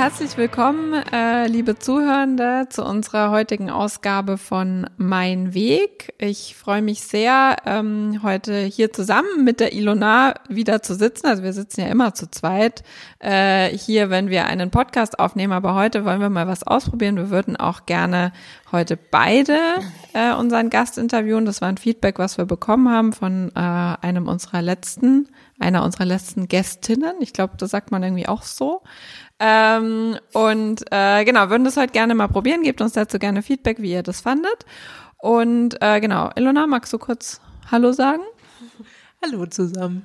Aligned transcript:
Herzlich 0.00 0.38
willkommen, 0.38 0.94
äh, 1.12 1.46
liebe 1.46 1.78
Zuhörende, 1.78 2.66
zu 2.70 2.82
unserer 2.82 3.30
heutigen 3.30 3.68
Ausgabe 3.68 4.38
von 4.38 4.88
Mein 4.96 5.52
Weg. 5.52 6.14
Ich 6.16 6.56
freue 6.56 6.80
mich 6.80 7.02
sehr, 7.02 7.56
ähm, 7.66 8.20
heute 8.22 8.60
hier 8.60 8.94
zusammen 8.94 9.44
mit 9.44 9.60
der 9.60 9.74
Ilona 9.74 10.36
wieder 10.48 10.80
zu 10.80 10.94
sitzen. 10.94 11.26
Also 11.26 11.42
wir 11.42 11.52
sitzen 11.52 11.82
ja 11.82 11.88
immer 11.88 12.14
zu 12.14 12.30
zweit 12.30 12.82
äh, 13.18 13.68
hier, 13.76 14.08
wenn 14.08 14.30
wir 14.30 14.46
einen 14.46 14.70
Podcast 14.70 15.18
aufnehmen. 15.18 15.52
Aber 15.52 15.74
heute 15.74 16.06
wollen 16.06 16.22
wir 16.22 16.30
mal 16.30 16.48
was 16.48 16.62
ausprobieren. 16.62 17.16
Wir 17.16 17.28
würden 17.28 17.56
auch 17.56 17.84
gerne 17.84 18.32
heute 18.72 18.96
beide 18.96 19.58
äh, 20.14 20.32
unseren 20.32 20.70
Gast 20.70 20.96
interviewen. 20.96 21.44
Das 21.44 21.60
war 21.60 21.68
ein 21.68 21.76
Feedback, 21.76 22.18
was 22.18 22.38
wir 22.38 22.46
bekommen 22.46 22.88
haben 22.88 23.12
von 23.12 23.52
äh, 23.54 23.58
einem 23.58 24.28
unserer 24.28 24.62
letzten, 24.62 25.28
einer 25.58 25.84
unserer 25.84 26.06
letzten 26.06 26.48
Gästinnen. 26.48 27.16
Ich 27.20 27.34
glaube, 27.34 27.58
das 27.58 27.68
sagt 27.68 27.90
man 27.90 28.02
irgendwie 28.02 28.28
auch 28.28 28.44
so. 28.44 28.80
Ähm, 29.40 30.18
und 30.34 30.84
äh, 30.90 31.24
genau, 31.24 31.48
würden 31.48 31.64
das 31.64 31.76
heute 31.76 31.92
gerne 31.92 32.14
mal 32.14 32.28
probieren. 32.28 32.62
Gebt 32.62 32.80
uns 32.80 32.92
dazu 32.92 33.18
gerne 33.18 33.42
Feedback, 33.42 33.80
wie 33.80 33.92
ihr 33.92 34.02
das 34.02 34.20
fandet. 34.20 34.66
Und 35.16 35.80
äh, 35.80 36.00
genau, 36.00 36.30
Ilona, 36.36 36.66
magst 36.66 36.92
du 36.92 36.98
kurz 36.98 37.40
Hallo 37.70 37.92
sagen? 37.92 38.22
Hallo 39.22 39.46
zusammen. 39.46 40.04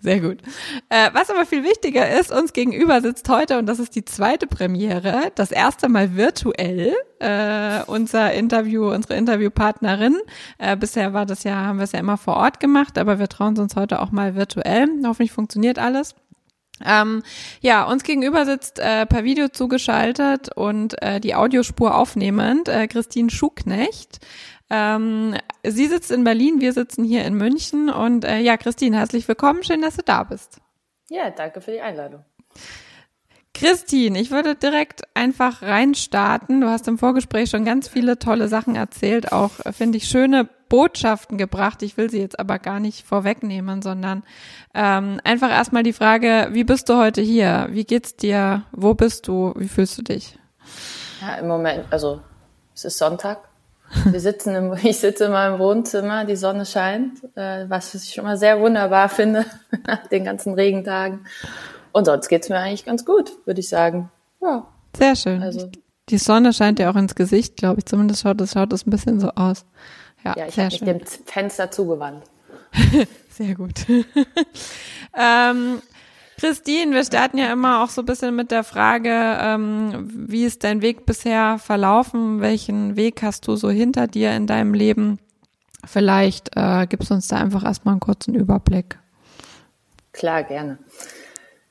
Sehr 0.00 0.20
gut. 0.20 0.38
Äh, 0.88 1.10
was 1.12 1.30
aber 1.30 1.46
viel 1.46 1.62
wichtiger 1.62 2.18
ist, 2.18 2.32
uns 2.32 2.52
gegenüber 2.52 3.00
sitzt 3.00 3.28
heute, 3.28 3.58
und 3.58 3.66
das 3.66 3.78
ist 3.78 3.94
die 3.94 4.04
zweite 4.04 4.46
Premiere, 4.46 5.30
das 5.36 5.52
erste 5.52 5.88
Mal 5.88 6.16
virtuell, 6.16 6.94
äh, 7.20 7.82
unser 7.86 8.32
Interview, 8.32 8.90
unsere 8.92 9.14
Interviewpartnerin. 9.14 10.16
Äh, 10.58 10.76
bisher 10.76 11.12
war 11.12 11.26
das 11.26 11.44
ja, 11.44 11.54
haben 11.54 11.78
wir 11.78 11.84
es 11.84 11.92
ja 11.92 12.00
immer 12.00 12.16
vor 12.16 12.36
Ort 12.36 12.58
gemacht, 12.58 12.98
aber 12.98 13.18
wir 13.18 13.28
trauen 13.28 13.56
uns 13.58 13.76
heute 13.76 14.00
auch 14.00 14.10
mal 14.10 14.34
virtuell. 14.34 14.88
Hoffentlich 15.04 15.32
funktioniert 15.32 15.78
alles. 15.78 16.14
Ähm, 16.84 17.22
ja, 17.60 17.84
uns 17.84 18.02
gegenüber 18.02 18.44
sitzt 18.44 18.78
äh, 18.78 19.06
per 19.06 19.24
Video 19.24 19.48
zugeschaltet 19.48 20.50
und 20.54 21.00
äh, 21.02 21.20
die 21.20 21.34
Audiospur 21.34 21.96
aufnehmend 21.96 22.68
äh, 22.68 22.86
Christine 22.86 23.30
Schuknecht. 23.30 24.18
Ähm, 24.70 25.34
sie 25.64 25.86
sitzt 25.86 26.10
in 26.10 26.24
Berlin, 26.24 26.60
wir 26.60 26.72
sitzen 26.72 27.04
hier 27.04 27.24
in 27.24 27.34
München 27.34 27.90
und 27.90 28.24
äh, 28.24 28.38
ja, 28.38 28.56
Christine, 28.56 28.98
herzlich 28.98 29.26
willkommen, 29.26 29.64
schön, 29.64 29.82
dass 29.82 29.96
du 29.96 30.02
da 30.02 30.22
bist. 30.22 30.60
Ja, 31.08 31.30
danke 31.30 31.60
für 31.60 31.72
die 31.72 31.80
Einladung. 31.80 32.24
Christine, 33.52 34.20
ich 34.20 34.30
würde 34.30 34.54
direkt 34.54 35.02
einfach 35.14 35.62
reinstarten. 35.62 36.60
Du 36.60 36.68
hast 36.68 36.86
im 36.88 36.98
Vorgespräch 36.98 37.50
schon 37.50 37.64
ganz 37.64 37.88
viele 37.88 38.18
tolle 38.18 38.48
Sachen 38.48 38.76
erzählt, 38.76 39.32
auch 39.32 39.58
äh, 39.64 39.72
finde 39.72 39.98
ich 39.98 40.08
schöne 40.08 40.48
Botschaften 40.70 41.36
gebracht. 41.36 41.82
Ich 41.82 41.98
will 41.98 42.08
sie 42.08 42.20
jetzt 42.20 42.40
aber 42.40 42.58
gar 42.58 42.80
nicht 42.80 43.06
vorwegnehmen, 43.06 43.82
sondern 43.82 44.22
ähm, 44.72 45.20
einfach 45.24 45.50
erstmal 45.50 45.82
die 45.82 45.92
Frage, 45.92 46.48
wie 46.52 46.64
bist 46.64 46.88
du 46.88 46.96
heute 46.96 47.20
hier? 47.20 47.68
Wie 47.70 47.84
geht's 47.84 48.16
dir? 48.16 48.62
Wo 48.72 48.94
bist 48.94 49.28
du? 49.28 49.52
Wie 49.56 49.68
fühlst 49.68 49.98
du 49.98 50.02
dich? 50.02 50.38
Ja, 51.20 51.34
im 51.34 51.48
Moment, 51.48 51.84
also 51.90 52.20
es 52.74 52.86
ist 52.86 52.96
Sonntag. 52.96 53.50
Wir 54.04 54.20
sitzen 54.20 54.54
im, 54.54 54.72
ich 54.82 54.98
sitze 54.98 55.24
in 55.24 55.32
meinem 55.32 55.58
Wohnzimmer, 55.58 56.24
die 56.24 56.36
Sonne 56.36 56.64
scheint, 56.64 57.22
äh, 57.36 57.68
was 57.68 57.94
ich 57.94 58.14
schon 58.14 58.24
mal 58.24 58.38
sehr 58.38 58.58
wunderbar 58.60 59.10
finde 59.10 59.44
nach 59.86 60.06
den 60.06 60.24
ganzen 60.24 60.54
Regentagen. 60.54 61.26
Und 61.92 62.04
sonst 62.04 62.28
geht's 62.28 62.48
mir 62.48 62.58
eigentlich 62.58 62.84
ganz 62.84 63.04
gut, 63.04 63.32
würde 63.44 63.60
ich 63.60 63.68
sagen. 63.68 64.10
Ja. 64.40 64.66
Sehr 64.96 65.16
schön. 65.16 65.42
Also, 65.42 65.68
die 66.08 66.18
Sonne 66.18 66.52
scheint 66.52 66.78
ja 66.78 66.90
auch 66.90 66.96
ins 66.96 67.14
Gesicht, 67.14 67.56
glaube 67.56 67.80
ich. 67.80 67.86
Zumindest 67.86 68.22
schaut 68.22 68.40
es 68.40 68.52
schaut 68.52 68.72
es 68.72 68.86
ein 68.86 68.90
bisschen 68.90 69.20
so 69.20 69.30
aus. 69.30 69.64
Ja, 70.24 70.36
ja 70.36 70.46
ich 70.46 70.58
habe 70.58 70.68
mich 70.68 70.80
dem 70.80 71.00
Fenster 71.26 71.70
zugewandt. 71.70 72.24
sehr 73.30 73.54
gut. 73.54 73.86
ähm, 75.18 75.82
Christine, 76.38 76.94
wir 76.94 77.04
starten 77.04 77.36
ja 77.36 77.52
immer 77.52 77.84
auch 77.84 77.90
so 77.90 78.00
ein 78.00 78.06
bisschen 78.06 78.34
mit 78.34 78.50
der 78.50 78.64
Frage, 78.64 79.10
ähm, 79.10 80.10
wie 80.28 80.44
ist 80.44 80.64
dein 80.64 80.80
Weg 80.80 81.04
bisher 81.04 81.58
verlaufen? 81.58 82.40
Welchen 82.40 82.96
Weg 82.96 83.22
hast 83.22 83.46
du 83.46 83.56
so 83.56 83.68
hinter 83.68 84.06
dir 84.06 84.32
in 84.32 84.46
deinem 84.46 84.72
Leben? 84.72 85.18
Vielleicht 85.84 86.56
äh, 86.56 86.86
gibst 86.86 87.10
du 87.10 87.14
uns 87.14 87.28
da 87.28 87.36
einfach 87.36 87.64
erstmal 87.64 87.92
einen 87.92 88.00
kurzen 88.00 88.34
Überblick. 88.34 88.98
Klar, 90.12 90.44
gerne. 90.44 90.78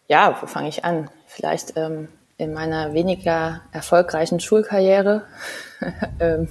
Ja, 0.07 0.37
wo 0.41 0.47
fange 0.47 0.69
ich 0.69 0.85
an? 0.85 1.09
Vielleicht 1.25 1.73
ähm, 1.75 2.07
in 2.37 2.53
meiner 2.53 2.93
weniger 2.93 3.61
erfolgreichen 3.71 4.39
Schulkarriere. 4.39 5.25
ähm, 6.19 6.47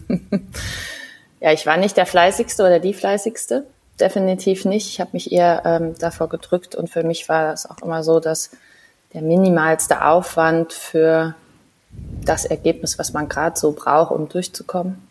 ja, 1.41 1.53
ich 1.53 1.67
war 1.67 1.77
nicht 1.77 1.97
der 1.97 2.07
fleißigste 2.07 2.63
oder 2.65 2.81
die 2.81 2.95
fleißigste. 2.95 3.65
Definitiv 4.01 4.65
nicht. 4.65 4.89
Ich 4.89 5.01
habe 5.01 5.11
mich 5.13 5.33
eher 5.33 5.63
ähm, 5.65 5.95
davor 5.99 6.29
gedrückt 6.29 6.75
und 6.75 6.89
für 6.89 7.03
mich 7.03 7.29
war 7.29 7.53
es 7.53 7.69
auch 7.69 7.79
immer 7.83 8.03
so, 8.03 8.21
dass 8.21 8.51
der 9.13 9.23
minimalste 9.23 10.05
Aufwand 10.05 10.73
für 10.73 11.35
das 12.25 12.45
Ergebnis, 12.45 12.99
was 12.99 13.13
man 13.13 13.29
gerade 13.29 13.59
so 13.59 13.73
braucht, 13.73 14.13
um 14.13 14.29
durchzukommen. 14.29 15.03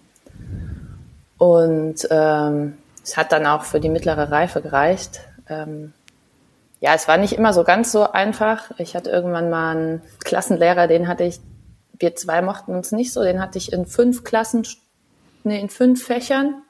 Und 1.38 2.08
ähm, 2.10 2.78
es 3.04 3.18
hat 3.18 3.32
dann 3.32 3.46
auch 3.46 3.64
für 3.64 3.80
die 3.80 3.90
mittlere 3.90 4.32
Reife 4.32 4.62
gereicht. 4.62 5.22
Ähm, 5.50 5.94
ja, 6.80 6.94
es 6.94 7.08
war 7.08 7.18
nicht 7.18 7.34
immer 7.34 7.54
so 7.54 7.64
ganz 7.64 7.92
so 7.92 8.12
einfach. 8.12 8.72
Ich 8.78 8.96
hatte 8.96 9.10
irgendwann 9.10 9.50
mal 9.50 9.76
einen 9.76 10.02
Klassenlehrer, 10.24 10.88
den 10.88 11.08
hatte 11.08 11.24
ich, 11.24 11.40
wir 11.98 12.16
zwei 12.16 12.42
mochten 12.42 12.76
uns 12.76 12.92
nicht 12.92 13.12
so, 13.14 13.24
den 13.24 13.42
hatte 13.42 13.58
ich 13.58 13.74
in 13.74 13.86
fünf 13.86 14.24
Klassen, 14.24 14.66
nee, 15.47 15.59
in 15.59 15.69
fünf 15.69 16.06
Fächern. 16.06 16.62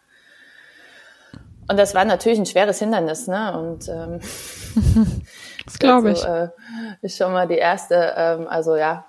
Und 1.70 1.78
das 1.78 1.94
war 1.94 2.06
natürlich 2.06 2.40
ein 2.40 2.46
schweres 2.46 2.80
Hindernis, 2.80 3.28
ne? 3.28 3.58
Und 3.60 3.90
ähm, 3.90 4.20
das 5.66 5.80
glaube 5.80 6.12
ich. 6.12 6.26
Also, 6.26 6.46
äh, 6.46 6.50
ist 7.02 7.18
schon 7.18 7.34
mal 7.34 7.48
die 7.48 7.58
erste, 7.58 8.14
ähm, 8.16 8.48
also 8.48 8.76
ja, 8.76 9.06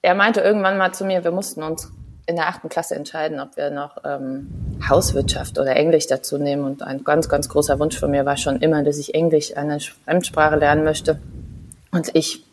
er 0.00 0.14
meinte 0.14 0.40
irgendwann 0.40 0.78
mal 0.78 0.92
zu 0.92 1.04
mir, 1.04 1.24
wir 1.24 1.32
mussten 1.32 1.62
uns 1.62 1.92
in 2.28 2.36
der 2.36 2.48
achten 2.48 2.68
Klasse 2.68 2.94
entscheiden, 2.94 3.40
ob 3.40 3.56
wir 3.56 3.70
noch 3.70 3.96
ähm, 4.04 4.78
Hauswirtschaft 4.86 5.58
oder 5.58 5.74
Englisch 5.76 6.06
dazu 6.06 6.36
nehmen. 6.36 6.64
Und 6.64 6.82
ein 6.82 7.02
ganz, 7.02 7.28
ganz 7.28 7.48
großer 7.48 7.78
Wunsch 7.78 7.98
von 7.98 8.10
mir 8.10 8.26
war 8.26 8.36
schon 8.36 8.60
immer, 8.60 8.82
dass 8.82 8.98
ich 8.98 9.14
Englisch, 9.14 9.56
eine 9.56 9.80
Fremdsprache 9.80 10.56
lernen 10.56 10.84
möchte. 10.84 11.20
Und 11.90 12.14
ich, 12.14 12.44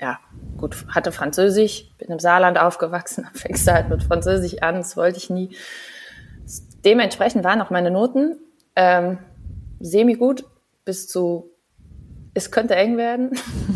ja, 0.00 0.20
gut, 0.56 0.76
hatte 0.94 1.10
Französisch, 1.10 1.90
bin 1.98 2.08
im 2.08 2.20
Saarland 2.20 2.56
aufgewachsen, 2.56 3.26
fängst 3.34 3.70
halt 3.70 3.88
mit 3.88 4.04
Französisch 4.04 4.62
an, 4.62 4.76
das 4.76 4.96
wollte 4.96 5.18
ich 5.18 5.28
nie. 5.28 5.56
Dementsprechend 6.86 7.44
waren 7.44 7.60
auch 7.60 7.70
meine 7.70 7.90
Noten 7.90 8.38
ähm, 8.76 9.18
semi 9.80 10.14
gut 10.14 10.44
bis 10.84 11.08
zu, 11.08 11.50
es 12.32 12.50
könnte 12.50 12.76
eng 12.76 12.96
werden. 12.96 13.32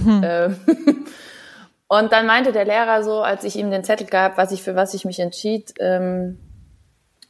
ähm, 0.22 0.56
und 1.88 2.12
dann 2.12 2.26
meinte 2.26 2.52
der 2.52 2.64
Lehrer 2.64 3.02
so, 3.02 3.20
als 3.20 3.42
ich 3.44 3.56
ihm 3.56 3.70
den 3.70 3.82
Zettel 3.82 4.06
gab, 4.06 4.38
was 4.38 4.52
ich 4.52 4.62
für 4.62 4.76
was 4.76 4.94
ich 4.94 5.04
mich 5.04 5.18
entschied, 5.18 5.74
ähm, 5.80 6.38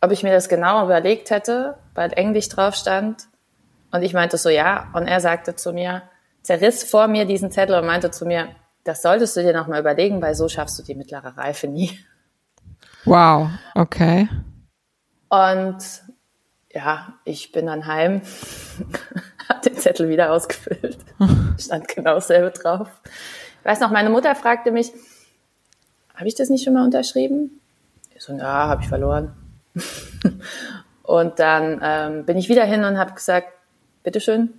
ob 0.02 0.12
ich 0.12 0.22
mir 0.22 0.32
das 0.32 0.48
genau 0.48 0.84
überlegt 0.84 1.30
hätte, 1.30 1.76
weil 1.94 2.12
Englisch 2.12 2.48
drauf 2.48 2.74
stand. 2.74 3.24
Und 3.90 4.02
ich 4.02 4.12
meinte 4.12 4.36
so, 4.36 4.50
ja. 4.50 4.88
Und 4.92 5.06
er 5.06 5.20
sagte 5.20 5.56
zu 5.56 5.72
mir, 5.72 6.02
zerriss 6.42 6.84
vor 6.84 7.08
mir 7.08 7.24
diesen 7.24 7.50
Zettel 7.50 7.76
und 7.78 7.86
meinte 7.86 8.10
zu 8.10 8.26
mir, 8.26 8.48
das 8.84 9.02
solltest 9.02 9.36
du 9.36 9.42
dir 9.42 9.52
nochmal 9.52 9.80
überlegen, 9.80 10.20
weil 10.22 10.34
so 10.34 10.48
schaffst 10.48 10.78
du 10.78 10.82
die 10.82 10.94
mittlere 10.94 11.36
Reife 11.36 11.68
nie. 11.68 11.98
Wow, 13.04 13.48
okay. 13.74 14.28
Und 15.30 15.78
ja, 16.72 17.14
ich 17.24 17.52
bin 17.52 17.66
dann 17.66 17.86
heim, 17.86 18.22
hab 19.48 19.62
den 19.62 19.76
Zettel 19.76 20.08
wieder 20.08 20.32
ausgefüllt, 20.32 20.98
stand 21.58 21.88
genau 21.88 22.14
dasselbe 22.14 22.50
drauf. 22.50 22.88
Ich 23.60 23.64
weiß 23.64 23.80
noch, 23.80 23.90
meine 23.90 24.10
Mutter 24.10 24.34
fragte 24.34 24.70
mich, 24.70 24.92
habe 26.14 26.28
ich 26.28 26.34
das 26.34 26.50
nicht 26.50 26.64
schon 26.64 26.74
mal 26.74 26.84
unterschrieben? 26.84 27.60
Ich 28.14 28.22
so, 28.22 28.34
ja, 28.34 28.68
habe 28.68 28.82
ich 28.82 28.88
verloren. 28.88 29.32
und 31.02 31.38
dann 31.38 31.80
ähm, 31.82 32.26
bin 32.26 32.36
ich 32.36 32.48
wieder 32.48 32.64
hin 32.64 32.84
und 32.84 32.98
habe 32.98 33.14
gesagt, 33.14 33.48
bitteschön. 34.02 34.52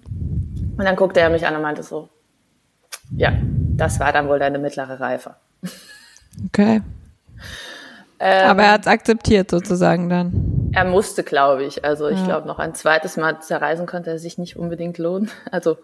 Und 0.77 0.85
dann 0.85 0.95
guckte 0.95 1.19
er 1.19 1.29
mich 1.29 1.45
an 1.45 1.56
und 1.56 1.62
meinte 1.62 1.83
so, 1.83 2.09
ja, 3.15 3.33
das 3.75 4.00
war 4.00 4.13
dann 4.13 4.27
wohl 4.27 4.39
deine 4.39 4.57
mittlere 4.57 5.00
Reife. 5.00 5.35
Okay. 6.47 6.81
Ähm, 8.19 8.50
Aber 8.50 8.63
er 8.63 8.71
hat 8.74 8.81
es 8.81 8.88
akzeptiert 8.88 9.51
sozusagen 9.51 10.09
dann. 10.09 10.50
Er 10.73 10.85
musste, 10.85 11.23
glaube 11.23 11.63
ich. 11.63 11.83
Also 11.83 12.07
ich 12.07 12.19
ja. 12.19 12.25
glaube, 12.25 12.47
noch 12.47 12.59
ein 12.59 12.73
zweites 12.73 13.18
Mal 13.18 13.39
zerreisen 13.41 13.85
konnte 13.85 14.12
er 14.12 14.19
sich 14.19 14.38
nicht 14.38 14.57
unbedingt 14.57 14.97
lohnen. 14.97 15.29
Also 15.51 15.77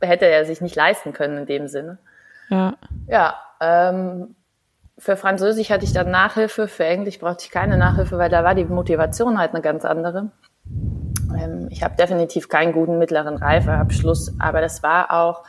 hätte 0.00 0.26
er 0.26 0.44
sich 0.44 0.60
nicht 0.60 0.76
leisten 0.76 1.12
können 1.12 1.38
in 1.38 1.46
dem 1.46 1.68
Sinne. 1.68 1.98
Ja. 2.50 2.74
Ja, 3.08 3.34
ähm, 3.60 4.36
für 4.98 5.16
Französisch 5.16 5.70
hatte 5.70 5.84
ich 5.84 5.92
dann 5.92 6.10
Nachhilfe, 6.10 6.68
für 6.68 6.84
Englisch 6.84 7.18
brauchte 7.18 7.44
ich 7.44 7.50
keine 7.50 7.76
Nachhilfe, 7.76 8.18
weil 8.18 8.30
da 8.30 8.44
war 8.44 8.54
die 8.54 8.64
Motivation 8.64 9.38
halt 9.38 9.52
eine 9.52 9.62
ganz 9.62 9.84
andere. 9.84 10.30
Ähm, 11.34 11.68
ich 11.70 11.82
habe 11.82 11.96
definitiv 11.96 12.48
keinen 12.48 12.72
guten 12.72 12.98
mittleren 12.98 13.36
Reifeabschluss, 13.36 14.34
aber 14.38 14.60
das 14.60 14.82
war 14.82 15.12
auch 15.12 15.44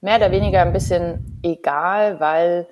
mehr 0.00 0.16
oder 0.16 0.30
weniger 0.30 0.62
ein 0.62 0.72
bisschen 0.72 1.40
egal, 1.42 2.20
weil 2.20 2.66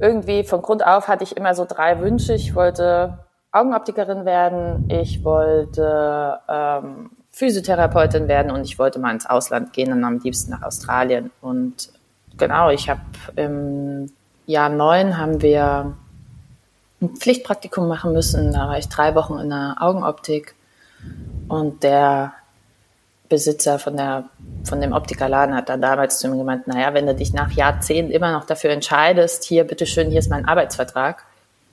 irgendwie 0.00 0.44
von 0.44 0.62
Grund 0.62 0.84
auf 0.84 1.06
hatte 1.08 1.24
ich 1.24 1.36
immer 1.36 1.54
so 1.54 1.64
drei 1.64 2.00
Wünsche. 2.00 2.34
Ich 2.34 2.54
wollte 2.54 3.18
Augenoptikerin 3.54 4.24
werden, 4.24 4.90
ich 4.90 5.22
wollte 5.22 6.40
ähm, 6.48 7.10
Physiotherapeutin 7.30 8.26
werden 8.26 8.50
und 8.50 8.64
ich 8.64 8.78
wollte 8.80 8.98
mal 8.98 9.12
ins 9.12 9.26
Ausland 9.26 9.72
gehen 9.72 9.92
und 9.92 10.02
am 10.02 10.18
liebsten 10.18 10.50
nach 10.50 10.62
Australien. 10.62 11.30
Und 11.40 11.90
genau, 12.36 12.70
ich 12.70 12.90
habe 12.90 13.00
im 13.36 14.10
Jahr 14.46 14.68
neun 14.68 15.18
haben 15.18 15.40
wir 15.40 15.94
ein 17.00 17.08
Pflichtpraktikum 17.10 17.86
machen 17.86 18.12
müssen. 18.12 18.52
Da 18.52 18.66
war 18.66 18.78
ich 18.78 18.88
drei 18.88 19.14
Wochen 19.14 19.38
in 19.38 19.50
der 19.50 19.76
Augenoptik 19.78 20.56
und 21.48 21.84
der 21.84 22.32
Besitzer 23.28 23.78
von 23.78 23.96
der 23.96 24.24
von 24.64 24.80
dem 24.80 24.92
Optikerladen 24.92 25.54
hat 25.54 25.68
dann 25.68 25.80
damals 25.80 26.18
zu 26.18 26.28
mir 26.28 26.38
gemeint, 26.38 26.66
naja, 26.66 26.92
wenn 26.94 27.06
du 27.06 27.14
dich 27.14 27.32
nach 27.32 27.52
Jahrzehnten 27.52 28.10
immer 28.10 28.32
noch 28.32 28.46
dafür 28.46 28.70
entscheidest, 28.70 29.44
hier, 29.44 29.64
bitteschön, 29.64 30.10
hier 30.10 30.18
ist 30.18 30.30
mein 30.30 30.44
Arbeitsvertrag, 30.44 31.24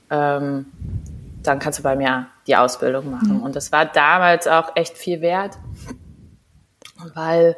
ähm, 0.10 0.66
dann 1.44 1.60
kannst 1.60 1.80
du 1.80 1.84
bei 1.84 1.96
mir 1.96 2.28
die 2.48 2.56
Ausbildung 2.56 3.10
machen. 3.12 3.38
Mhm. 3.38 3.44
Und 3.44 3.56
das 3.56 3.72
war 3.72 3.86
damals 3.86 4.48
auch 4.48 4.76
echt 4.76 4.98
viel 4.98 5.22
wert, 5.22 5.58
weil 7.16 7.56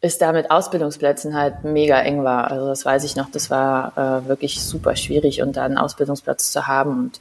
es 0.00 0.18
da 0.18 0.32
mit 0.32 0.50
Ausbildungsplätzen 0.50 1.34
halt 1.34 1.62
mega 1.62 1.98
eng 2.00 2.24
war. 2.24 2.50
Also 2.50 2.66
das 2.66 2.84
weiß 2.84 3.04
ich 3.04 3.14
noch, 3.14 3.30
das 3.30 3.50
war 3.50 3.96
äh, 3.96 4.28
wirklich 4.28 4.60
super 4.62 4.96
schwierig 4.96 5.42
und 5.42 5.56
da 5.56 5.64
einen 5.64 5.78
Ausbildungsplatz 5.78 6.50
zu 6.50 6.66
haben 6.66 6.90
und 6.90 7.20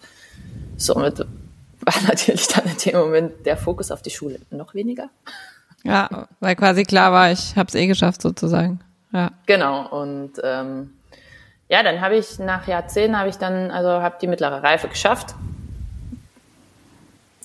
somit 0.78 1.20
war 1.20 1.94
natürlich 2.08 2.48
dann 2.48 2.66
in 2.66 2.78
dem 2.78 3.00
Moment 3.00 3.46
der 3.46 3.58
Fokus 3.58 3.92
auf 3.92 4.02
die 4.02 4.10
Schule 4.10 4.40
noch 4.50 4.74
weniger. 4.74 5.10
Ja, 5.84 6.28
weil 6.40 6.56
quasi 6.56 6.84
klar 6.84 7.12
war, 7.12 7.32
ich 7.32 7.56
habe 7.56 7.68
es 7.68 7.76
eh 7.76 7.88
geschafft 7.88 8.22
sozusagen. 8.22 8.80
Ja. 9.14 9.32
Genau 9.46 9.88
und 9.88 10.34
ähm, 10.44 10.94
ja, 11.70 11.84
dann 11.84 12.02
habe 12.02 12.16
ich 12.16 12.40
nach 12.40 12.68
Jahrzehnten 12.68 13.18
habe 13.18 13.30
ich 13.30 13.38
dann 13.38 13.70
also 13.70 13.90
habe 13.90 14.16
die 14.20 14.28
mittlere 14.28 14.64
Reife 14.64 14.88
geschafft 14.88 15.36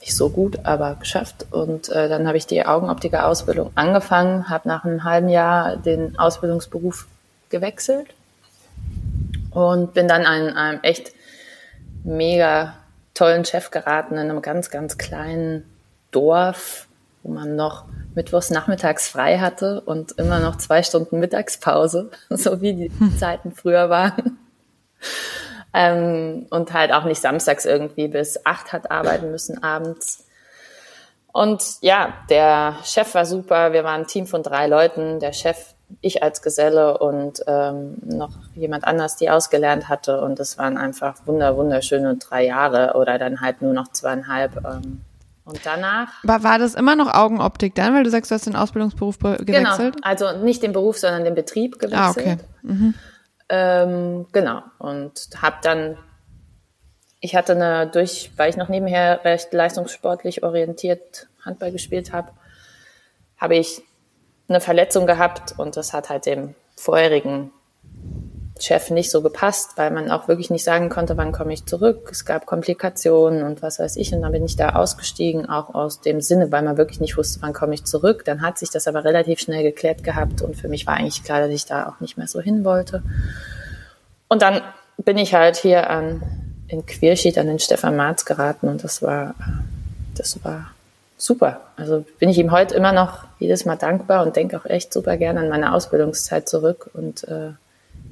nicht 0.06 0.16
so 0.16 0.30
gut, 0.30 0.60
aber 0.62 0.94
geschafft. 0.94 1.46
Und 1.50 1.88
äh, 1.88 2.08
dann 2.08 2.28
habe 2.28 2.36
ich 2.36 2.46
die 2.46 2.64
Augenoptiker-Ausbildung 2.64 3.72
angefangen, 3.74 4.48
habe 4.48 4.68
nach 4.68 4.84
einem 4.84 5.02
halben 5.02 5.28
Jahr 5.28 5.76
den 5.76 6.16
Ausbildungsberuf 6.16 7.08
gewechselt 7.50 8.06
und 9.50 9.94
bin 9.94 10.06
dann 10.06 10.24
an 10.24 10.56
einem 10.56 10.80
echt 10.82 11.12
mega 12.04 12.74
tollen 13.14 13.44
Chef 13.44 13.72
geraten 13.72 14.14
in 14.14 14.30
einem 14.30 14.42
ganz, 14.42 14.70
ganz 14.70 14.96
kleinen 14.96 15.64
Dorf, 16.12 16.86
wo 17.24 17.32
man 17.32 17.56
noch 17.56 17.86
mittwochs 18.14 18.50
nachmittags 18.50 19.08
frei 19.08 19.38
hatte 19.38 19.80
und 19.80 20.12
immer 20.12 20.38
noch 20.38 20.56
zwei 20.56 20.84
Stunden 20.84 21.18
Mittagspause, 21.18 22.10
so 22.30 22.60
wie 22.60 22.74
die. 22.74 22.92
Zeiten 23.18 23.50
früher 23.50 23.90
waren. 23.90 24.38
Ähm, 25.78 26.46
und 26.48 26.72
halt 26.72 26.90
auch 26.90 27.04
nicht 27.04 27.20
samstags 27.20 27.66
irgendwie 27.66 28.08
bis 28.08 28.46
acht 28.46 28.72
hat 28.72 28.90
arbeiten 28.90 29.30
müssen 29.30 29.62
abends. 29.62 30.24
Und 31.34 31.62
ja, 31.82 32.14
der 32.30 32.76
Chef 32.82 33.14
war 33.14 33.26
super. 33.26 33.74
Wir 33.74 33.84
waren 33.84 34.00
ein 34.00 34.06
Team 34.06 34.26
von 34.26 34.42
drei 34.42 34.68
Leuten. 34.68 35.20
Der 35.20 35.34
Chef, 35.34 35.74
ich 36.00 36.22
als 36.22 36.40
Geselle 36.40 36.96
und 36.96 37.44
ähm, 37.46 37.98
noch 38.06 38.30
jemand 38.54 38.86
anders, 38.86 39.16
die 39.16 39.28
ausgelernt 39.28 39.90
hatte. 39.90 40.22
Und 40.22 40.40
es 40.40 40.56
waren 40.56 40.78
einfach 40.78 41.14
wunder, 41.26 41.58
wunderschöne 41.58 42.16
drei 42.16 42.46
Jahre 42.46 42.94
oder 42.94 43.18
dann 43.18 43.42
halt 43.42 43.60
nur 43.60 43.74
noch 43.74 43.88
zweieinhalb. 43.88 44.56
Ähm, 44.64 45.02
und 45.44 45.60
danach. 45.64 46.08
Aber 46.24 46.42
war 46.42 46.58
das 46.58 46.74
immer 46.74 46.96
noch 46.96 47.12
Augenoptik 47.12 47.74
dann, 47.74 47.94
weil 47.94 48.02
du 48.02 48.08
sagst, 48.08 48.30
du 48.30 48.34
hast 48.34 48.46
den 48.46 48.56
Ausbildungsberuf 48.56 49.18
gewechselt? 49.18 49.46
Genau, 49.46 49.90
also 50.00 50.38
nicht 50.42 50.62
den 50.62 50.72
Beruf, 50.72 50.96
sondern 50.96 51.24
den 51.24 51.34
Betrieb 51.34 51.78
gewechselt. 51.78 52.00
Ah, 52.00 52.10
okay. 52.10 52.36
Mhm. 52.62 52.94
Ähm, 53.48 54.26
genau. 54.32 54.62
Und 54.78 55.28
habe 55.40 55.56
dann, 55.62 55.98
ich 57.20 57.36
hatte 57.36 57.52
eine, 57.52 57.86
durch, 57.86 58.30
weil 58.36 58.50
ich 58.50 58.56
noch 58.56 58.68
nebenher 58.68 59.24
recht 59.24 59.52
leistungssportlich 59.52 60.42
orientiert 60.42 61.28
Handball 61.44 61.72
gespielt 61.72 62.12
habe, 62.12 62.32
habe 63.36 63.56
ich 63.56 63.82
eine 64.48 64.60
Verletzung 64.60 65.06
gehabt 65.06 65.54
und 65.58 65.76
das 65.76 65.92
hat 65.92 66.08
halt 66.08 66.26
dem 66.26 66.54
vorherigen 66.76 67.52
Chef 68.58 68.90
nicht 68.90 69.10
so 69.10 69.20
gepasst, 69.20 69.72
weil 69.76 69.90
man 69.90 70.10
auch 70.10 70.28
wirklich 70.28 70.48
nicht 70.50 70.64
sagen 70.64 70.88
konnte, 70.88 71.16
wann 71.16 71.32
komme 71.32 71.52
ich 71.52 71.66
zurück. 71.66 72.08
Es 72.10 72.24
gab 72.24 72.46
Komplikationen 72.46 73.42
und 73.42 73.60
was 73.60 73.78
weiß 73.78 73.96
ich. 73.96 74.14
Und 74.14 74.22
dann 74.22 74.32
bin 74.32 74.44
ich 74.44 74.56
da 74.56 74.70
ausgestiegen, 74.70 75.48
auch 75.48 75.74
aus 75.74 76.00
dem 76.00 76.22
Sinne, 76.22 76.50
weil 76.50 76.62
man 76.62 76.78
wirklich 76.78 77.00
nicht 77.00 77.18
wusste, 77.18 77.42
wann 77.42 77.52
komme 77.52 77.74
ich 77.74 77.84
zurück. 77.84 78.24
Dann 78.24 78.40
hat 78.40 78.58
sich 78.58 78.70
das 78.70 78.88
aber 78.88 79.04
relativ 79.04 79.40
schnell 79.40 79.62
geklärt 79.62 80.02
gehabt 80.02 80.40
und 80.40 80.56
für 80.56 80.68
mich 80.68 80.86
war 80.86 80.94
eigentlich 80.94 81.22
klar, 81.22 81.40
dass 81.40 81.50
ich 81.50 81.66
da 81.66 81.88
auch 81.88 82.00
nicht 82.00 82.16
mehr 82.16 82.28
so 82.28 82.40
hin 82.40 82.64
wollte. 82.64 83.02
Und 84.28 84.40
dann 84.40 84.62
bin 84.96 85.18
ich 85.18 85.34
halt 85.34 85.56
hier 85.56 85.90
an, 85.90 86.22
in 86.68 86.86
Queerschied 86.86 87.36
an 87.38 87.48
den 87.48 87.58
Stefan 87.58 87.96
Marz 87.96 88.24
geraten 88.24 88.68
und 88.68 88.82
das 88.82 89.02
war, 89.02 89.34
das 90.16 90.42
war 90.44 90.70
super. 91.18 91.60
Also 91.76 92.04
bin 92.18 92.30
ich 92.30 92.38
ihm 92.38 92.52
heute 92.52 92.74
immer 92.74 92.92
noch 92.92 93.24
jedes 93.38 93.66
Mal 93.66 93.76
dankbar 93.76 94.24
und 94.24 94.36
denke 94.36 94.58
auch 94.58 94.64
echt 94.64 94.92
super 94.92 95.18
gerne 95.18 95.40
an 95.40 95.48
meine 95.50 95.74
Ausbildungszeit 95.74 96.48
zurück 96.48 96.90
und 96.94 97.24
äh, 97.28 97.50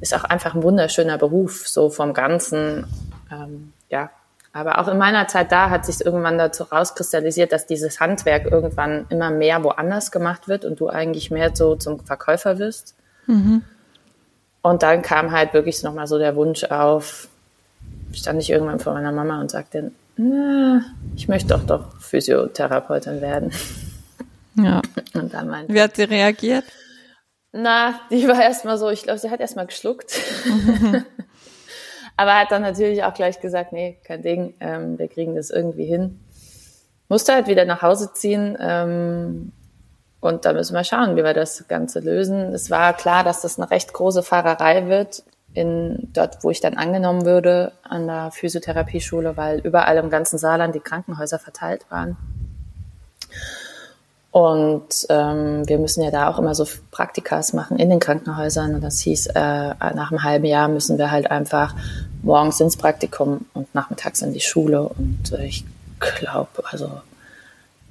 ist 0.00 0.14
auch 0.14 0.24
einfach 0.24 0.54
ein 0.54 0.62
wunderschöner 0.62 1.18
Beruf, 1.18 1.66
so 1.68 1.90
vom 1.90 2.12
Ganzen. 2.14 2.86
Ähm, 3.30 3.72
ja, 3.90 4.10
aber 4.52 4.78
auch 4.78 4.88
in 4.88 4.98
meiner 4.98 5.26
Zeit 5.26 5.50
da 5.50 5.68
hat 5.68 5.84
sich 5.84 6.04
irgendwann 6.04 6.38
dazu 6.38 6.62
rauskristallisiert, 6.64 7.50
dass 7.50 7.66
dieses 7.66 8.00
Handwerk 8.00 8.46
irgendwann 8.46 9.06
immer 9.08 9.30
mehr 9.30 9.62
woanders 9.64 10.12
gemacht 10.12 10.46
wird 10.46 10.64
und 10.64 10.78
du 10.78 10.88
eigentlich 10.88 11.30
mehr 11.30 11.54
so 11.54 11.74
zum 11.74 11.98
Verkäufer 12.00 12.58
wirst. 12.58 12.94
Mhm. 13.26 13.62
Und 14.62 14.82
dann 14.82 15.02
kam 15.02 15.32
halt 15.32 15.54
wirklich 15.54 15.82
nochmal 15.82 16.06
so 16.06 16.18
der 16.18 16.36
Wunsch 16.36 16.64
auf, 16.64 17.28
stand 18.12 18.40
ich 18.40 18.50
irgendwann 18.50 18.78
vor 18.78 18.94
meiner 18.94 19.12
Mama 19.12 19.40
und 19.40 19.50
sagte, 19.50 19.90
ich 21.16 21.28
möchte 21.28 21.48
doch 21.48 21.66
doch 21.66 22.00
Physiotherapeutin 22.00 23.20
werden. 23.20 23.50
Ja. 24.56 24.80
Und 25.14 25.34
dann 25.34 25.48
meinte, 25.48 25.74
Wie 25.74 25.82
hat 25.82 25.96
sie 25.96 26.04
reagiert? 26.04 26.64
Na, 27.56 28.00
die 28.10 28.26
war 28.26 28.42
erstmal 28.42 28.76
so, 28.78 28.90
ich 28.90 29.04
glaube, 29.04 29.20
sie 29.20 29.30
hat 29.30 29.38
erstmal 29.38 29.66
geschluckt. 29.66 30.18
Mhm. 30.44 31.04
Aber 32.16 32.34
hat 32.34 32.50
dann 32.50 32.62
natürlich 32.62 33.04
auch 33.04 33.14
gleich 33.14 33.40
gesagt, 33.40 33.72
nee, 33.72 33.96
kein 34.02 34.22
Ding, 34.22 34.54
ähm, 34.58 34.98
wir 34.98 35.06
kriegen 35.06 35.36
das 35.36 35.50
irgendwie 35.50 35.84
hin. 35.84 36.18
Musste 37.08 37.32
halt 37.32 37.46
wieder 37.46 37.64
nach 37.64 37.80
Hause 37.80 38.12
ziehen 38.12 38.56
ähm, 38.60 39.52
und 40.18 40.44
da 40.44 40.52
müssen 40.52 40.74
wir 40.74 40.82
schauen, 40.82 41.16
wie 41.16 41.22
wir 41.22 41.32
das 41.32 41.68
Ganze 41.68 42.00
lösen. 42.00 42.52
Es 42.52 42.70
war 42.70 42.92
klar, 42.92 43.22
dass 43.22 43.42
das 43.42 43.58
eine 43.58 43.70
recht 43.70 43.92
große 43.92 44.24
Fahrerei 44.24 44.88
wird, 44.88 45.22
in 45.52 46.08
dort, 46.12 46.42
wo 46.42 46.50
ich 46.50 46.60
dann 46.60 46.74
angenommen 46.74 47.24
würde, 47.24 47.72
an 47.84 48.08
der 48.08 48.32
Physiotherapieschule, 48.32 49.36
weil 49.36 49.60
überall 49.60 49.96
im 49.98 50.10
ganzen 50.10 50.38
Saarland 50.38 50.74
die 50.74 50.80
Krankenhäuser 50.80 51.38
verteilt 51.38 51.86
waren. 51.88 52.16
Und 54.34 55.06
ähm, 55.10 55.62
wir 55.68 55.78
müssen 55.78 56.02
ja 56.02 56.10
da 56.10 56.28
auch 56.28 56.40
immer 56.40 56.56
so 56.56 56.66
Praktikas 56.90 57.52
machen 57.52 57.78
in 57.78 57.88
den 57.88 58.00
Krankenhäusern. 58.00 58.74
Und 58.74 58.80
das 58.80 58.98
hieß, 58.98 59.26
äh, 59.26 59.74
nach 59.78 60.10
einem 60.10 60.24
halben 60.24 60.46
Jahr 60.46 60.66
müssen 60.66 60.98
wir 60.98 61.12
halt 61.12 61.30
einfach 61.30 61.72
morgens 62.20 62.58
ins 62.58 62.76
Praktikum 62.76 63.46
und 63.54 63.72
nachmittags 63.76 64.22
in 64.22 64.32
die 64.32 64.40
Schule. 64.40 64.88
Und 64.88 65.32
äh, 65.38 65.44
ich 65.44 65.64
glaube, 66.00 66.64
also 66.64 66.90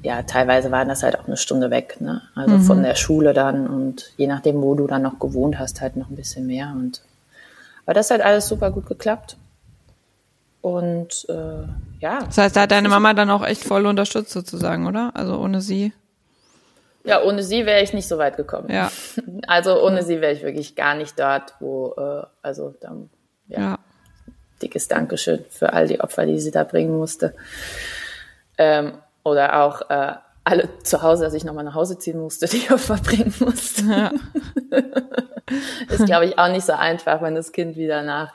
ja, 0.01 0.23
teilweise 0.23 0.69
waren 0.69 0.89
das 0.89 1.01
halt 1.03 1.17
auch 1.17 1.27
eine 1.27 1.37
Stunde 1.37 1.71
weg, 1.71 2.01
ne? 2.01 2.23
Also 2.35 2.57
mhm. 2.57 2.63
von 2.63 2.83
der 2.83 2.95
Schule 2.95 3.33
dann 3.33 3.65
und 3.65 4.11
je 4.17 4.27
nachdem, 4.27 4.61
wo 4.61 4.75
du 4.75 4.85
dann 4.85 5.01
noch 5.01 5.19
gewohnt 5.19 5.57
hast, 5.59 5.79
halt 5.79 5.95
noch 5.95 6.09
ein 6.09 6.17
bisschen 6.17 6.45
mehr. 6.45 6.73
Und 6.75 7.03
aber 7.85 7.93
das 7.93 8.11
hat 8.11 8.19
alles 8.19 8.49
super 8.49 8.69
gut 8.69 8.87
geklappt. 8.87 9.37
Und 10.59 11.25
äh, 11.29 11.67
ja. 12.01 12.19
Das 12.25 12.37
heißt, 12.37 12.57
da 12.57 12.63
hat 12.63 12.71
deine 12.71 12.89
Mama 12.89 13.13
dann 13.13 13.29
auch 13.29 13.45
echt 13.45 13.63
voll 13.63 13.85
unterstützt 13.85 14.31
sozusagen, 14.31 14.87
oder? 14.87 15.11
Also 15.13 15.37
ohne 15.39 15.61
sie. 15.61 15.93
Ja, 17.03 17.21
ohne 17.21 17.43
sie 17.43 17.65
wäre 17.65 17.81
ich 17.81 17.93
nicht 17.93 18.07
so 18.07 18.17
weit 18.17 18.37
gekommen. 18.37 18.69
Ja. 18.71 18.91
Also 19.45 19.83
ohne 19.85 20.03
sie 20.03 20.21
wäre 20.21 20.31
ich 20.31 20.41
wirklich 20.41 20.73
gar 20.73 20.95
nicht 20.95 21.19
dort, 21.19 21.53
wo, 21.59 21.93
äh, 21.97 22.25
also 22.41 22.73
dann, 22.79 23.09
ja, 23.47 23.59
ja. 23.59 23.79
Dickes 24.61 24.87
Dankeschön 24.87 25.43
für 25.49 25.73
all 25.73 25.87
die 25.87 25.99
Opfer, 25.99 26.25
die 26.25 26.39
sie 26.39 26.51
da 26.51 26.63
bringen 26.63 26.97
musste. 26.97 27.35
Ähm, 28.57 28.93
oder 29.23 29.61
auch 29.61 29.89
äh, 29.89 30.13
alle 30.45 30.69
zu 30.83 31.01
Hause, 31.01 31.23
dass 31.25 31.33
ich 31.33 31.43
nochmal 31.43 31.63
nach 31.63 31.75
Hause 31.75 31.97
ziehen 31.97 32.19
musste, 32.19 32.45
die 32.51 32.71
Opfer 32.71 32.95
bringen 32.95 33.33
musste. 33.39 33.83
Ja. 33.83 34.11
ist, 35.89 36.05
glaube 36.05 36.25
ich, 36.25 36.39
auch 36.39 36.49
nicht 36.49 36.65
so 36.65 36.73
einfach, 36.73 37.21
wenn 37.21 37.35
das 37.35 37.51
Kind 37.51 37.75
wieder 37.75 38.01
nach, 38.01 38.33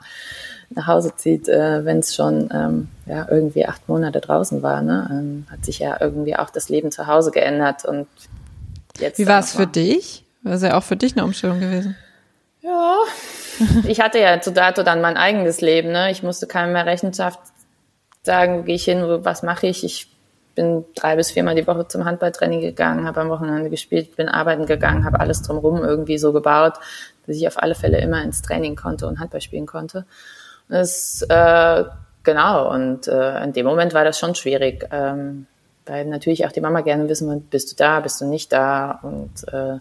nach 0.69 0.87
Hause 0.87 1.15
zieht, 1.15 1.49
äh, 1.49 1.85
wenn 1.85 1.99
es 1.99 2.15
schon 2.15 2.49
ähm, 2.53 2.89
ja, 3.07 3.27
irgendwie 3.29 3.65
acht 3.65 3.87
Monate 3.89 4.21
draußen 4.21 4.61
war. 4.61 4.81
Ne? 4.81 5.07
Ähm, 5.11 5.47
hat 5.51 5.65
sich 5.65 5.79
ja 5.79 5.97
irgendwie 5.99 6.35
auch 6.35 6.49
das 6.51 6.69
Leben 6.69 6.91
zu 6.91 7.07
Hause 7.07 7.31
geändert 7.31 7.85
und 7.85 8.07
Jetzt 8.99 9.19
Wie 9.19 9.27
war 9.27 9.39
es 9.39 9.55
für 9.55 9.67
dich? 9.67 10.23
War 10.43 10.53
es 10.53 10.61
ja 10.61 10.77
auch 10.77 10.83
für 10.83 10.95
dich 10.95 11.13
eine 11.15 11.25
Umstellung 11.25 11.59
gewesen? 11.59 11.95
Ja, 12.61 12.97
ich 13.87 13.99
hatte 13.99 14.19
ja 14.19 14.41
zu 14.41 14.51
dato 14.51 14.83
dann 14.83 15.01
mein 15.01 15.17
eigenes 15.17 15.61
Leben. 15.61 15.91
Ne? 15.91 16.11
Ich 16.11 16.23
musste 16.23 16.47
keinem 16.47 16.73
mehr 16.73 16.85
Rechenschaft 16.85 17.39
sagen, 18.23 18.59
wo 18.59 18.63
gehe 18.63 18.75
ich 18.75 18.85
hin, 18.85 19.03
was 19.23 19.43
mache 19.43 19.67
ich. 19.67 19.83
Ich 19.83 20.09
bin 20.55 20.85
drei 20.95 21.15
bis 21.15 21.31
viermal 21.31 21.55
die 21.55 21.67
Woche 21.67 21.87
zum 21.87 22.05
Handballtraining 22.05 22.61
gegangen, 22.61 23.07
habe 23.07 23.21
am 23.21 23.29
Wochenende 23.29 23.69
gespielt, 23.69 24.15
bin 24.17 24.27
arbeiten 24.27 24.65
gegangen, 24.65 25.05
habe 25.05 25.19
alles 25.19 25.41
drumherum 25.41 25.83
irgendwie 25.83 26.17
so 26.17 26.33
gebaut, 26.33 26.73
dass 27.25 27.37
ich 27.37 27.47
auf 27.47 27.61
alle 27.61 27.75
Fälle 27.75 27.99
immer 27.99 28.21
ins 28.23 28.41
Training 28.41 28.75
konnte 28.75 29.07
und 29.07 29.19
Handball 29.19 29.41
spielen 29.41 29.65
konnte. 29.65 30.05
Das, 30.67 31.21
äh, 31.29 31.83
genau, 32.23 32.73
und 32.73 33.07
äh, 33.07 33.43
in 33.43 33.53
dem 33.53 33.65
Moment 33.65 33.93
war 33.93 34.03
das 34.03 34.19
schon 34.19 34.35
schwierig. 34.35 34.87
Ähm, 34.91 35.47
weil 35.89 36.05
natürlich 36.05 36.45
auch 36.45 36.51
die 36.51 36.61
Mama 36.61 36.81
gerne 36.81 37.09
wissen 37.09 37.29
will, 37.29 37.37
bist 37.37 37.71
du 37.71 37.75
da, 37.75 37.99
bist 37.99 38.21
du 38.21 38.25
nicht 38.25 38.53
da 38.53 38.99
und 39.01 39.47
äh, 39.51 39.79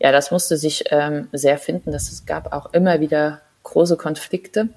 ja, 0.00 0.12
das 0.12 0.30
musste 0.30 0.56
sich 0.56 0.84
ähm, 0.90 1.28
sehr 1.32 1.58
finden. 1.58 1.90
dass 1.90 2.12
Es 2.12 2.26
gab 2.26 2.52
auch 2.52 2.72
immer 2.72 3.00
wieder 3.00 3.40
große 3.64 3.96
Konflikte. 3.96 4.68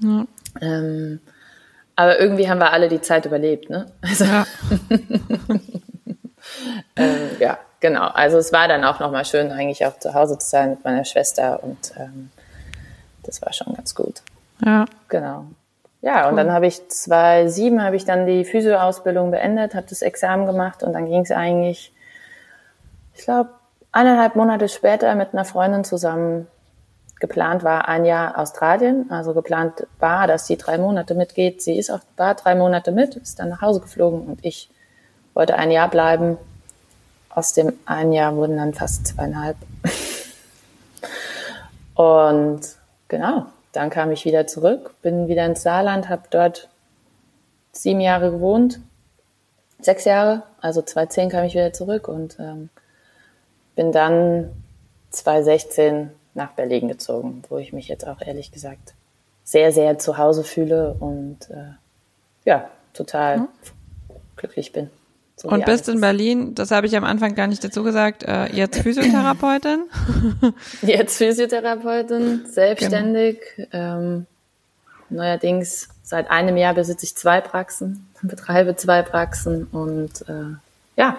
Ja. 0.00 0.26
Ähm, 0.60 1.20
aber 1.96 2.18
irgendwie 2.20 2.48
haben 2.48 2.58
wir 2.58 2.72
alle 2.72 2.88
die 2.88 3.00
Zeit 3.00 3.26
überlebt, 3.26 3.70
ne? 3.70 3.86
Also, 4.02 4.24
ja. 4.24 4.46
ähm, 6.96 7.30
ja, 7.38 7.58
genau. 7.80 8.08
Also 8.08 8.38
es 8.38 8.52
war 8.52 8.68
dann 8.68 8.84
auch 8.84 9.00
nochmal 9.00 9.24
schön, 9.24 9.50
eigentlich 9.52 9.86
auch 9.86 9.98
zu 9.98 10.12
Hause 10.14 10.38
zu 10.38 10.48
sein 10.48 10.70
mit 10.70 10.84
meiner 10.84 11.04
Schwester 11.04 11.62
und 11.62 11.92
ähm, 11.96 12.30
das 13.22 13.40
war 13.40 13.52
schon 13.52 13.74
ganz 13.74 13.94
gut. 13.94 14.22
Ja. 14.64 14.84
Genau. 15.08 15.46
Ja, 16.02 16.24
cool. 16.24 16.30
und 16.30 16.36
dann 16.36 16.52
habe 16.52 16.66
ich 16.66 16.88
2007 16.88 17.82
habe 17.82 17.96
ich 17.96 18.04
dann 18.04 18.26
die 18.26 18.44
Physioausbildung 18.44 19.30
beendet, 19.30 19.74
habe 19.74 19.86
das 19.88 20.02
Examen 20.02 20.46
gemacht 20.46 20.82
und 20.82 20.92
dann 20.92 21.06
ging 21.06 21.22
es 21.22 21.30
eigentlich, 21.30 21.92
ich 23.14 23.24
glaube, 23.24 23.50
eineinhalb 23.92 24.36
Monate 24.36 24.68
später 24.68 25.14
mit 25.14 25.32
einer 25.32 25.44
Freundin 25.44 25.84
zusammen 25.84 26.48
geplant 27.22 27.62
war 27.62 27.88
ein 27.88 28.04
Jahr 28.04 28.36
Australien. 28.36 29.10
Also 29.10 29.32
geplant 29.32 29.86
war, 30.00 30.26
dass 30.26 30.46
sie 30.46 30.56
drei 30.56 30.76
Monate 30.76 31.14
mitgeht. 31.14 31.62
Sie 31.62 31.78
ist 31.78 31.90
auch 31.90 32.00
war 32.16 32.34
drei 32.34 32.56
Monate 32.56 32.90
mit, 32.90 33.14
ist 33.14 33.38
dann 33.38 33.48
nach 33.48 33.62
Hause 33.62 33.80
geflogen 33.80 34.26
und 34.26 34.44
ich 34.44 34.68
wollte 35.32 35.56
ein 35.56 35.70
Jahr 35.70 35.88
bleiben. 35.88 36.36
Aus 37.30 37.54
dem 37.54 37.72
ein 37.86 38.12
Jahr 38.12 38.34
wurden 38.34 38.56
dann 38.56 38.74
fast 38.74 39.06
zweieinhalb. 39.06 39.56
und 41.94 42.60
genau, 43.08 43.46
dann 43.72 43.90
kam 43.90 44.12
ich 44.12 44.24
wieder 44.24 44.46
zurück, 44.46 44.94
bin 45.02 45.28
wieder 45.28 45.46
ins 45.46 45.62
Saarland, 45.62 46.08
habe 46.08 46.22
dort 46.30 46.68
sieben 47.72 48.00
Jahre 48.00 48.30
gewohnt, 48.30 48.80
sechs 49.80 50.04
Jahre, 50.04 50.42
also 50.60 50.82
2010 50.82 51.30
kam 51.30 51.44
ich 51.44 51.54
wieder 51.54 51.72
zurück 51.72 52.08
und 52.08 52.38
ähm, 52.38 52.68
bin 53.74 53.92
dann 53.92 54.52
2016 55.10 56.10
nach 56.34 56.52
Berlin 56.52 56.88
gezogen, 56.88 57.42
wo 57.48 57.58
ich 57.58 57.72
mich 57.72 57.88
jetzt 57.88 58.06
auch 58.06 58.20
ehrlich 58.20 58.52
gesagt 58.52 58.94
sehr, 59.44 59.72
sehr 59.72 59.98
zu 59.98 60.18
Hause 60.18 60.44
fühle 60.44 60.94
und 60.98 61.50
äh, 61.50 61.72
ja, 62.44 62.70
total 62.94 63.38
mhm. 63.38 63.48
glücklich 64.36 64.72
bin. 64.72 64.90
So 65.42 65.48
und 65.48 65.64
bist 65.64 65.88
in 65.88 66.00
Berlin, 66.00 66.54
das 66.54 66.70
habe 66.70 66.86
ich 66.86 66.96
am 66.96 67.02
Anfang 67.02 67.34
gar 67.34 67.48
nicht 67.48 67.64
dazu 67.64 67.82
gesagt, 67.82 68.22
äh, 68.22 68.46
jetzt 68.52 68.78
Physiotherapeutin? 68.78 69.86
jetzt 70.82 71.18
Physiotherapeutin, 71.18 72.46
selbstständig. 72.46 73.40
Genau. 73.56 73.98
Ähm, 73.98 74.26
neuerdings 75.10 75.88
seit 76.04 76.30
einem 76.30 76.56
Jahr 76.56 76.74
besitze 76.74 77.06
ich 77.06 77.16
zwei 77.16 77.40
Praxen, 77.40 78.06
betreibe 78.22 78.76
zwei 78.76 79.02
Praxen 79.02 79.66
und 79.72 80.22
äh, 80.28 80.54
ja, 80.96 81.18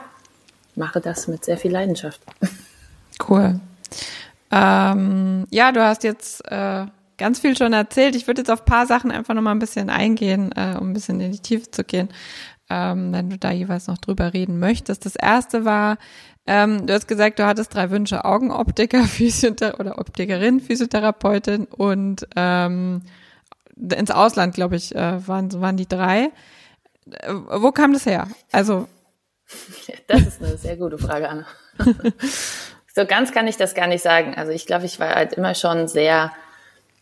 mache 0.76 1.02
das 1.02 1.28
mit 1.28 1.44
sehr 1.44 1.58
viel 1.58 1.72
Leidenschaft. 1.72 2.22
Cool. 3.30 3.60
Ähm, 4.52 5.46
ja, 5.52 5.72
du 5.72 5.82
hast 5.82 6.04
jetzt 6.04 6.44
äh, 6.52 6.88
ganz 7.18 7.40
viel 7.40 7.56
schon 7.56 7.72
erzählt. 7.72 8.16
Ich 8.16 8.26
würde 8.26 8.42
jetzt 8.42 8.50
auf 8.50 8.62
ein 8.62 8.66
paar 8.66 8.88
Sachen 8.88 9.12
einfach 9.12 9.36
noch 9.36 9.44
mal 9.44 9.52
ein 9.52 9.60
bisschen 9.60 9.92
eingehen, 9.92 10.52
äh, 10.56 10.76
um 10.78 10.90
ein 10.90 10.94
bisschen 10.94 11.22
in 11.22 11.32
die 11.32 11.40
Tiefe 11.40 11.70
zu 11.70 11.84
gehen, 11.84 12.10
ähm, 12.74 13.14
wenn 13.14 13.30
du 13.30 13.38
da 13.38 13.52
jeweils 13.52 13.86
noch 13.88 14.00
drüber 14.00 14.34
reden 14.34 14.58
möchtest. 14.58 15.06
Das 15.06 15.16
erste 15.16 15.64
war, 15.64 15.98
ähm, 16.48 16.88
du 16.88 16.94
hast 16.94 17.08
gesagt, 17.08 17.38
du 17.38 17.46
hattest 17.46 17.76
drei 17.76 17.92
Wünsche: 17.92 18.26
Augenoptiker, 18.26 19.04
Physiothera 19.04 19.80
oder 19.80 20.00
Optikerin, 20.00 20.60
Physiotherapeutin 20.60 21.66
und 21.66 22.28
ähm, 22.36 23.04
ins 23.76 24.12
Ausland, 24.12 24.56
glaube 24.56 24.76
ich, 24.76 24.96
äh, 24.96 25.28
waren, 25.28 25.62
waren 25.62 25.78
die 25.78 25.88
drei. 25.88 26.32
Äh, 27.12 27.34
wo 27.34 27.72
kam 27.72 27.94
das 27.94 28.08
her? 28.08 28.28
Also 28.52 28.88
das 30.08 30.22
ist 30.22 30.42
eine 30.42 30.58
sehr 30.58 30.78
gute 30.78 30.98
Frage, 30.98 31.30
Anna. 31.30 31.46
So 32.96 33.08
ganz 33.08 33.32
kann 33.32 33.48
ich 33.48 33.58
das 33.58 33.74
gar 33.74 33.88
nicht 33.88 34.04
sagen. 34.04 34.36
Also 34.36 34.52
ich 34.52 34.68
glaube, 34.68 34.86
ich 34.86 35.00
war 35.00 35.16
halt 35.16 35.34
immer 35.34 35.56
schon 35.56 35.88
sehr, 35.88 36.32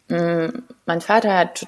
mh, 0.08 0.48
mm, 0.48 0.64
mein 0.86 1.02
Vater 1.02 1.38
hat 1.38 1.68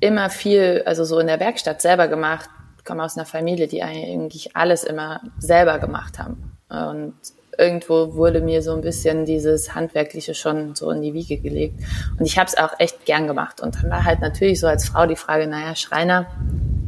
immer 0.00 0.28
viel, 0.28 0.82
also 0.84 1.04
so 1.04 1.18
in 1.18 1.28
der 1.28 1.40
Werkstatt 1.40 1.80
selber 1.80 2.08
gemacht. 2.08 2.50
Ich 2.82 2.84
komme 2.84 3.04
aus 3.04 3.16
einer 3.16 3.26
Familie, 3.26 3.68
die 3.68 3.84
eigentlich 3.84 4.56
alles 4.56 4.82
immer 4.82 5.20
selber 5.38 5.78
gemacht 5.78 6.18
haben. 6.18 6.58
Und 6.68 7.14
irgendwo 7.56 8.14
wurde 8.14 8.40
mir 8.40 8.60
so 8.60 8.72
ein 8.72 8.80
bisschen 8.80 9.24
dieses 9.24 9.74
Handwerkliche 9.76 10.34
schon 10.34 10.74
so 10.74 10.90
in 10.90 11.00
die 11.00 11.14
Wiege 11.14 11.38
gelegt. 11.38 11.80
Und 12.18 12.26
ich 12.26 12.38
habe 12.38 12.48
es 12.48 12.58
auch 12.58 12.80
echt 12.80 13.04
gern 13.04 13.28
gemacht. 13.28 13.60
Und 13.60 13.76
dann 13.76 13.90
war 13.90 14.04
halt 14.04 14.20
natürlich 14.20 14.58
so 14.58 14.66
als 14.66 14.88
Frau 14.88 15.06
die 15.06 15.16
Frage, 15.16 15.46
naja, 15.46 15.76
Schreiner 15.76 16.26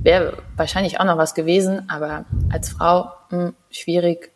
wäre 0.03 0.39
wahrscheinlich 0.57 0.99
auch 0.99 1.05
noch 1.05 1.17
was 1.17 1.35
gewesen, 1.35 1.89
aber 1.89 2.25
als 2.53 2.71
Frau 2.71 3.13
mh, 3.31 3.39
hm, 3.39 3.55
schwierig, 3.71 4.33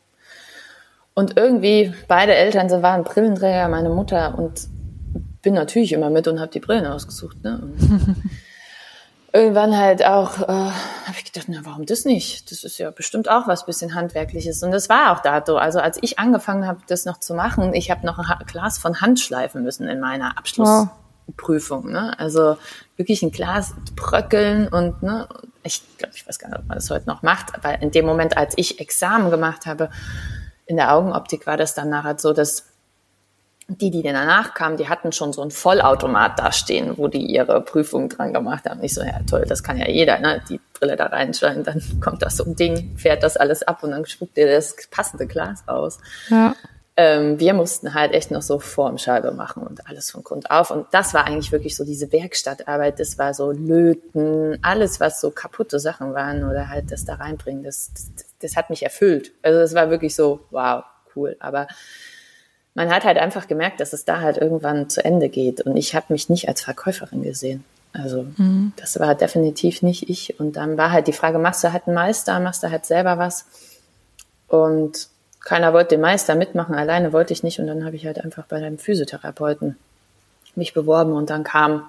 und 1.19 1.37
irgendwie, 1.37 1.93
beide 2.07 2.33
Eltern 2.33 2.71
waren 2.81 3.03
Brillenträger, 3.03 3.69
meine 3.69 3.88
Mutter 3.88 4.38
und 4.38 4.69
bin 5.43 5.55
natürlich 5.55 5.93
immer 5.93 6.11
mit 6.11 6.29
und 6.29 6.38
habe 6.38 6.53
die 6.53 6.61
Brillen 6.61 6.87
ausgesucht. 6.87 7.43
Ne? 7.43 7.61
irgendwann 9.32 9.76
halt 9.76 10.04
auch, 10.04 10.40
äh, 10.40 10.47
habe 10.47 11.16
ich 11.16 11.25
gedacht, 11.25 11.47
na 11.49 11.61
warum 11.64 11.87
das 11.87 12.04
nicht? 12.04 12.50
Das 12.50 12.64
ist 12.64 12.78
ja 12.78 12.90
bestimmt 12.90 13.28
auch 13.28 13.47
was 13.47 13.66
bisschen 13.66 13.94
Handwerkliches. 13.94 14.62
Und 14.62 14.70
das 14.70 14.88
war 14.88 15.12
auch 15.12 15.20
da 15.20 15.42
so. 15.44 15.58
Also 15.58 15.80
als 15.80 15.99
ich 16.00 16.18
angefangen 16.18 16.66
habe, 16.66 16.80
das 16.87 17.04
noch 17.04 17.18
zu 17.18 17.35
machen, 17.35 17.75
ich 17.75 17.90
habe 17.90 18.06
noch 18.06 18.18
ein 18.18 18.47
Glas 18.47 18.78
von 18.78 19.00
Hand 19.00 19.20
schleifen 19.20 19.62
müssen 19.62 19.88
in 19.88 20.00
meiner 20.00 20.38
Abschlussprüfung. 20.38 21.85
Wow. 21.85 21.90
Ne? 21.90 22.18
Also 22.18 22.56
wirklich 22.97 23.23
ein 23.23 23.30
Glas 23.30 23.75
bröckeln 23.94 24.68
und 24.68 25.02
ne, 25.02 25.28
ich 25.62 25.82
glaube, 25.99 26.14
ich 26.16 26.26
weiß 26.26 26.38
gar 26.38 26.49
nicht, 26.49 26.58
ob 26.58 26.66
man 26.66 26.76
das 26.76 26.90
heute 26.90 27.06
noch 27.06 27.23
macht, 27.23 27.54
aber 27.54 27.80
in 27.80 27.90
dem 27.90 28.06
Moment, 28.06 28.37
als 28.37 28.54
ich 28.56 28.80
Examen 28.80 29.30
gemacht 29.30 29.66
habe, 29.66 29.90
in 30.66 30.76
der 30.76 30.94
Augenoptik 30.94 31.47
war 31.47 31.56
das 31.56 31.75
dann 31.75 31.90
nachher 31.90 32.18
so, 32.18 32.32
dass 32.32 32.64
die, 33.70 33.90
die 33.90 34.02
danach 34.02 34.54
kamen, 34.54 34.78
die 34.78 34.88
hatten 34.88 35.12
schon 35.12 35.34
so 35.34 35.42
ein 35.42 35.50
Vollautomat 35.50 36.38
da 36.38 36.52
stehen, 36.52 36.96
wo 36.96 37.06
die 37.06 37.26
ihre 37.26 37.60
Prüfung 37.60 38.08
dran 38.08 38.32
gemacht 38.32 38.64
haben. 38.68 38.82
Ich 38.82 38.94
so, 38.94 39.02
ja 39.02 39.20
toll, 39.28 39.44
das 39.46 39.62
kann 39.62 39.76
ja 39.76 39.87
jeder, 39.87 40.18
ne? 40.18 40.42
die 40.48 40.58
Brille 40.72 40.96
da 40.96 41.06
reinstellen, 41.06 41.64
dann 41.64 41.82
kommt 42.00 42.22
das 42.22 42.38
so 42.38 42.44
ein 42.44 42.56
Ding, 42.56 42.96
fährt 42.96 43.22
das 43.22 43.37
alles 43.37 43.62
ab 43.62 43.82
und 43.82 43.90
dann 43.90 44.06
spuckt 44.06 44.38
dir 44.38 44.50
das 44.50 44.75
passende 44.90 45.26
Glas 45.26 45.64
aus. 45.66 45.98
Ja. 46.30 46.54
Ähm, 46.96 47.38
wir 47.38 47.52
mussten 47.52 47.92
halt 47.92 48.12
echt 48.12 48.30
noch 48.30 48.42
so 48.42 48.58
Formscheibe 48.58 49.30
machen 49.32 49.62
und 49.62 49.87
alles 49.87 50.10
von 50.10 50.25
Grund 50.25 50.50
auf. 50.50 50.70
Und 50.70 50.87
das 50.90 51.12
war 51.12 51.26
eigentlich 51.26 51.52
wirklich 51.52 51.76
so 51.76 51.84
diese 51.84 52.10
Werkstattarbeit. 52.10 52.98
Das 52.98 53.18
war 53.18 53.34
so 53.34 53.52
Löten, 53.52 54.58
alles, 54.62 54.98
was 54.98 55.20
so 55.20 55.30
kaputte 55.30 55.78
Sachen 55.78 56.14
waren 56.14 56.42
oder 56.42 56.68
halt 56.68 56.90
das 56.90 57.04
da 57.04 57.14
reinbringen, 57.14 57.62
das, 57.62 57.92
das, 57.92 58.25
das 58.40 58.56
hat 58.56 58.70
mich 58.70 58.82
erfüllt. 58.82 59.30
Also 59.42 59.60
es 59.60 59.75
war 59.75 59.90
wirklich 59.90 60.16
so, 60.16 60.40
wow, 60.50 60.82
cool. 61.14 61.37
Aber 61.38 61.68
man 62.78 62.90
hat 62.90 63.02
halt 63.02 63.18
einfach 63.18 63.49
gemerkt, 63.49 63.80
dass 63.80 63.92
es 63.92 64.04
da 64.04 64.20
halt 64.20 64.37
irgendwann 64.37 64.88
zu 64.88 65.04
Ende 65.04 65.28
geht. 65.28 65.62
Und 65.62 65.76
ich 65.76 65.97
habe 65.97 66.06
mich 66.11 66.28
nicht 66.28 66.47
als 66.49 66.61
Verkäuferin 66.61 67.25
gesehen. 67.25 67.64
Also 67.92 68.25
mhm. 68.37 68.73
das 68.76 69.00
war 69.00 69.16
definitiv 69.16 69.82
nicht 69.82 70.08
ich. 70.08 70.38
Und 70.38 70.52
dann 70.54 70.78
war 70.78 70.92
halt 70.92 71.08
die 71.08 71.12
Frage, 71.12 71.40
machst 71.40 71.64
du 71.64 71.73
halt 71.73 71.88
einen 71.88 71.97
Meister, 71.97 72.38
machst 72.38 72.62
du 72.62 72.70
halt 72.70 72.87
selber 72.87 73.18
was? 73.18 73.47
Und 74.47 75.08
keiner 75.40 75.73
wollte 75.73 75.97
den 75.97 76.02
Meister 76.02 76.37
mitmachen, 76.37 76.76
alleine 76.76 77.12
wollte 77.12 77.32
ich 77.32 77.42
nicht 77.42 77.58
und 77.58 77.66
dann 77.66 77.85
habe 77.85 77.97
ich 77.97 78.06
halt 78.06 78.25
einfach 78.25 78.47
bei 78.47 78.58
einem 78.58 78.78
Physiotherapeuten 78.78 79.76
mich 80.54 80.73
beworben 80.73 81.14
und 81.14 81.30
dann 81.30 81.42
kam 81.42 81.82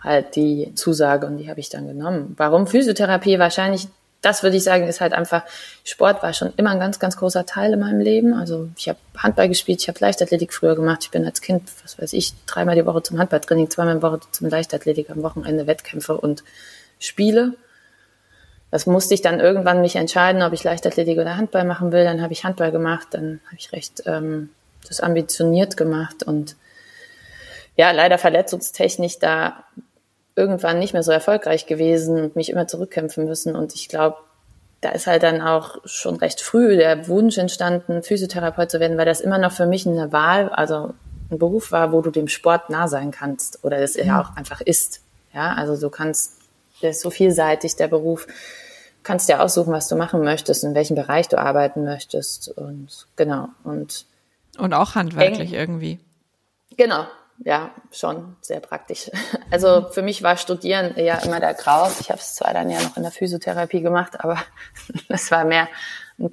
halt 0.00 0.34
die 0.34 0.72
Zusage 0.76 1.26
und 1.26 1.36
die 1.36 1.50
habe 1.50 1.60
ich 1.60 1.68
dann 1.68 1.86
genommen. 1.86 2.32
Warum 2.38 2.66
Physiotherapie? 2.66 3.38
Wahrscheinlich, 3.38 3.88
das 4.22 4.42
würde 4.42 4.56
ich 4.56 4.64
sagen, 4.64 4.88
ist 4.88 5.00
halt 5.00 5.12
einfach, 5.12 5.42
Sport 5.84 6.22
war 6.22 6.32
schon 6.32 6.52
immer 6.56 6.70
ein 6.70 6.80
ganz, 6.80 6.98
ganz 6.98 7.16
großer 7.16 7.46
Teil 7.46 7.72
in 7.74 7.80
meinem 7.80 8.00
Leben. 8.00 8.34
Also 8.34 8.68
ich 8.76 8.88
habe 8.88 8.98
Handball 9.16 9.48
gespielt, 9.48 9.80
ich 9.82 9.88
habe 9.88 9.98
Leichtathletik 10.00 10.52
früher 10.52 10.74
gemacht. 10.74 11.00
Ich 11.02 11.10
bin 11.10 11.24
als 11.24 11.40
Kind, 11.40 11.70
was 11.82 11.98
weiß 11.98 12.12
ich, 12.12 12.32
dreimal 12.46 12.74
die 12.74 12.86
Woche 12.86 13.02
zum 13.02 13.18
Handballtraining, 13.18 13.70
zweimal 13.70 13.96
die 13.96 14.02
Woche 14.02 14.20
zum 14.30 14.48
Leichtathletik, 14.48 15.10
am 15.10 15.22
Wochenende 15.22 15.66
Wettkämpfe 15.66 16.16
und 16.16 16.42
Spiele 16.98 17.54
das 18.70 18.86
musste 18.86 19.14
ich 19.14 19.22
dann 19.22 19.40
irgendwann 19.40 19.80
mich 19.80 19.96
entscheiden, 19.96 20.42
ob 20.42 20.52
ich 20.52 20.64
Leichtathletik 20.64 21.18
oder 21.18 21.36
Handball 21.36 21.64
machen 21.64 21.92
will. 21.92 22.04
Dann 22.04 22.20
habe 22.20 22.32
ich 22.32 22.44
Handball 22.44 22.72
gemacht, 22.72 23.08
dann 23.12 23.40
habe 23.46 23.56
ich 23.56 23.72
recht 23.72 24.02
ähm, 24.06 24.50
das 24.86 25.00
ambitioniert 25.00 25.76
gemacht 25.76 26.22
und 26.22 26.56
ja, 27.76 27.90
leider 27.90 28.18
verletzungstechnisch 28.18 29.18
da 29.18 29.64
irgendwann 30.36 30.78
nicht 30.78 30.92
mehr 30.92 31.02
so 31.02 31.12
erfolgreich 31.12 31.66
gewesen 31.66 32.20
und 32.20 32.36
mich 32.36 32.50
immer 32.50 32.68
zurückkämpfen 32.68 33.24
müssen. 33.24 33.56
Und 33.56 33.74
ich 33.74 33.88
glaube, 33.88 34.18
da 34.80 34.90
ist 34.90 35.06
halt 35.06 35.22
dann 35.22 35.40
auch 35.40 35.78
schon 35.84 36.16
recht 36.16 36.40
früh 36.40 36.76
der 36.76 37.08
Wunsch 37.08 37.38
entstanden, 37.38 38.02
Physiotherapeut 38.02 38.70
zu 38.70 38.78
werden, 38.78 38.98
weil 38.98 39.06
das 39.06 39.20
immer 39.20 39.38
noch 39.38 39.52
für 39.52 39.66
mich 39.66 39.86
eine 39.86 40.12
Wahl, 40.12 40.50
also 40.50 40.94
ein 41.30 41.38
Beruf 41.38 41.72
war, 41.72 41.90
wo 41.92 42.02
du 42.02 42.10
dem 42.10 42.28
Sport 42.28 42.70
nah 42.70 42.86
sein 42.86 43.10
kannst 43.10 43.64
oder 43.64 43.80
das 43.80 43.96
ja 43.96 44.04
mhm. 44.04 44.20
auch 44.20 44.36
einfach 44.36 44.60
ist. 44.60 45.00
Ja, 45.32 45.54
also 45.54 45.76
du 45.76 45.90
kannst 45.90 46.36
der 46.82 46.90
ist 46.90 47.00
so 47.00 47.10
vielseitig, 47.10 47.76
der 47.76 47.88
Beruf. 47.88 48.26
Du 48.26 48.32
kannst 49.02 49.28
dir 49.28 49.40
aussuchen, 49.40 49.72
was 49.72 49.88
du 49.88 49.96
machen 49.96 50.22
möchtest, 50.22 50.64
in 50.64 50.74
welchem 50.74 50.96
Bereich 50.96 51.28
du 51.28 51.38
arbeiten 51.38 51.84
möchtest 51.84 52.48
und 52.56 53.06
genau 53.16 53.48
und 53.64 54.06
und 54.58 54.72
auch 54.72 54.94
handwerklich 54.94 55.52
eng, 55.52 55.58
irgendwie. 55.58 56.00
Genau, 56.76 57.06
ja, 57.38 57.70
schon 57.92 58.36
sehr 58.40 58.60
praktisch. 58.60 59.10
Also 59.50 59.86
für 59.90 60.02
mich 60.02 60.22
war 60.24 60.36
Studieren 60.36 60.94
ja 60.96 61.18
immer 61.18 61.38
der 61.38 61.54
Graus. 61.54 62.00
Ich 62.00 62.10
habe 62.10 62.18
es 62.18 62.34
zwar 62.34 62.52
dann 62.52 62.68
ja 62.68 62.82
noch 62.82 62.96
in 62.96 63.04
der 63.04 63.12
Physiotherapie 63.12 63.80
gemacht, 63.80 64.18
aber 64.18 64.38
es 65.08 65.30
war 65.30 65.44
mehr 65.44 65.68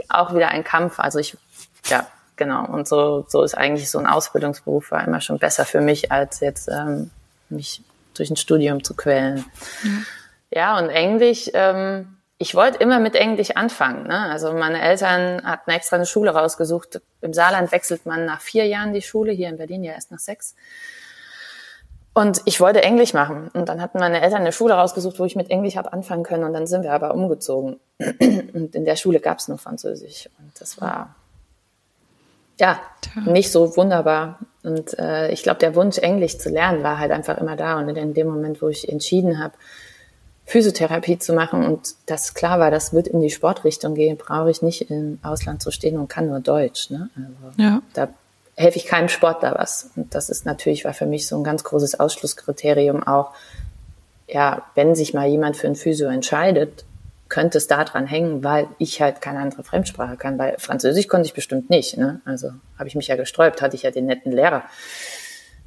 auch 0.10 0.34
wieder 0.34 0.48
ein 0.50 0.64
Kampf. 0.64 1.00
Also 1.00 1.20
ich, 1.20 1.38
ja, 1.86 2.08
genau. 2.36 2.66
Und 2.66 2.88
so, 2.88 3.26
so 3.28 3.44
ist 3.44 3.56
eigentlich 3.56 3.92
so 3.92 4.00
ein 4.00 4.08
Ausbildungsberuf 4.08 4.92
war 4.92 5.06
immer 5.06 5.22
schon 5.22 5.38
besser 5.38 5.66
für 5.66 5.82
mich, 5.82 6.12
als 6.12 6.40
jetzt 6.40 6.68
ähm, 6.70 7.12
mich 7.50 7.84
durch 8.16 8.30
ein 8.30 8.36
Studium 8.36 8.84
zu 8.84 8.96
quälen. 8.96 9.46
Mhm. 9.84 10.06
Ja, 10.50 10.78
und 10.78 10.90
Englisch, 10.90 11.50
ähm, 11.54 12.18
ich 12.44 12.56
wollte 12.56 12.78
immer 12.80 13.00
mit 13.00 13.16
Englisch 13.16 13.52
anfangen. 13.52 14.06
Ne? 14.06 14.20
Also 14.20 14.52
meine 14.52 14.82
Eltern 14.82 15.42
hatten 15.46 15.72
extra 15.72 15.96
eine 15.96 16.06
Schule 16.06 16.32
rausgesucht. 16.32 17.00
Im 17.22 17.32
Saarland 17.32 17.72
wechselt 17.72 18.06
man 18.06 18.26
nach 18.26 18.42
vier 18.42 18.66
Jahren 18.68 18.92
die 18.92 19.02
Schule, 19.02 19.32
hier 19.32 19.48
in 19.48 19.56
Berlin 19.56 19.82
ja 19.82 19.94
erst 19.94 20.12
nach 20.12 20.20
sechs. 20.20 20.54
Und 22.14 22.42
ich 22.44 22.60
wollte 22.60 22.84
Englisch 22.84 23.14
machen. 23.14 23.50
Und 23.54 23.70
dann 23.70 23.82
hatten 23.82 23.98
meine 23.98 24.20
Eltern 24.20 24.42
eine 24.42 24.52
Schule 24.52 24.74
rausgesucht, 24.74 25.20
wo 25.20 25.24
ich 25.24 25.38
mit 25.38 25.52
Englisch 25.52 25.78
habe 25.78 25.94
anfangen 25.94 26.24
können. 26.24 26.44
Und 26.44 26.52
dann 26.52 26.68
sind 26.68 26.84
wir 26.84 26.92
aber 26.92 27.14
umgezogen. 27.14 27.80
Und 28.00 28.76
in 28.76 28.84
der 28.84 28.98
Schule 28.98 29.22
gab 29.22 29.40
es 29.40 29.48
nur 29.48 29.58
Französisch. 29.58 30.30
Und 30.38 30.52
das 30.60 30.82
war 30.82 31.16
ja 32.60 32.78
nicht 33.26 33.54
so 33.54 33.78
wunderbar. 33.78 34.40
Und 34.64 35.00
äh, 35.00 35.32
ich 35.32 35.44
glaube, 35.44 35.60
der 35.60 35.76
Wunsch, 35.76 35.98
Englisch 35.98 36.40
zu 36.40 36.50
lernen, 36.50 36.84
war 36.84 37.00
halt 37.00 37.14
einfach 37.14 37.38
immer 37.38 37.56
da. 37.56 37.80
Und 37.80 37.88
in 37.88 38.14
dem 38.14 38.28
Moment, 38.28 38.62
wo 38.62 38.68
ich 38.68 38.90
entschieden 38.90 39.42
habe, 39.42 39.54
Physiotherapie 40.46 41.20
zu 41.20 41.34
machen 41.34 41.66
und 41.66 41.96
das 42.06 42.34
klar 42.34 42.60
war, 42.60 42.70
das 42.70 42.94
wird 42.94 43.08
in 43.08 43.22
die 43.22 43.30
Sportrichtung 43.30 43.96
gehen, 43.96 44.18
brauche 44.18 44.52
ich 44.52 44.62
nicht 44.62 44.90
im 44.92 45.20
Ausland 45.24 45.62
zu 45.62 45.72
stehen 45.72 45.98
und 45.98 46.10
kann 46.10 46.28
nur 46.28 46.42
Deutsch. 46.42 46.90
Ne? 46.90 47.10
Also 47.16 47.62
ja. 47.62 47.82
Da 47.94 48.10
helfe 48.56 48.78
ich 48.78 48.86
keinem 48.86 49.10
Sportler 49.10 49.56
was. 49.58 49.90
Und 49.96 50.14
das 50.14 50.30
ist 50.30 50.46
natürlich, 50.46 50.86
war 50.86 50.94
für 50.94 51.06
mich 51.06 51.28
so 51.28 51.38
ein 51.38 51.44
ganz 51.44 51.64
großes 51.64 52.00
Ausschlusskriterium 52.00 53.04
auch, 53.04 53.34
ja, 54.28 54.64
wenn 54.76 54.96
sich 54.96 55.14
mal 55.14 55.28
jemand 55.28 55.58
für 55.58 55.68
ein 55.68 55.76
Physio 55.76 56.10
entscheidet, 56.10 56.86
könnte 57.30 57.58
es 57.58 57.68
daran 57.68 58.06
hängen, 58.06 58.44
weil 58.44 58.68
ich 58.78 59.02
halt 59.02 59.22
keine 59.22 59.40
andere 59.40 59.64
Fremdsprache 59.64 60.18
kann, 60.18 60.38
weil 60.38 60.56
Französisch 60.60 61.08
konnte 61.08 61.26
ich 61.26 61.34
bestimmt 61.34 61.70
nicht. 61.70 61.98
Ne? 61.98 62.22
Also 62.26 62.52
habe 62.78 62.88
ich 62.88 62.96
mich 62.96 63.08
ja 63.08 63.16
gesträubt, 63.16 63.62
hatte 63.62 63.76
ich 63.76 63.84
ja 63.84 63.92
den 63.92 64.06
netten 64.06 64.32
Lehrer. 64.32 64.64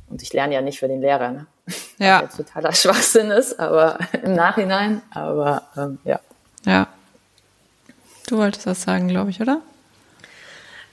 Und 0.08 0.22
ich 0.22 0.32
lerne 0.32 0.54
ja 0.54 0.60
nicht 0.60 0.78
für 0.78 0.88
den 0.88 1.00
Lehrer, 1.00 1.30
ne? 1.30 1.46
Ja. 1.98 2.22
Was 2.22 2.22
jetzt 2.22 2.36
totaler 2.36 2.72
Schwachsinn 2.72 3.30
ist, 3.30 3.58
aber 3.58 3.98
im 4.22 4.34
Nachhinein, 4.34 5.02
aber 5.10 5.62
ähm, 5.76 5.98
ja. 6.04 6.20
Ja. 6.64 6.88
Du 8.28 8.38
wolltest 8.38 8.66
was 8.66 8.82
sagen, 8.82 9.08
glaube 9.08 9.30
ich, 9.30 9.40
oder? 9.40 9.60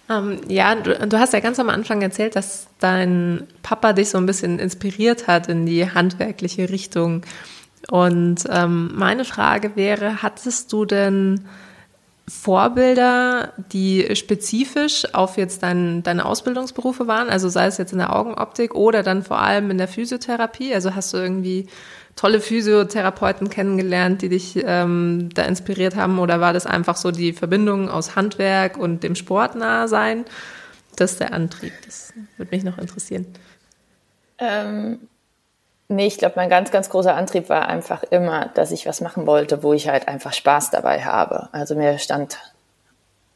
Ähm, 0.10 0.42
ja, 0.48 0.76
du, 0.76 1.08
du, 1.08 1.20
hast 1.20 1.34
ja 1.34 1.40
ganz 1.40 1.60
am 1.60 1.70
Anfang 1.70 2.02
erzählt, 2.02 2.36
dass 2.36 2.68
dein 2.80 3.48
Papa 3.64 3.94
dich 3.94 4.10
so 4.10 4.18
ein 4.18 4.26
bisschen 4.26 4.60
inspiriert 4.60 5.28
hat 5.28 5.48
in 5.48 5.66
die 5.66 5.90
handwerkliche 5.90 6.70
Richtung. 6.70 7.24
Und 7.90 8.44
ähm, 8.50 8.92
meine 8.96 9.26
Frage 9.26 9.76
wäre, 9.76 10.22
hattest 10.22 10.72
du 10.72 10.86
denn 10.86 11.46
Vorbilder, 12.28 13.52
die 13.74 14.16
spezifisch 14.16 15.14
auf 15.14 15.38
jetzt 15.38 15.62
dein, 15.62 16.04
deine 16.04 16.26
Ausbildungsberufe 16.26 17.06
waren, 17.06 17.30
also 17.30 17.50
sei 17.50 17.66
es 17.66 17.78
jetzt 17.78 17.92
in 17.92 17.98
der 17.98 18.16
Augenoptik 18.16 18.76
oder 18.76 19.04
dann 19.04 19.24
vor 19.24 19.40
allem 19.40 19.70
in 19.72 19.78
der 19.78 19.90
Physiotherapie? 19.90 20.74
Also 20.74 20.96
hast 20.96 21.14
du 21.14 21.18
irgendwie 21.18 21.68
tolle 22.16 22.40
Physiotherapeuten 22.40 23.50
kennengelernt, 23.50 24.22
die 24.22 24.30
dich 24.30 24.56
ähm, 24.64 25.30
da 25.34 25.44
inspiriert 25.44 25.98
haben 25.98 26.20
oder 26.20 26.40
war 26.40 26.54
das 26.54 26.66
einfach 26.66 26.96
so 26.96 27.12
die 27.12 27.34
Verbindung 27.34 27.90
aus 27.90 28.16
Handwerk 28.16 28.78
und 28.78 29.04
dem 29.04 29.16
Sport 29.16 29.56
nah 29.56 29.90
sein? 29.90 30.24
Das 30.96 31.14
ist 31.14 31.20
der 31.20 31.34
Antrieb, 31.34 31.74
das 31.86 32.14
würde 32.38 32.56
mich 32.56 32.64
noch 32.64 32.78
interessieren. 32.78 33.26
Ähm, 34.38 35.00
Nee, 35.94 36.08
ich 36.08 36.18
glaube, 36.18 36.34
mein 36.38 36.50
ganz, 36.50 36.72
ganz 36.72 36.90
großer 36.90 37.14
Antrieb 37.14 37.50
war 37.50 37.68
einfach 37.68 38.02
immer, 38.02 38.48
dass 38.56 38.72
ich 38.72 38.88
was 38.88 39.00
machen 39.00 39.28
wollte, 39.28 39.62
wo 39.62 39.74
ich 39.74 39.90
halt 39.90 40.08
einfach 40.08 40.34
Spaß 40.34 40.72
dabei 40.72 41.04
habe. 41.04 41.50
Also 41.52 41.76
mir 41.76 42.00
stand 42.00 42.40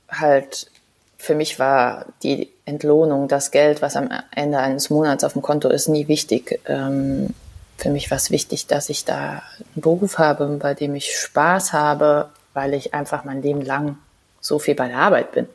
halt, 0.10 0.72
für 1.20 1.36
mich 1.36 1.60
war 1.60 2.08
die 2.24 2.52
Entlohnung, 2.66 3.28
das 3.28 3.52
Geld, 3.52 3.84
was 3.84 3.96
am 3.96 4.10
Ende 4.34 4.58
eines 4.58 4.90
Monats 4.90 5.24
auf 5.24 5.34
dem 5.34 5.44
Konto 5.44 5.70
ist, 5.70 5.88
nie 5.88 6.08
wichtig. 6.08 6.60
Ähm, 6.66 7.36
für 7.78 7.92
mich 7.92 8.10
war 8.10 8.18
es 8.18 8.32
wichtig, 8.32 8.66
dass 8.66 8.90
ich 8.90 9.06
da 9.06 9.44
einen 9.76 9.84
Beruf 9.84 10.18
habe, 10.18 10.48
bei 10.60 10.74
dem 10.74 10.96
ich 10.96 11.16
Spaß 11.16 11.74
habe, 11.74 12.30
weil 12.56 12.74
ich 12.74 12.96
einfach 12.96 13.24
mein 13.24 13.44
Leben 13.44 13.62
lang 13.62 14.00
so 14.42 14.58
viel 14.58 14.74
bei 14.74 14.88
der 14.88 14.98
Arbeit 14.98 15.32
bin. 15.32 15.48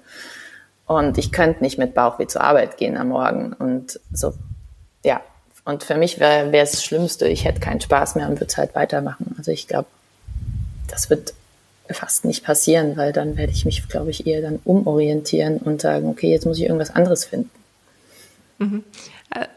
Und 0.86 1.18
ich 1.18 1.32
könnte 1.32 1.64
nicht 1.64 1.78
mit 1.78 1.94
Bauchweh 1.94 2.28
zur 2.28 2.42
Arbeit 2.42 2.76
gehen 2.76 2.96
am 2.96 3.08
Morgen. 3.08 3.54
Und 3.54 3.98
so, 4.12 4.34
ja, 5.04 5.20
und 5.64 5.84
für 5.84 5.96
mich 5.96 6.18
wäre 6.18 6.50
es 6.52 6.72
das 6.72 6.84
Schlimmste, 6.84 7.28
ich 7.28 7.44
hätte 7.44 7.60
keinen 7.60 7.80
Spaß 7.80 8.16
mehr 8.16 8.28
und 8.28 8.34
würde 8.34 8.46
es 8.46 8.56
halt 8.56 8.74
weitermachen. 8.74 9.34
Also 9.38 9.50
ich 9.52 9.68
glaube, 9.68 9.88
das 10.88 11.08
wird 11.08 11.34
fast 11.90 12.24
nicht 12.24 12.44
passieren, 12.44 12.96
weil 12.96 13.12
dann 13.12 13.36
werde 13.36 13.52
ich 13.52 13.64
mich, 13.64 13.88
glaube 13.88 14.10
ich, 14.10 14.26
eher 14.26 14.42
dann 14.42 14.60
umorientieren 14.64 15.58
und 15.58 15.80
sagen, 15.80 16.08
okay, 16.08 16.30
jetzt 16.30 16.46
muss 16.46 16.58
ich 16.58 16.64
irgendwas 16.64 16.90
anderes 16.90 17.24
finden. 17.24 17.50
Mhm. 18.58 18.84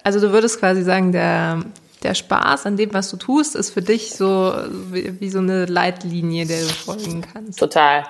Also 0.04 0.20
du 0.20 0.32
würdest 0.32 0.60
quasi 0.60 0.84
sagen, 0.84 1.12
der, 1.12 1.64
der 2.04 2.14
Spaß 2.14 2.66
an 2.66 2.78
dem, 2.78 2.94
was 2.94 3.10
du 3.10 3.18
tust, 3.18 3.56
ist 3.56 3.72
für 3.72 3.82
dich 3.82 4.14
so 4.16 4.54
wie, 4.92 5.20
wie 5.20 5.30
so 5.30 5.40
eine 5.40 5.66
Leitlinie, 5.66 6.46
der 6.46 6.62
du 6.62 6.68
folgen 6.68 7.22
kannst. 7.22 7.60
Total. 7.60 8.06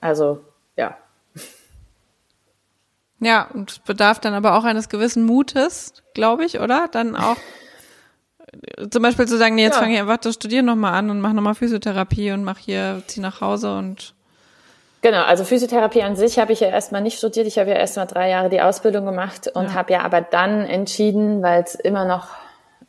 Also 0.00 0.40
ja, 0.76 0.96
ja, 3.20 3.48
und 3.52 3.84
bedarf 3.84 4.18
dann 4.18 4.34
aber 4.34 4.56
auch 4.56 4.64
eines 4.64 4.88
gewissen 4.88 5.24
Mutes, 5.24 6.02
glaube 6.14 6.44
ich, 6.44 6.60
oder? 6.60 6.88
Dann 6.90 7.16
auch 7.16 7.36
äh, 8.76 8.88
zum 8.88 9.02
Beispiel 9.02 9.28
zu 9.28 9.36
sagen, 9.36 9.54
nee, 9.54 9.62
jetzt 9.62 9.74
ja. 9.74 9.80
fange 9.82 9.94
ich 9.94 10.00
einfach 10.00 10.16
das 10.16 10.34
Studieren 10.34 10.66
nochmal 10.66 10.94
an 10.94 11.10
und 11.10 11.20
mache 11.20 11.34
nochmal 11.34 11.54
Physiotherapie 11.54 12.32
und 12.32 12.44
mache 12.44 12.60
hier, 12.60 13.02
zieh 13.06 13.20
nach 13.20 13.40
Hause 13.40 13.76
und 13.76 14.14
Genau, 15.02 15.22
also 15.22 15.44
Physiotherapie 15.44 16.02
an 16.02 16.14
sich 16.14 16.38
habe 16.38 16.52
ich 16.52 16.60
ja 16.60 16.68
erstmal 16.68 17.00
nicht 17.00 17.16
studiert. 17.16 17.46
Ich 17.46 17.58
habe 17.58 17.70
ja 17.70 17.76
erstmal 17.76 18.06
drei 18.06 18.28
Jahre 18.28 18.50
die 18.50 18.60
Ausbildung 18.60 19.06
gemacht 19.06 19.48
und 19.48 19.68
ja. 19.68 19.74
habe 19.74 19.94
ja 19.94 20.02
aber 20.02 20.20
dann 20.20 20.66
entschieden, 20.66 21.42
weil 21.42 21.62
es 21.62 21.74
immer 21.74 22.04
noch 22.04 22.28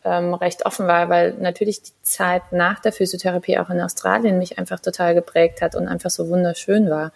ähm, 0.03 0.33
recht 0.33 0.65
offen 0.65 0.87
war, 0.87 1.07
weil 1.07 1.35
natürlich 1.35 1.83
die 1.83 1.93
Zeit 2.01 2.51
nach 2.51 2.79
der 2.79 2.91
Physiotherapie 2.91 3.57
auch 3.59 3.69
in 3.69 3.79
Australien 3.79 4.39
mich 4.39 4.59
einfach 4.59 4.81
total 4.81 5.13
geprägt 5.13 5.61
hat 5.61 5.75
und 5.75 5.87
einfach 5.87 6.09
so 6.09 6.27
wunderschön 6.27 6.89
war. 6.89 7.13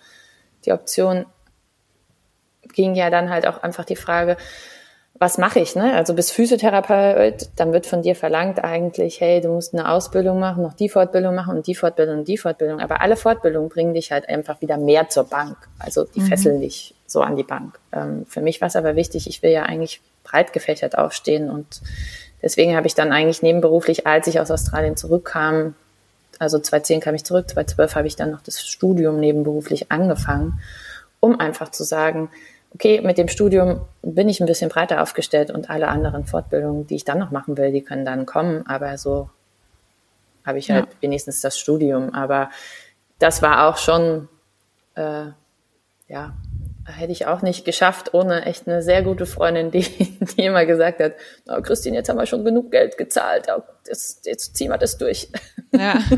Die 0.64 0.72
Option 0.72 1.26
ging 2.76 2.94
ja 2.94 3.10
dann 3.10 3.30
halt 3.30 3.48
auch 3.48 3.64
einfach 3.64 3.86
die 3.86 3.96
Frage, 3.96 4.38
was 5.18 5.38
mache 5.38 5.60
ich? 5.60 5.76
Ne? 5.76 5.94
Also 5.94 6.14
bis 6.14 6.30
Physiotherapeut, 6.32 7.50
dann 7.56 7.72
wird 7.72 7.86
von 7.86 8.02
dir 8.02 8.16
verlangt 8.16 8.62
eigentlich, 8.64 9.22
hey, 9.22 9.40
du 9.40 9.48
musst 9.48 9.74
eine 9.74 9.90
Ausbildung 9.90 10.40
machen, 10.40 10.62
noch 10.62 10.74
die 10.74 10.90
Fortbildung 10.90 11.34
machen 11.34 11.56
und 11.56 11.68
die 11.68 11.76
Fortbildung 11.76 12.20
und 12.20 12.28
die 12.28 12.38
Fortbildung. 12.38 12.82
Aber 12.82 13.02
alle 13.02 13.16
Fortbildungen 13.16 13.70
bringen 13.70 13.94
dich 13.94 14.12
halt 14.12 14.28
einfach 14.28 14.60
wieder 14.60 14.78
mehr 14.78 15.08
zur 15.08 15.24
Bank. 15.24 15.56
Also 15.80 16.04
die 16.04 16.20
mhm. 16.20 16.28
fesseln 16.28 16.60
dich 16.60 16.96
so 17.08 17.22
an 17.22 17.38
die 17.38 17.44
Bank. 17.44 17.80
Ähm, 17.94 18.26
für 18.28 18.42
mich 18.42 18.60
war 18.60 18.68
es 18.68 18.76
aber 18.76 18.98
wichtig, 18.98 19.28
ich 19.28 19.42
will 19.42 19.52
ja 19.52 19.64
eigentlich 19.64 20.02
breit 20.26 20.52
gefächert 20.52 20.98
aufstehen 20.98 21.50
und 21.50 21.82
deswegen 22.42 22.76
habe 22.76 22.88
ich 22.88 22.96
dann 22.96 23.14
eigentlich 23.14 23.42
nebenberuflich, 23.42 24.06
als 24.08 24.28
ich 24.28 24.40
aus 24.40 24.52
Australien 24.52 24.98
zurückkam, 24.98 25.76
also 26.40 26.60
2010 26.60 27.00
kam 27.00 27.16
ich 27.16 27.24
zurück, 27.24 27.50
2012 27.50 27.96
habe 27.96 28.08
ich 28.08 28.16
dann 28.16 28.32
noch 28.32 28.42
das 28.42 28.62
Studium 28.62 29.20
nebenberuflich 29.20 29.92
angefangen, 29.92 30.60
um 31.20 31.40
einfach 31.40 31.70
zu 31.70 31.84
sagen, 31.84 32.30
okay, 32.76 33.02
mit 33.02 33.18
dem 33.18 33.30
Studium 33.30 33.82
bin 34.02 34.30
ich 34.30 34.42
ein 34.42 34.46
bisschen 34.46 34.70
breiter 34.70 35.02
aufgestellt 35.02 35.50
und 35.50 35.70
alle 35.70 35.88
anderen 35.88 36.26
Fortbildungen, 36.26 36.86
die 36.86 36.96
ich 36.96 37.06
dann 37.06 37.20
noch 37.20 37.32
machen 37.32 37.58
will, 37.58 37.72
die 37.72 37.82
können 37.82 38.06
dann 38.06 38.26
kommen, 38.26 38.68
aber 38.68 38.98
so 38.98 39.30
habe 40.46 40.60
ich 40.60 40.70
halt 40.70 40.86
ja. 40.86 40.92
wenigstens 41.02 41.42
das 41.42 41.58
Studium. 41.58 42.14
Aber 42.14 42.50
das 43.18 43.42
war 43.42 43.68
auch 43.68 43.78
schon, 43.78 44.28
äh, 44.96 45.28
ja, 46.08 46.36
hätte 46.86 47.12
ich 47.12 47.26
auch 47.26 47.42
nicht 47.42 47.66
geschafft 47.66 48.14
ohne 48.14 48.46
echt 48.46 48.68
eine 48.68 48.82
sehr 48.82 49.02
gute 49.02 49.26
Freundin, 49.26 49.72
die, 49.72 49.82
die 50.38 50.46
immer 50.46 50.66
gesagt 50.66 51.00
hat, 51.02 51.14
oh, 51.48 51.62
Christine, 51.62 51.98
jetzt 51.98 52.10
haben 52.10 52.18
wir 52.18 52.26
schon 52.26 52.46
genug 52.46 52.72
Geld 52.72 52.98
gezahlt, 52.98 53.48
jetzt, 53.88 54.26
jetzt 54.26 54.56
ziehen 54.56 54.70
wir 54.70 54.78
das 54.78 54.98
durch. 54.98 55.30
Ja. 55.72 56.00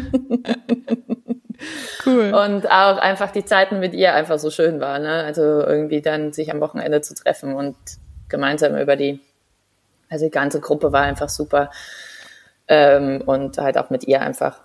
Cool. 2.05 2.33
Und 2.33 2.67
auch 2.69 2.97
einfach 2.97 3.31
die 3.31 3.43
Zeiten 3.43 3.79
mit 3.79 3.93
ihr 3.93 4.13
einfach 4.13 4.39
so 4.39 4.51
schön 4.51 4.79
waren. 4.79 5.01
Ne? 5.01 5.23
Also 5.23 5.41
irgendwie 5.41 6.01
dann 6.01 6.31
sich 6.33 6.51
am 6.51 6.61
Wochenende 6.61 7.01
zu 7.01 7.15
treffen 7.15 7.55
und 7.55 7.75
gemeinsam 8.29 8.77
über 8.77 8.95
die, 8.95 9.19
also 10.09 10.25
die 10.25 10.31
ganze 10.31 10.59
Gruppe 10.61 10.91
war 10.91 11.01
einfach 11.01 11.29
super. 11.29 11.71
Ähm, 12.67 13.23
und 13.25 13.57
halt 13.57 13.77
auch 13.77 13.89
mit 13.89 14.07
ihr 14.07 14.21
einfach 14.21 14.59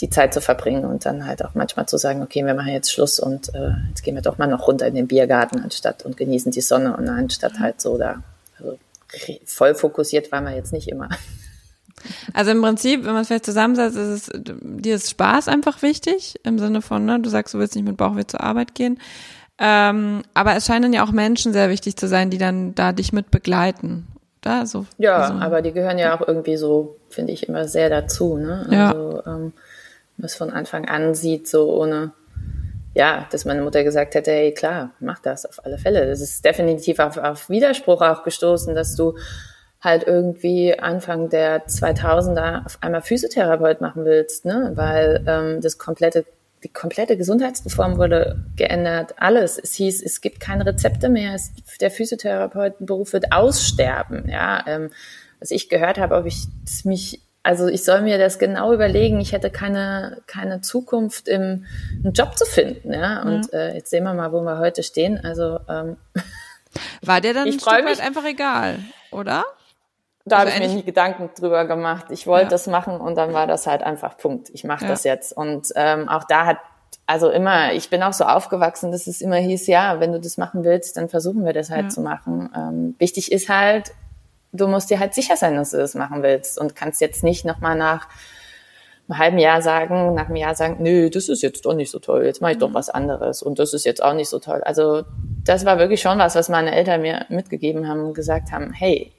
die 0.00 0.10
Zeit 0.10 0.34
zu 0.34 0.40
verbringen 0.40 0.84
und 0.84 1.06
dann 1.06 1.26
halt 1.26 1.44
auch 1.44 1.54
manchmal 1.54 1.86
zu 1.86 1.98
sagen, 1.98 2.22
okay, 2.22 2.44
wir 2.44 2.54
machen 2.54 2.72
jetzt 2.72 2.92
Schluss 2.92 3.20
und 3.20 3.54
äh, 3.54 3.72
jetzt 3.88 4.02
gehen 4.02 4.14
wir 4.14 4.22
doch 4.22 4.38
mal 4.38 4.48
noch 4.48 4.66
runter 4.66 4.86
in 4.86 4.94
den 4.94 5.06
Biergarten 5.06 5.60
anstatt 5.60 6.04
und 6.04 6.16
genießen 6.16 6.50
die 6.50 6.60
Sonne 6.60 6.96
und 6.96 7.08
anstatt 7.08 7.60
halt 7.60 7.80
so 7.80 7.96
da. 7.96 8.22
Also 8.58 8.78
voll 9.44 9.74
fokussiert 9.74 10.32
waren 10.32 10.44
wir 10.44 10.54
jetzt 10.54 10.72
nicht 10.72 10.88
immer. 10.88 11.08
Also 12.32 12.50
im 12.50 12.60
Prinzip, 12.60 13.04
wenn 13.04 13.12
man 13.12 13.22
es 13.22 13.28
vielleicht 13.28 13.46
zusammensetzt, 13.46 13.96
ist 13.96 14.28
es, 14.28 14.30
dir 14.34 14.96
ist 14.96 15.10
Spaß 15.10 15.48
einfach 15.48 15.80
wichtig, 15.80 16.38
im 16.42 16.58
Sinne 16.58 16.82
von, 16.82 17.04
ne, 17.04 17.20
du 17.20 17.30
sagst, 17.30 17.54
du 17.54 17.58
willst 17.58 17.76
nicht 17.76 17.86
mit 17.86 17.96
Bauchweh 17.96 18.26
zur 18.26 18.42
Arbeit 18.42 18.74
gehen. 18.74 18.98
Ähm, 19.58 20.22
aber 20.34 20.56
es 20.56 20.66
scheinen 20.66 20.92
ja 20.92 21.04
auch 21.04 21.12
Menschen 21.12 21.52
sehr 21.52 21.70
wichtig 21.70 21.96
zu 21.96 22.08
sein, 22.08 22.30
die 22.30 22.38
dann 22.38 22.74
da 22.74 22.92
dich 22.92 23.12
mit 23.12 23.30
begleiten. 23.30 24.06
Da, 24.40 24.66
so, 24.66 24.84
ja, 24.98 25.28
so. 25.28 25.34
aber 25.34 25.62
die 25.62 25.72
gehören 25.72 25.96
ja 25.96 26.18
auch 26.18 26.26
irgendwie 26.26 26.56
so, 26.56 26.96
finde 27.08 27.32
ich, 27.32 27.48
immer 27.48 27.66
sehr 27.66 27.88
dazu. 27.88 28.36
Ne? 28.36 28.66
Also, 28.68 29.22
ja. 29.24 29.36
ähm, 29.36 29.52
es 30.18 30.34
von 30.34 30.50
Anfang 30.50 30.88
an 30.88 31.14
sieht, 31.14 31.48
so 31.48 31.72
ohne 31.72 32.12
ja, 32.94 33.26
dass 33.32 33.44
meine 33.44 33.62
Mutter 33.62 33.82
gesagt 33.82 34.14
hätte, 34.14 34.30
hey, 34.30 34.54
klar, 34.54 34.92
mach 35.00 35.18
das 35.18 35.46
auf 35.46 35.64
alle 35.64 35.78
Fälle. 35.78 36.06
Das 36.06 36.20
ist 36.20 36.44
definitiv 36.44 37.00
auf, 37.00 37.16
auf 37.16 37.50
Widerspruch 37.50 38.00
auch 38.00 38.22
gestoßen, 38.22 38.74
dass 38.74 38.94
du 38.94 39.16
halt 39.80 40.04
irgendwie 40.06 40.78
Anfang 40.78 41.28
der 41.28 41.66
2000er 41.66 42.64
auf 42.64 42.78
einmal 42.80 43.02
Physiotherapeut 43.02 43.80
machen 43.80 44.04
willst, 44.04 44.44
ne? 44.44 44.72
weil 44.74 45.24
ähm, 45.26 45.60
das 45.60 45.76
komplette 45.76 46.24
die 46.62 46.72
komplette 46.72 47.18
Gesundheitsreform 47.18 47.98
wurde 47.98 48.42
geändert, 48.56 49.14
alles. 49.18 49.58
Es 49.62 49.74
hieß, 49.74 50.02
es 50.02 50.22
gibt 50.22 50.40
keine 50.40 50.64
Rezepte 50.64 51.10
mehr, 51.10 51.34
es, 51.34 51.52
der 51.78 51.90
Physiotherapeutenberuf 51.90 53.12
wird 53.12 53.32
aussterben. 53.32 54.28
Ja, 54.30 54.64
ähm, 54.66 54.88
was 55.40 55.50
ich 55.50 55.68
gehört 55.68 55.98
habe, 55.98 56.14
ob 56.14 56.24
ich 56.24 56.46
mich, 56.84 57.20
also 57.44 57.68
ich 57.68 57.84
soll 57.84 58.00
mir 58.00 58.18
das 58.18 58.38
genau 58.38 58.72
überlegen. 58.72 59.20
Ich 59.20 59.32
hätte 59.32 59.50
keine 59.50 60.22
keine 60.26 60.62
Zukunft 60.62 61.28
im 61.28 61.66
einen 62.02 62.14
Job 62.14 62.36
zu 62.36 62.46
finden. 62.46 62.92
Ja, 62.92 63.22
und 63.22 63.52
ja. 63.52 63.58
Äh, 63.58 63.74
jetzt 63.76 63.90
sehen 63.90 64.02
wir 64.04 64.14
mal, 64.14 64.32
wo 64.32 64.40
wir 64.40 64.58
heute 64.58 64.82
stehen. 64.82 65.22
Also 65.22 65.60
ähm, 65.68 65.98
war 67.02 67.20
der 67.20 67.34
dann 67.34 67.46
ein 67.46 67.52
Stück 67.52 67.66
weit 67.66 68.00
einfach 68.00 68.24
egal, 68.24 68.78
oder? 69.12 69.44
Da 70.24 70.38
also 70.38 70.52
habe 70.52 70.64
ich 70.64 70.70
mir 70.70 70.76
nie 70.76 70.84
Gedanken 70.84 71.30
drüber 71.38 71.66
gemacht. 71.66 72.06
Ich 72.08 72.26
wollte 72.26 72.44
ja. 72.44 72.50
das 72.50 72.66
machen 72.66 72.98
und 72.98 73.14
dann 73.16 73.34
war 73.34 73.46
das 73.46 73.66
halt 73.66 73.82
einfach 73.82 74.16
Punkt. 74.16 74.48
Ich 74.54 74.64
mache 74.64 74.84
ja. 74.84 74.90
das 74.90 75.04
jetzt. 75.04 75.36
Und 75.36 75.68
ähm, 75.76 76.08
auch 76.08 76.24
da 76.24 76.46
hat, 76.46 76.56
also 77.06 77.28
immer, 77.28 77.74
ich 77.74 77.90
bin 77.90 78.02
auch 78.02 78.14
so 78.14 78.24
aufgewachsen, 78.24 78.90
dass 78.90 79.06
es 79.06 79.20
immer 79.20 79.36
hieß, 79.36 79.66
ja, 79.66 80.00
wenn 80.00 80.12
du 80.12 80.20
das 80.20 80.38
machen 80.38 80.64
willst, 80.64 80.96
dann 80.96 81.10
versuchen 81.10 81.44
wir 81.44 81.52
das 81.52 81.68
halt 81.68 81.84
ja. 81.84 81.88
zu 81.90 82.00
machen. 82.00 82.48
Ähm, 82.56 82.94
wichtig 82.98 83.32
ist 83.32 83.50
halt, 83.50 83.92
du 84.54 84.68
musst 84.68 84.90
dir 84.90 85.00
halt 85.00 85.14
sicher 85.14 85.36
sein, 85.36 85.56
dass 85.56 85.70
du 85.70 85.76
das 85.76 85.94
machen 85.94 86.22
willst 86.22 86.58
und 86.58 86.74
kannst 86.74 87.00
jetzt 87.00 87.22
nicht 87.22 87.44
nochmal 87.44 87.76
nach 87.76 88.08
einem 89.08 89.18
halben 89.18 89.38
Jahr 89.38 89.60
sagen, 89.60 90.14
nach 90.14 90.26
einem 90.26 90.36
Jahr 90.36 90.54
sagen, 90.54 90.76
nö, 90.80 91.10
das 91.10 91.28
ist 91.28 91.42
jetzt 91.42 91.66
doch 91.66 91.74
nicht 91.74 91.90
so 91.90 91.98
toll, 91.98 92.24
jetzt 92.24 92.40
mache 92.40 92.52
ich 92.52 92.58
doch 92.58 92.70
mhm. 92.70 92.74
was 92.74 92.88
anderes 92.88 93.42
und 93.42 93.58
das 93.58 93.74
ist 93.74 93.84
jetzt 93.84 94.02
auch 94.02 94.14
nicht 94.14 94.28
so 94.28 94.38
toll. 94.38 94.62
Also 94.64 95.02
das 95.44 95.66
war 95.66 95.78
wirklich 95.78 96.00
schon 96.00 96.18
was, 96.18 96.34
was 96.36 96.48
meine 96.48 96.74
Eltern 96.74 97.02
mir 97.02 97.26
mitgegeben 97.28 97.86
haben 97.86 98.00
und 98.00 98.14
gesagt 98.14 98.50
haben, 98.52 98.72
hey, 98.72 99.12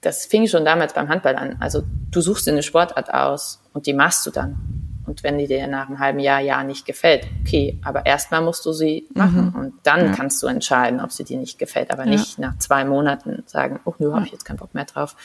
das 0.00 0.26
fing 0.26 0.46
schon 0.46 0.64
damals 0.64 0.94
beim 0.94 1.08
Handball 1.08 1.36
an. 1.36 1.56
Also 1.60 1.82
du 2.10 2.20
suchst 2.20 2.46
dir 2.46 2.52
eine 2.52 2.62
Sportart 2.62 3.12
aus 3.12 3.60
und 3.74 3.86
die 3.86 3.94
machst 3.94 4.24
du 4.26 4.30
dann. 4.30 4.87
Und 5.08 5.22
wenn 5.22 5.38
die 5.38 5.46
dir 5.46 5.66
nach 5.66 5.88
einem 5.88 5.98
halben 5.98 6.18
Jahr, 6.18 6.40
Jahr 6.40 6.64
nicht 6.64 6.84
gefällt, 6.84 7.26
okay, 7.40 7.78
aber 7.82 8.04
erstmal 8.04 8.42
musst 8.42 8.66
du 8.66 8.72
sie 8.72 9.08
machen 9.14 9.52
mhm. 9.54 9.60
und 9.60 9.74
dann 9.82 10.06
ja. 10.06 10.12
kannst 10.12 10.42
du 10.42 10.46
entscheiden, 10.46 11.00
ob 11.00 11.12
sie 11.12 11.24
dir 11.24 11.38
nicht 11.38 11.58
gefällt, 11.58 11.90
aber 11.90 12.04
ja. 12.04 12.10
nicht 12.10 12.38
nach 12.38 12.58
zwei 12.58 12.84
Monaten 12.84 13.42
sagen, 13.46 13.80
oh 13.84 13.94
nö, 13.98 14.12
habe 14.12 14.26
ich 14.26 14.32
jetzt 14.32 14.44
keinen 14.44 14.58
Bock 14.58 14.74
mehr 14.74 14.84
drauf. 14.84 15.16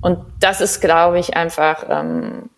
Und 0.00 0.20
das 0.38 0.60
ist, 0.60 0.80
glaube 0.80 1.18
ich, 1.18 1.36
einfach 1.36 1.84
ähm, 1.88 2.50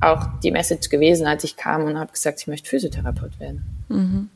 auch 0.00 0.26
die 0.42 0.50
Message 0.50 0.88
gewesen, 0.88 1.26
als 1.26 1.44
ich 1.44 1.56
kam 1.56 1.84
und 1.84 1.98
habe 1.98 2.10
gesagt, 2.10 2.40
ich 2.40 2.48
möchte 2.48 2.68
Physiotherapeut 2.68 3.38
werden. 3.38 3.64
Mhm. 3.88 4.28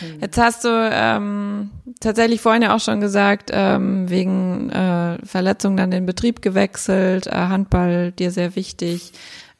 Mhm. 0.00 0.20
Jetzt 0.20 0.38
hast 0.38 0.64
du 0.64 0.68
ähm, 0.68 1.70
tatsächlich 2.00 2.40
vorhin 2.40 2.62
ja 2.62 2.74
auch 2.74 2.80
schon 2.80 3.00
gesagt, 3.00 3.50
ähm, 3.52 4.08
wegen 4.08 4.70
äh, 4.70 5.18
Verletzung 5.24 5.76
dann 5.76 5.90
den 5.90 6.06
Betrieb 6.06 6.42
gewechselt, 6.42 7.26
äh, 7.26 7.32
Handball 7.32 8.12
dir 8.12 8.30
sehr 8.30 8.56
wichtig. 8.56 9.12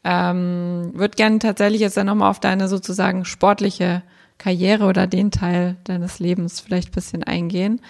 Ähm, 0.08 0.92
Würde 0.94 1.16
gerne 1.16 1.40
tatsächlich 1.40 1.80
jetzt 1.80 1.96
dann 1.96 2.06
nochmal 2.06 2.30
auf 2.30 2.38
deine 2.38 2.68
sozusagen 2.68 3.24
sportliche 3.24 4.02
Karriere 4.38 4.84
oder 4.84 5.08
den 5.08 5.32
Teil 5.32 5.76
deines 5.82 6.20
Lebens 6.20 6.60
vielleicht 6.60 6.92
bisschen 6.92 7.24
eingehen. 7.24 7.80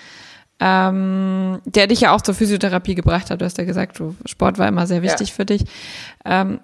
Ähm, 0.59 1.61
der 1.67 1.87
dich 1.87 2.01
ja 2.01 2.15
auch 2.15 2.23
zur 2.23 2.35
Physiotherapie 2.35 2.95
gebracht 2.95 3.31
hat. 3.31 3.43
Du 3.43 3.45
hast 3.45 3.59
ja 3.59 3.65
gesagt, 3.65 3.99
du, 3.99 4.17
Sport 4.25 4.57
war 4.57 4.67
immer 4.67 4.87
sehr 4.87 5.03
wichtig 5.03 5.29
ja. 5.29 5.35
für 5.35 5.45
dich. 5.45 5.65
Ähm, 6.25 6.61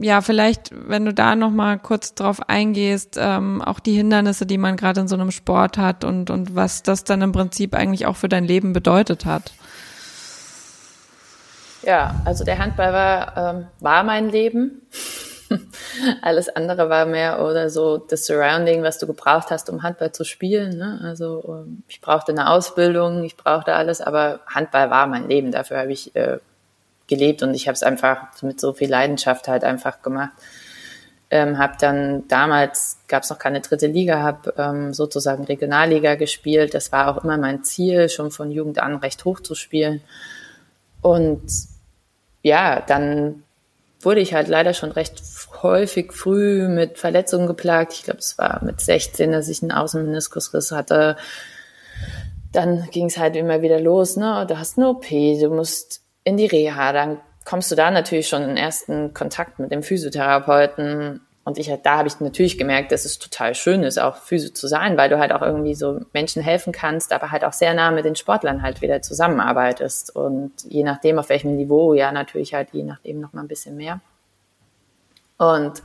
ja, 0.00 0.22
vielleicht, 0.22 0.70
wenn 0.72 1.04
du 1.04 1.12
da 1.12 1.36
noch 1.36 1.50
mal 1.50 1.78
kurz 1.78 2.14
drauf 2.14 2.48
eingehst, 2.48 3.18
ähm, 3.20 3.60
auch 3.60 3.80
die 3.80 3.92
Hindernisse, 3.92 4.46
die 4.46 4.56
man 4.56 4.76
gerade 4.76 5.02
in 5.02 5.08
so 5.08 5.16
einem 5.16 5.32
Sport 5.32 5.76
hat 5.76 6.04
und, 6.04 6.30
und 6.30 6.54
was 6.54 6.82
das 6.82 7.04
dann 7.04 7.20
im 7.20 7.32
Prinzip 7.32 7.74
eigentlich 7.74 8.06
auch 8.06 8.16
für 8.16 8.30
dein 8.30 8.44
Leben 8.44 8.72
bedeutet 8.72 9.26
hat. 9.26 9.52
Ja, 11.82 12.20
also 12.24 12.44
der 12.44 12.58
Handball 12.58 12.92
war, 12.92 13.36
ähm, 13.36 13.66
war 13.80 14.02
mein 14.02 14.28
Leben. 14.28 14.82
Alles 16.22 16.48
andere 16.48 16.88
war 16.88 17.06
mehr 17.06 17.42
oder 17.42 17.70
so 17.70 17.98
das 17.98 18.26
Surrounding, 18.26 18.82
was 18.82 18.98
du 18.98 19.06
gebraucht 19.06 19.50
hast, 19.50 19.68
um 19.70 19.82
Handball 19.82 20.12
zu 20.12 20.24
spielen. 20.24 20.76
Ne? 20.76 21.00
Also 21.02 21.42
ähm, 21.48 21.82
ich 21.88 22.00
brauchte 22.00 22.32
eine 22.32 22.50
Ausbildung, 22.50 23.24
ich 23.24 23.36
brauchte 23.36 23.74
alles, 23.74 24.00
aber 24.00 24.40
Handball 24.46 24.90
war 24.90 25.06
mein 25.06 25.28
Leben. 25.28 25.50
Dafür 25.50 25.78
habe 25.78 25.92
ich 25.92 26.14
äh, 26.14 26.38
gelebt 27.08 27.42
und 27.42 27.54
ich 27.54 27.66
habe 27.66 27.74
es 27.74 27.82
einfach 27.82 28.28
mit 28.42 28.60
so 28.60 28.72
viel 28.72 28.88
Leidenschaft 28.88 29.48
halt 29.48 29.64
einfach 29.64 30.02
gemacht. 30.02 30.30
Ähm, 31.32 31.58
habe 31.58 31.74
dann 31.80 32.26
damals 32.28 32.98
gab 33.06 33.22
es 33.22 33.30
noch 33.30 33.38
keine 33.38 33.60
dritte 33.60 33.86
Liga, 33.86 34.20
habe 34.20 34.52
ähm, 34.56 34.92
sozusagen 34.92 35.44
Regionalliga 35.44 36.16
gespielt. 36.16 36.74
Das 36.74 36.90
war 36.92 37.08
auch 37.08 37.22
immer 37.24 37.38
mein 37.38 37.64
Ziel, 37.64 38.08
schon 38.08 38.30
von 38.30 38.50
Jugend 38.50 38.80
an 38.80 38.96
recht 38.96 39.24
hoch 39.24 39.40
zu 39.40 39.54
spielen. 39.54 40.02
Und 41.02 41.42
ja, 42.42 42.80
dann 42.80 43.42
wurde 44.00 44.20
ich 44.20 44.34
halt 44.34 44.48
leider 44.48 44.72
schon 44.74 44.92
recht 44.92 45.22
häufig 45.62 46.12
früh 46.12 46.68
mit 46.68 46.98
Verletzungen 46.98 47.46
geplagt. 47.46 47.92
Ich 47.92 48.04
glaube, 48.04 48.20
es 48.20 48.38
war 48.38 48.64
mit 48.64 48.80
16, 48.80 49.32
dass 49.32 49.48
ich 49.48 49.62
einen 49.62 49.72
Außenmeniskusriss 49.72 50.72
hatte. 50.72 51.16
Dann 52.52 52.88
ging 52.90 53.06
es 53.06 53.18
halt 53.18 53.36
immer 53.36 53.62
wieder 53.62 53.78
los, 53.78 54.16
ne? 54.16 54.46
Du 54.48 54.58
hast 54.58 54.78
eine 54.78 54.88
OP, 54.88 55.08
du 55.08 55.50
musst 55.50 56.02
in 56.24 56.36
die 56.36 56.46
Reha, 56.46 56.92
dann 56.92 57.18
kommst 57.44 57.70
du 57.70 57.76
da 57.76 57.90
natürlich 57.90 58.28
schon 58.28 58.42
in 58.42 58.56
ersten 58.56 59.14
Kontakt 59.14 59.58
mit 59.58 59.70
dem 59.70 59.82
Physiotherapeuten. 59.82 61.20
Und 61.50 61.58
ich, 61.58 61.72
da 61.82 61.98
habe 61.98 62.06
ich 62.06 62.20
natürlich 62.20 62.58
gemerkt, 62.58 62.92
dass 62.92 63.04
es 63.04 63.18
total 63.18 63.56
schön 63.56 63.82
ist, 63.82 63.98
auch 63.98 64.16
Physio 64.16 64.50
zu 64.50 64.68
sein, 64.68 64.96
weil 64.96 65.10
du 65.10 65.18
halt 65.18 65.32
auch 65.32 65.42
irgendwie 65.42 65.74
so 65.74 66.00
Menschen 66.12 66.42
helfen 66.42 66.72
kannst, 66.72 67.12
aber 67.12 67.32
halt 67.32 67.44
auch 67.44 67.52
sehr 67.52 67.74
nah 67.74 67.90
mit 67.90 68.04
den 68.04 68.14
Sportlern 68.14 68.62
halt 68.62 68.82
wieder 68.82 69.02
zusammenarbeitest. 69.02 70.14
Und 70.14 70.52
je 70.68 70.84
nachdem, 70.84 71.18
auf 71.18 71.28
welchem 71.28 71.56
Niveau, 71.56 71.92
ja, 71.92 72.12
natürlich 72.12 72.54
halt 72.54 72.68
je 72.70 72.84
nachdem 72.84 73.20
noch 73.20 73.32
mal 73.32 73.42
ein 73.42 73.48
bisschen 73.48 73.76
mehr. 73.76 74.00
Und 75.38 75.82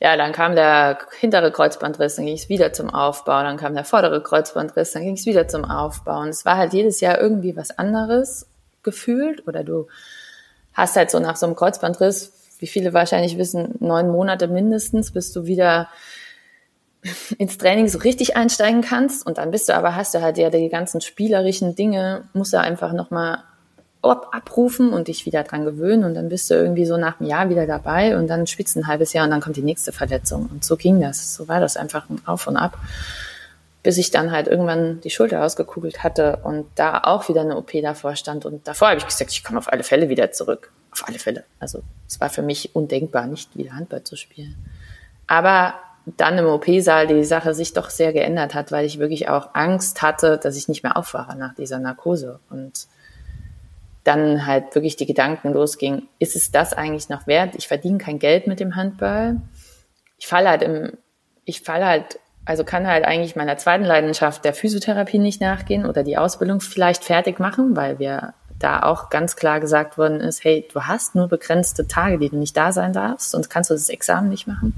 ja, 0.00 0.16
dann 0.16 0.32
kam 0.32 0.54
der 0.54 0.98
hintere 1.20 1.52
Kreuzbandriss, 1.52 2.16
dann 2.16 2.24
ging 2.24 2.36
es 2.36 2.48
wieder 2.48 2.72
zum 2.72 2.88
Aufbau, 2.88 3.42
dann 3.42 3.58
kam 3.58 3.74
der 3.74 3.84
vordere 3.84 4.22
Kreuzbandriss, 4.22 4.92
dann 4.92 5.02
ging 5.02 5.16
es 5.16 5.26
wieder 5.26 5.46
zum 5.46 5.66
Aufbau. 5.66 6.20
Und 6.20 6.28
es 6.28 6.46
war 6.46 6.56
halt 6.56 6.72
jedes 6.72 7.00
Jahr 7.00 7.20
irgendwie 7.20 7.54
was 7.54 7.78
anderes 7.78 8.46
gefühlt 8.82 9.46
oder 9.46 9.62
du 9.62 9.88
hast 10.72 10.96
halt 10.96 11.10
so 11.10 11.18
nach 11.18 11.36
so 11.36 11.44
einem 11.44 11.56
Kreuzbandriss, 11.56 12.32
wie 12.58 12.66
viele 12.66 12.92
wahrscheinlich 12.92 13.38
wissen, 13.38 13.74
neun 13.80 14.08
Monate 14.08 14.48
mindestens, 14.48 15.12
bis 15.12 15.32
du 15.32 15.46
wieder 15.46 15.88
ins 17.38 17.58
Training 17.58 17.88
so 17.88 17.98
richtig 17.98 18.36
einsteigen 18.36 18.82
kannst 18.82 19.26
und 19.26 19.38
dann 19.38 19.50
bist 19.50 19.68
du 19.68 19.74
aber, 19.74 19.94
hast 19.94 20.14
du 20.14 20.22
halt 20.22 20.38
ja 20.38 20.50
die 20.50 20.68
ganzen 20.68 21.00
spielerischen 21.00 21.74
Dinge, 21.74 22.24
musst 22.32 22.52
du 22.52 22.60
einfach 22.60 22.92
nochmal 22.92 23.38
abrufen 24.02 24.92
und 24.92 25.08
dich 25.08 25.26
wieder 25.26 25.42
dran 25.42 25.64
gewöhnen 25.64 26.04
und 26.04 26.14
dann 26.14 26.28
bist 26.28 26.48
du 26.48 26.54
irgendwie 26.54 26.86
so 26.86 26.96
nach 26.96 27.18
einem 27.18 27.28
Jahr 27.28 27.50
wieder 27.50 27.66
dabei 27.66 28.16
und 28.16 28.28
dann 28.28 28.46
spitzt 28.46 28.76
ein 28.76 28.86
halbes 28.86 29.12
Jahr 29.12 29.24
und 29.24 29.32
dann 29.32 29.40
kommt 29.40 29.56
die 29.56 29.62
nächste 29.62 29.90
Verletzung 29.90 30.48
und 30.52 30.64
so 30.64 30.76
ging 30.76 31.00
das, 31.00 31.34
so 31.34 31.48
war 31.48 31.58
das 31.58 31.76
einfach 31.76 32.08
ein 32.08 32.20
Auf 32.24 32.46
und 32.46 32.56
Ab 32.56 32.78
bis 33.86 33.98
ich 33.98 34.10
dann 34.10 34.32
halt 34.32 34.48
irgendwann 34.48 35.00
die 35.02 35.10
Schulter 35.10 35.44
ausgekugelt 35.44 36.02
hatte 36.02 36.40
und 36.42 36.66
da 36.74 37.02
auch 37.04 37.28
wieder 37.28 37.42
eine 37.42 37.56
OP 37.56 37.70
davor 37.82 38.16
stand. 38.16 38.44
Und 38.44 38.66
davor 38.66 38.88
habe 38.88 38.98
ich 38.98 39.06
gesagt, 39.06 39.30
ich 39.30 39.44
komme 39.44 39.58
auf 39.60 39.72
alle 39.72 39.84
Fälle 39.84 40.08
wieder 40.08 40.32
zurück. 40.32 40.72
Auf 40.96 41.08
alle 41.08 41.18
Fälle. 41.18 41.44
Also 41.60 41.82
es 42.08 42.20
war 42.20 42.30
für 42.30 42.42
mich 42.42 42.74
undenkbar, 42.74 43.26
nicht 43.26 43.56
wieder 43.56 43.74
Handball 43.74 44.02
zu 44.02 44.16
spielen. 44.16 44.56
Aber 45.26 45.74
dann 46.06 46.38
im 46.38 46.46
OP-Saal 46.46 47.06
die 47.06 47.24
Sache 47.24 47.52
sich 47.52 47.74
doch 47.74 47.90
sehr 47.90 48.12
geändert 48.12 48.54
hat, 48.54 48.72
weil 48.72 48.86
ich 48.86 48.98
wirklich 48.98 49.28
auch 49.28 49.50
Angst 49.54 50.00
hatte, 50.00 50.38
dass 50.38 50.56
ich 50.56 50.68
nicht 50.68 50.82
mehr 50.82 50.96
aufwache 50.96 51.36
nach 51.36 51.54
dieser 51.54 51.78
Narkose. 51.80 52.40
Und 52.48 52.86
dann 54.04 54.46
halt 54.46 54.74
wirklich 54.74 54.96
die 54.96 55.06
Gedanken 55.06 55.52
losging, 55.52 56.08
ist 56.18 56.34
es 56.34 56.50
das 56.50 56.72
eigentlich 56.72 57.08
noch 57.08 57.26
wert? 57.26 57.56
Ich 57.56 57.68
verdiene 57.68 57.98
kein 57.98 58.18
Geld 58.18 58.46
mit 58.46 58.60
dem 58.60 58.76
Handball. 58.76 59.40
Ich 60.16 60.28
falle 60.28 60.48
halt 60.48 60.62
im, 60.62 60.92
ich 61.44 61.60
falle 61.60 61.86
halt 61.86 62.20
also 62.46 62.62
kann 62.62 62.86
halt 62.86 63.04
eigentlich 63.04 63.34
meiner 63.36 63.58
zweiten 63.58 63.84
Leidenschaft 63.84 64.44
der 64.44 64.54
Physiotherapie 64.54 65.18
nicht 65.18 65.40
nachgehen 65.40 65.84
oder 65.84 66.04
die 66.04 66.16
Ausbildung 66.16 66.60
vielleicht 66.60 67.04
fertig 67.04 67.40
machen, 67.40 67.76
weil 67.76 67.98
wir 67.98 68.34
da 68.58 68.82
auch 68.82 69.10
ganz 69.10 69.36
klar 69.36 69.60
gesagt 69.60 69.98
worden 69.98 70.20
ist, 70.20 70.44
hey, 70.44 70.66
du 70.72 70.82
hast 70.82 71.14
nur 71.14 71.28
begrenzte 71.28 71.86
Tage, 71.86 72.18
die 72.18 72.30
du 72.30 72.36
nicht 72.36 72.56
da 72.56 72.72
sein 72.72 72.92
darfst, 72.92 73.30
sonst 73.30 73.48
kannst 73.48 73.70
du 73.70 73.74
das 73.74 73.88
Examen 73.88 74.28
nicht 74.28 74.46
machen. 74.46 74.74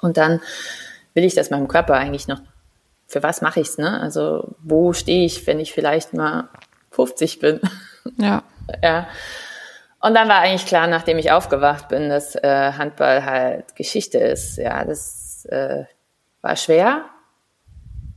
Und 0.00 0.16
dann 0.16 0.40
will 1.14 1.24
ich 1.24 1.34
das 1.34 1.50
meinem 1.50 1.68
Körper 1.68 1.94
eigentlich 1.94 2.28
noch, 2.28 2.40
für 3.06 3.22
was 3.22 3.42
mache 3.42 3.60
ich's, 3.60 3.76
ne? 3.76 4.00
Also 4.00 4.54
wo 4.60 4.92
stehe 4.92 5.26
ich, 5.26 5.46
wenn 5.46 5.60
ich 5.60 5.72
vielleicht 5.72 6.14
mal 6.14 6.48
50 6.92 7.40
bin? 7.40 7.60
Ja. 8.16 8.42
ja. 8.82 9.08
Und 10.00 10.14
dann 10.14 10.28
war 10.28 10.38
eigentlich 10.38 10.66
klar, 10.66 10.86
nachdem 10.86 11.18
ich 11.18 11.30
aufgewacht 11.30 11.88
bin, 11.88 12.08
dass 12.08 12.34
äh, 12.36 12.72
Handball 12.72 13.24
halt 13.24 13.76
Geschichte 13.76 14.18
ist. 14.18 14.56
Ja, 14.56 14.84
das 14.84 15.44
äh, 15.46 15.84
war 16.40 16.56
schwer, 16.56 17.04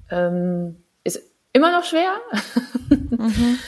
ähm, 0.10 0.82
ist 1.04 1.22
immer 1.52 1.72
noch 1.72 1.84
schwer, 1.84 2.14
mhm. 2.90 3.60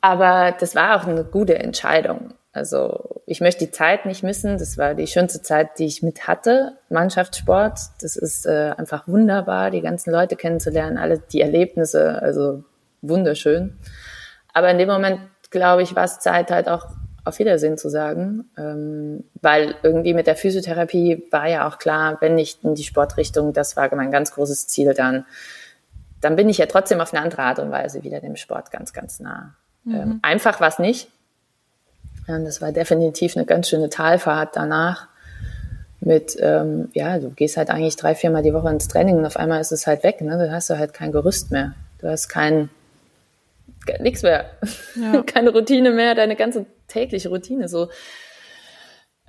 Aber 0.00 0.54
das 0.58 0.74
war 0.74 0.96
auch 0.96 1.06
eine 1.06 1.24
gute 1.24 1.58
Entscheidung. 1.58 2.34
Also 2.52 3.22
ich 3.26 3.40
möchte 3.40 3.64
die 3.64 3.70
Zeit 3.70 4.06
nicht 4.06 4.22
missen. 4.22 4.58
Das 4.58 4.76
war 4.76 4.94
die 4.94 5.06
schönste 5.06 5.40
Zeit, 5.40 5.78
die 5.78 5.86
ich 5.86 6.02
mit 6.02 6.26
hatte. 6.26 6.76
Mannschaftssport, 6.88 7.78
das 8.00 8.16
ist 8.16 8.44
äh, 8.46 8.72
einfach 8.76 9.06
wunderbar, 9.06 9.70
die 9.70 9.82
ganzen 9.82 10.10
Leute 10.10 10.36
kennenzulernen, 10.36 10.98
alle 10.98 11.18
die 11.18 11.40
Erlebnisse, 11.40 12.20
also 12.20 12.64
wunderschön. 13.02 13.78
Aber 14.52 14.70
in 14.70 14.78
dem 14.78 14.88
Moment, 14.88 15.20
glaube 15.50 15.82
ich, 15.82 15.94
war 15.94 16.04
es 16.04 16.18
Zeit 16.18 16.50
halt 16.50 16.68
auch 16.68 16.86
auf 17.24 17.38
Wiedersehen 17.38 17.78
zu 17.78 17.88
sagen, 17.88 18.50
ähm, 18.56 19.24
weil 19.40 19.76
irgendwie 19.82 20.14
mit 20.14 20.26
der 20.26 20.36
Physiotherapie 20.36 21.24
war 21.30 21.48
ja 21.48 21.68
auch 21.68 21.78
klar, 21.78 22.16
wenn 22.20 22.34
nicht 22.34 22.64
in 22.64 22.74
die 22.74 22.82
Sportrichtung, 22.82 23.52
das 23.52 23.76
war 23.76 23.94
mein 23.94 24.10
ganz 24.10 24.32
großes 24.32 24.66
Ziel 24.68 24.94
dann, 24.94 25.26
dann 26.20 26.34
bin 26.34 26.48
ich 26.48 26.58
ja 26.58 26.66
trotzdem 26.66 27.00
auf 27.00 27.12
eine 27.12 27.22
andere 27.22 27.42
Art 27.42 27.58
und 27.58 27.70
Weise 27.70 28.02
wieder 28.02 28.20
dem 28.20 28.36
Sport 28.36 28.70
ganz, 28.70 28.92
ganz 28.92 29.20
nah. 29.20 29.54
Mhm. 29.84 29.94
Ähm, 29.94 30.18
einfach 30.22 30.60
war 30.60 30.68
es 30.68 30.78
nicht. 30.78 31.08
Und 32.26 32.44
das 32.44 32.60
war 32.60 32.72
definitiv 32.72 33.36
eine 33.36 33.46
ganz 33.46 33.68
schöne 33.68 33.88
Talfahrt 33.88 34.56
danach. 34.56 35.08
Mit, 36.00 36.36
ähm, 36.40 36.88
ja, 36.94 37.18
du 37.18 37.30
gehst 37.30 37.56
halt 37.56 37.68
eigentlich 37.68 37.96
drei, 37.96 38.14
viermal 38.14 38.42
die 38.42 38.54
Woche 38.54 38.70
ins 38.70 38.88
Training 38.88 39.18
und 39.18 39.26
auf 39.26 39.36
einmal 39.36 39.60
ist 39.60 39.72
es 39.72 39.86
halt 39.86 40.02
weg. 40.02 40.20
Ne? 40.22 40.38
Dann 40.38 40.50
hast 40.50 40.70
du 40.70 40.78
halt 40.78 40.94
kein 40.94 41.12
Gerüst 41.12 41.50
mehr. 41.50 41.74
Du 41.98 42.08
hast 42.08 42.28
kein, 42.28 42.70
nichts 43.98 44.22
mehr. 44.22 44.46
Ja. 44.94 45.22
Keine 45.26 45.50
Routine 45.50 45.90
mehr, 45.90 46.14
deine 46.14 46.36
ganze 46.36 46.64
tägliche 46.88 47.28
Routine 47.28 47.68
so. 47.68 47.90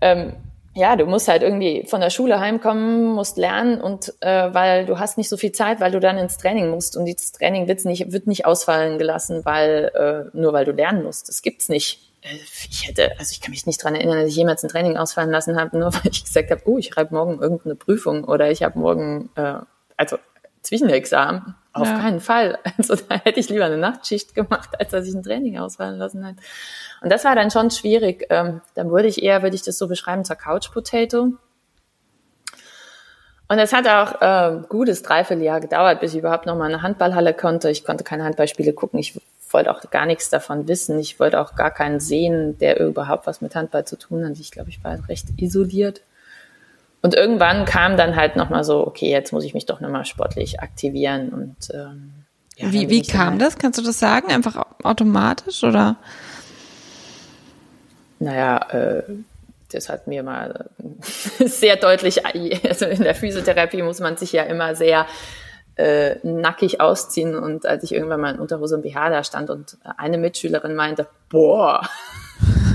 Ähm, 0.01 0.33
ja, 0.73 0.95
du 0.95 1.05
musst 1.05 1.27
halt 1.27 1.43
irgendwie 1.43 1.85
von 1.85 1.99
der 1.99 2.09
Schule 2.09 2.39
heimkommen, 2.39 3.05
musst 3.07 3.37
lernen 3.37 3.81
und 3.81 4.13
äh, 4.21 4.53
weil 4.53 4.85
du 4.85 4.99
hast 4.99 5.17
nicht 5.17 5.27
so 5.27 5.35
viel 5.35 5.51
Zeit, 5.51 5.81
weil 5.81 5.91
du 5.91 5.99
dann 5.99 6.17
ins 6.17 6.37
Training 6.37 6.69
musst 6.69 6.95
und 6.95 7.05
dieses 7.05 7.33
Training 7.33 7.67
wird 7.67 7.83
nicht, 7.83 8.11
wird 8.11 8.27
nicht 8.27 8.45
ausfallen 8.45 8.97
gelassen, 8.97 9.43
weil 9.43 9.91
äh, 10.33 10.37
nur 10.37 10.53
weil 10.53 10.63
du 10.63 10.71
lernen 10.71 11.03
musst. 11.03 11.27
Das 11.27 11.41
gibt's 11.41 11.67
nicht. 11.67 12.13
Äh, 12.21 12.35
ich 12.69 12.87
hätte, 12.87 13.11
also 13.19 13.31
ich 13.33 13.41
kann 13.41 13.51
mich 13.51 13.65
nicht 13.65 13.83
dran 13.83 13.95
erinnern, 13.95 14.19
dass 14.19 14.29
ich 14.29 14.35
jemals 14.35 14.63
ein 14.63 14.69
Training 14.69 14.95
ausfallen 14.95 15.31
lassen 15.31 15.59
habe, 15.59 15.77
nur 15.77 15.93
weil 15.93 16.09
ich 16.09 16.23
gesagt 16.23 16.51
habe, 16.51 16.61
oh, 16.65 16.77
ich 16.77 16.87
schreibe 16.87 17.13
morgen 17.15 17.41
irgendeine 17.41 17.75
Prüfung 17.75 18.23
oder 18.23 18.49
ich 18.49 18.63
habe 18.63 18.79
morgen, 18.79 19.29
äh, 19.35 19.55
also 19.97 20.17
Zwischenexamen. 20.61 21.55
Auf 21.73 21.87
ja. 21.87 21.99
keinen 21.99 22.19
Fall. 22.19 22.59
Also 22.77 22.95
da 22.95 23.15
hätte 23.15 23.39
ich 23.39 23.49
lieber 23.49 23.65
eine 23.65 23.77
Nachtschicht 23.77 24.35
gemacht, 24.35 24.69
als 24.79 24.91
dass 24.91 25.07
ich 25.07 25.13
ein 25.13 25.23
Training 25.23 25.57
ausfallen 25.57 25.97
lassen 25.97 26.25
hätte. 26.25 26.41
Und 27.01 27.11
das 27.11 27.23
war 27.23 27.35
dann 27.35 27.51
schon 27.51 27.71
schwierig. 27.71 28.25
Ähm, 28.29 28.61
dann 28.75 28.89
würde 28.89 29.07
ich 29.07 29.23
eher, 29.23 29.41
würde 29.43 29.55
ich 29.55 29.63
das 29.63 29.77
so 29.77 29.87
beschreiben, 29.87 30.25
zur 30.25 30.35
Couch 30.35 30.71
Potato. 30.71 31.33
Und 33.47 33.59
es 33.59 33.73
hat 33.73 33.87
auch 33.87 34.21
äh, 34.21 34.61
gutes 34.69 35.03
Dreivierteljahr 35.03 35.59
gedauert, 35.59 35.99
bis 35.99 36.13
ich 36.13 36.19
überhaupt 36.19 36.45
noch 36.45 36.55
mal 36.55 36.65
eine 36.65 36.81
Handballhalle 36.81 37.33
konnte. 37.33 37.69
Ich 37.69 37.83
konnte 37.83 38.03
keine 38.03 38.23
Handballspiele 38.23 38.73
gucken. 38.73 38.99
Ich 38.99 39.19
wollte 39.49 39.71
auch 39.71 39.81
gar 39.91 40.05
nichts 40.05 40.29
davon 40.29 40.67
wissen. 40.67 40.97
Ich 40.99 41.19
wollte 41.19 41.39
auch 41.39 41.55
gar 41.55 41.71
keinen 41.71 41.99
sehen, 41.99 42.57
der 42.59 42.79
überhaupt 42.79 43.27
was 43.27 43.41
mit 43.41 43.55
Handball 43.55 43.85
zu 43.85 43.97
tun 43.97 44.25
hat. 44.25 44.39
Ich 44.39 44.51
glaube, 44.51 44.69
ich 44.69 44.83
war 44.83 44.97
recht 45.09 45.27
isoliert. 45.37 46.01
Und 47.01 47.15
irgendwann 47.15 47.65
kam 47.65 47.97
dann 47.97 48.15
halt 48.15 48.35
nochmal 48.35 48.63
so, 48.63 48.85
okay, 48.85 49.09
jetzt 49.09 49.33
muss 49.33 49.43
ich 49.43 49.53
mich 49.53 49.65
doch 49.65 49.79
nochmal 49.79 50.05
sportlich 50.05 50.59
aktivieren 50.59 51.29
und 51.29 51.55
ähm, 51.73 52.13
ja, 52.57 52.71
Wie, 52.71 52.89
wie 52.89 53.01
kam 53.01 53.31
halt, 53.31 53.41
das? 53.41 53.57
Kannst 53.57 53.79
du 53.79 53.83
das 53.83 53.97
sagen? 53.97 54.31
Einfach 54.31 54.63
automatisch 54.83 55.63
oder? 55.63 55.95
Naja, 58.19 58.57
äh, 58.69 59.03
das 59.71 59.89
hat 59.89 60.05
mir 60.05 60.21
mal 60.21 60.69
sehr 61.39 61.75
deutlich, 61.77 62.23
also 62.25 62.85
in 62.85 63.01
der 63.01 63.15
Physiotherapie 63.15 63.81
muss 63.81 63.99
man 63.99 64.17
sich 64.17 64.31
ja 64.31 64.43
immer 64.43 64.75
sehr 64.75 65.07
äh, 65.75 66.15
nackig 66.21 66.81
ausziehen 66.81 67.35
und 67.35 67.65
als 67.65 67.83
ich 67.83 67.93
irgendwann 67.93 68.21
mal 68.21 68.35
in 68.35 68.39
Unterhose 68.39 68.75
und 68.75 68.83
BH 68.83 69.09
da 69.09 69.23
stand 69.23 69.49
und 69.49 69.77
eine 69.97 70.17
Mitschülerin 70.17 70.75
meinte, 70.75 71.07
boah, 71.29 71.81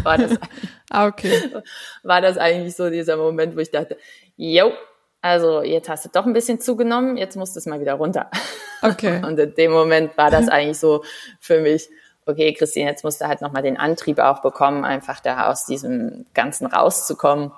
war 0.07 0.16
das, 0.16 0.38
ah, 0.90 1.07
okay. 1.07 1.33
war 2.03 2.21
das 2.23 2.38
eigentlich 2.38 2.75
so 2.75 2.88
dieser 2.88 3.16
Moment, 3.16 3.57
wo 3.57 3.61
ich 3.61 3.71
dachte, 3.71 3.99
jo, 4.37 4.73
also 5.21 5.62
jetzt 5.62 5.88
hast 5.88 6.05
du 6.05 6.09
doch 6.12 6.25
ein 6.25 6.33
bisschen 6.33 6.61
zugenommen, 6.61 7.16
jetzt 7.16 7.37
musst 7.37 7.57
du 7.57 7.59
es 7.59 7.66
mal 7.66 7.81
wieder 7.81 7.95
runter. 7.95 8.31
Okay. 8.83 9.23
Und 9.25 9.38
in 9.38 9.55
dem 9.55 9.73
Moment 9.73 10.19
war 10.19 10.31
das 10.31 10.51
eigentlich 10.51 10.79
so 10.79 11.03
für 11.40 11.61
mich, 11.61 11.88
okay, 12.27 12.53
Christine, 12.53 12.90
jetzt 12.90 13.05
musst 13.05 13.23
du 13.23 13.27
halt 13.27 13.40
nochmal 13.40 13.62
den 13.62 13.79
Antrieb 13.79 14.19
auch 14.19 14.42
bekommen, 14.42 14.85
einfach 14.85 15.19
da 15.21 15.51
aus 15.51 15.64
diesem 15.64 16.27
Ganzen 16.35 16.66
rauszukommen 16.66 17.53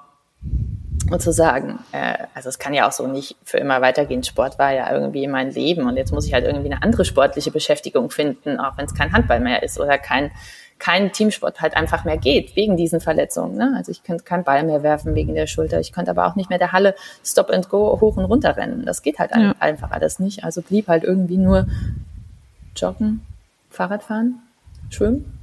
und 1.10 1.20
zu 1.20 1.32
sagen, 1.32 1.80
äh, 1.90 2.14
also 2.34 2.48
es 2.48 2.60
kann 2.60 2.72
ja 2.72 2.86
auch 2.86 2.92
so 2.92 3.08
nicht 3.08 3.36
für 3.42 3.58
immer 3.58 3.80
weitergehen. 3.80 4.22
Sport 4.22 4.60
war 4.60 4.72
ja 4.72 4.90
irgendwie 4.92 5.26
mein 5.26 5.50
Leben 5.50 5.88
und 5.88 5.96
jetzt 5.96 6.12
muss 6.12 6.24
ich 6.24 6.32
halt 6.32 6.44
irgendwie 6.44 6.70
eine 6.70 6.84
andere 6.84 7.04
sportliche 7.04 7.50
Beschäftigung 7.50 8.10
finden, 8.10 8.60
auch 8.60 8.78
wenn 8.78 8.86
es 8.86 8.94
kein 8.94 9.12
Handball 9.12 9.40
mehr 9.40 9.64
ist 9.64 9.80
oder 9.80 9.98
kein 9.98 10.30
kein 10.78 11.12
Teamsport 11.12 11.60
halt 11.60 11.76
einfach 11.76 12.04
mehr 12.04 12.16
geht, 12.16 12.54
wegen 12.56 12.76
diesen 12.76 13.00
Verletzungen. 13.00 13.56
Ne? 13.56 13.74
Also 13.76 13.90
ich 13.90 14.02
könnte 14.02 14.24
keinen 14.24 14.44
Ball 14.44 14.62
mehr 14.64 14.82
werfen 14.82 15.14
wegen 15.14 15.34
der 15.34 15.46
Schulter. 15.46 15.80
Ich 15.80 15.92
könnte 15.92 16.10
aber 16.10 16.26
auch 16.26 16.36
nicht 16.36 16.50
mehr 16.50 16.58
der 16.58 16.72
Halle 16.72 16.94
Stop 17.24 17.50
and 17.50 17.68
Go 17.68 18.00
hoch 18.00 18.16
und 18.16 18.24
runter 18.24 18.56
rennen. 18.56 18.84
Das 18.84 19.02
geht 19.02 19.18
halt 19.18 19.32
ja. 19.32 19.54
einfach 19.58 19.90
alles 19.90 20.18
nicht. 20.18 20.44
Also 20.44 20.62
blieb 20.62 20.88
halt 20.88 21.04
irgendwie 21.04 21.36
nur 21.36 21.66
Joggen, 22.76 23.20
Fahrradfahren, 23.70 24.40
Schwimmen. 24.90 25.38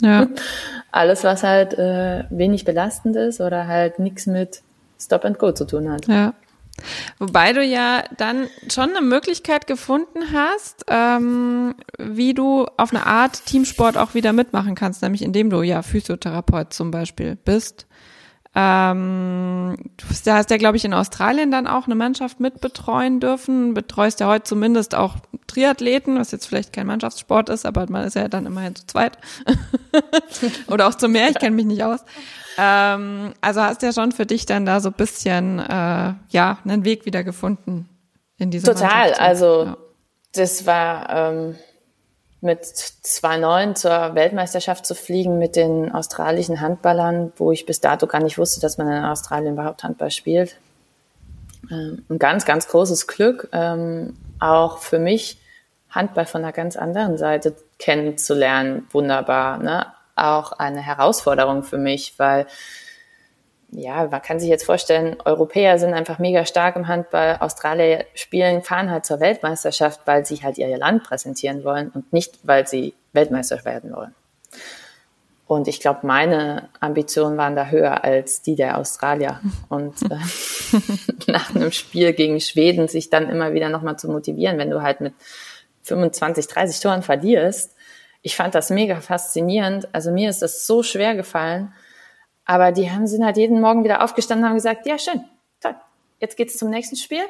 Ja. 0.00 0.26
Alles, 0.90 1.24
was 1.24 1.42
halt 1.42 1.74
äh, 1.78 2.24
wenig 2.28 2.64
belastend 2.64 3.16
ist 3.16 3.40
oder 3.40 3.66
halt 3.66 3.98
nichts 3.98 4.26
mit 4.26 4.62
Stop 5.00 5.24
and 5.24 5.38
Go 5.38 5.52
zu 5.52 5.64
tun 5.64 5.90
hat. 5.90 6.06
Ja. 6.06 6.34
Wobei 7.18 7.52
du 7.52 7.62
ja 7.62 8.04
dann 8.16 8.48
schon 8.70 8.90
eine 8.90 9.00
Möglichkeit 9.00 9.66
gefunden 9.66 10.32
hast, 10.32 10.84
ähm, 10.88 11.74
wie 11.98 12.34
du 12.34 12.66
auf 12.76 12.92
eine 12.92 13.06
Art 13.06 13.46
Teamsport 13.46 13.96
auch 13.96 14.14
wieder 14.14 14.32
mitmachen 14.32 14.74
kannst, 14.74 15.02
nämlich 15.02 15.22
indem 15.22 15.50
du 15.50 15.62
ja 15.62 15.82
Physiotherapeut 15.82 16.72
zum 16.72 16.90
Beispiel 16.90 17.36
bist. 17.36 17.86
Ähm, 18.54 19.76
du 19.96 20.32
hast 20.32 20.50
ja, 20.50 20.56
glaube 20.58 20.76
ich, 20.76 20.84
in 20.84 20.92
Australien 20.92 21.50
dann 21.50 21.66
auch 21.66 21.86
eine 21.86 21.94
Mannschaft 21.94 22.38
mitbetreuen 22.38 23.18
dürfen. 23.18 23.72
Betreust 23.72 24.20
ja 24.20 24.26
heute 24.26 24.44
zumindest 24.44 24.94
auch 24.94 25.16
Triathleten, 25.46 26.18
was 26.18 26.32
jetzt 26.32 26.46
vielleicht 26.46 26.72
kein 26.72 26.86
Mannschaftssport 26.86 27.48
ist, 27.48 27.64
aber 27.64 27.86
man 27.88 28.04
ist 28.04 28.14
ja 28.14 28.28
dann 28.28 28.44
immerhin 28.44 28.74
zu 28.74 28.86
zweit. 28.86 29.16
Oder 30.68 30.88
auch 30.88 30.94
zu 30.94 31.08
mehr, 31.08 31.30
ich 31.30 31.38
kenne 31.38 31.56
mich 31.56 31.64
nicht 31.64 31.82
aus. 31.82 32.00
Ähm, 32.58 33.32
also 33.40 33.62
hast 33.62 33.80
du 33.80 33.86
ja 33.86 33.92
schon 33.92 34.12
für 34.12 34.26
dich 34.26 34.44
dann 34.44 34.66
da 34.66 34.80
so 34.80 34.90
ein 34.90 34.94
bisschen, 34.94 35.58
äh, 35.58 36.14
ja, 36.28 36.58
einen 36.64 36.84
Weg 36.84 37.06
wieder 37.06 37.24
gefunden 37.24 37.88
in 38.36 38.50
diese 38.50 38.66
Total, 38.66 39.14
also 39.14 39.64
ja. 39.64 39.76
das 40.32 40.66
war 40.66 41.08
ähm, 41.10 41.56
mit 42.42 42.64
2,9 42.64 43.74
zur 43.74 44.14
Weltmeisterschaft 44.14 44.84
zu 44.84 44.94
fliegen 44.94 45.38
mit 45.38 45.56
den 45.56 45.92
australischen 45.92 46.60
Handballern, 46.60 47.32
wo 47.36 47.52
ich 47.52 47.66
bis 47.66 47.80
dato 47.80 48.06
gar 48.06 48.22
nicht 48.22 48.38
wusste, 48.38 48.60
dass 48.60 48.78
man 48.78 48.88
in 48.88 49.04
Australien 49.04 49.54
überhaupt 49.54 49.84
Handball 49.84 50.10
spielt. 50.10 50.56
Ähm, 51.70 52.04
ein 52.10 52.18
ganz, 52.18 52.44
ganz 52.44 52.68
großes 52.68 53.06
Glück, 53.06 53.48
ähm, 53.52 54.16
auch 54.40 54.78
für 54.78 54.98
mich 54.98 55.38
Handball 55.88 56.26
von 56.26 56.42
einer 56.42 56.52
ganz 56.52 56.76
anderen 56.76 57.16
Seite 57.16 57.54
kennenzulernen. 57.78 58.86
Wunderbar. 58.90 59.58
Ne? 59.58 59.86
auch 60.16 60.52
eine 60.52 60.80
Herausforderung 60.80 61.62
für 61.62 61.78
mich, 61.78 62.14
weil 62.18 62.46
ja, 63.72 64.06
man 64.06 64.20
kann 64.20 64.38
sich 64.38 64.50
jetzt 64.50 64.64
vorstellen, 64.64 65.16
Europäer 65.24 65.78
sind 65.78 65.94
einfach 65.94 66.18
mega 66.18 66.44
stark 66.44 66.76
im 66.76 66.88
Handball. 66.88 67.38
Australier 67.40 68.04
spielen, 68.14 68.62
fahren 68.62 68.90
halt 68.90 69.06
zur 69.06 69.18
Weltmeisterschaft, 69.20 70.00
weil 70.04 70.26
sie 70.26 70.36
halt 70.36 70.58
ihr 70.58 70.76
Land 70.76 71.04
präsentieren 71.04 71.64
wollen 71.64 71.88
und 71.88 72.12
nicht, 72.12 72.38
weil 72.42 72.66
sie 72.66 72.94
Weltmeister 73.14 73.64
werden 73.64 73.92
wollen. 73.94 74.14
Und 75.46 75.68
ich 75.68 75.80
glaube, 75.80 76.06
meine 76.06 76.68
Ambitionen 76.80 77.36
waren 77.38 77.56
da 77.56 77.66
höher 77.66 78.04
als 78.04 78.42
die 78.42 78.56
der 78.56 78.78
Australier. 78.78 79.40
Und 79.68 80.02
äh, 80.02 80.16
nach 81.32 81.54
einem 81.54 81.72
Spiel 81.72 82.12
gegen 82.12 82.40
Schweden 82.40 82.88
sich 82.88 83.08
dann 83.08 83.28
immer 83.28 83.54
wieder 83.54 83.70
nochmal 83.70 83.98
zu 83.98 84.10
motivieren, 84.10 84.58
wenn 84.58 84.70
du 84.70 84.82
halt 84.82 85.00
mit 85.00 85.14
25, 85.84 86.46
30 86.46 86.80
Toren 86.80 87.02
verlierst, 87.02 87.74
ich 88.22 88.36
fand 88.36 88.54
das 88.54 88.70
mega 88.70 89.00
faszinierend. 89.00 89.88
Also 89.92 90.12
mir 90.12 90.30
ist 90.30 90.42
das 90.42 90.66
so 90.66 90.82
schwer 90.82 91.16
gefallen. 91.16 91.72
Aber 92.52 92.70
die 92.70 92.90
haben, 92.90 93.06
sind 93.06 93.24
halt 93.24 93.38
jeden 93.38 93.62
Morgen 93.62 93.82
wieder 93.82 94.04
aufgestanden 94.04 94.44
und 94.44 94.50
haben 94.50 94.56
gesagt, 94.56 94.84
ja, 94.84 94.98
schön, 94.98 95.24
toll, 95.62 95.74
jetzt 96.18 96.36
geht's 96.36 96.58
zum 96.58 96.68
nächsten 96.68 96.96
Spiel. 96.96 97.22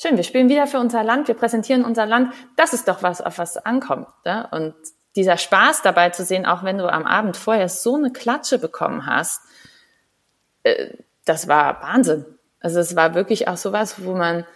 Schön, 0.00 0.16
wir 0.16 0.24
spielen 0.24 0.48
wieder 0.48 0.66
für 0.66 0.78
unser 0.78 1.04
Land, 1.04 1.28
wir 1.28 1.34
präsentieren 1.34 1.84
unser 1.84 2.06
Land. 2.06 2.32
Das 2.56 2.72
ist 2.72 2.88
doch 2.88 3.02
was, 3.02 3.20
auf 3.20 3.36
was 3.36 3.58
ankommt. 3.58 4.08
Ne? 4.24 4.48
Und 4.52 4.74
dieser 5.14 5.36
Spaß 5.36 5.82
dabei 5.82 6.08
zu 6.08 6.24
sehen, 6.24 6.46
auch 6.46 6.64
wenn 6.64 6.78
du 6.78 6.90
am 6.90 7.04
Abend 7.04 7.36
vorher 7.36 7.68
so 7.68 7.96
eine 7.96 8.10
Klatsche 8.10 8.58
bekommen 8.58 9.04
hast, 9.04 9.42
äh, 10.62 10.94
das 11.26 11.48
war 11.48 11.82
Wahnsinn. 11.82 12.24
Also 12.58 12.80
es 12.80 12.96
war 12.96 13.14
wirklich 13.14 13.48
auch 13.48 13.58
sowas, 13.58 14.06
wo 14.06 14.14
man, 14.14 14.46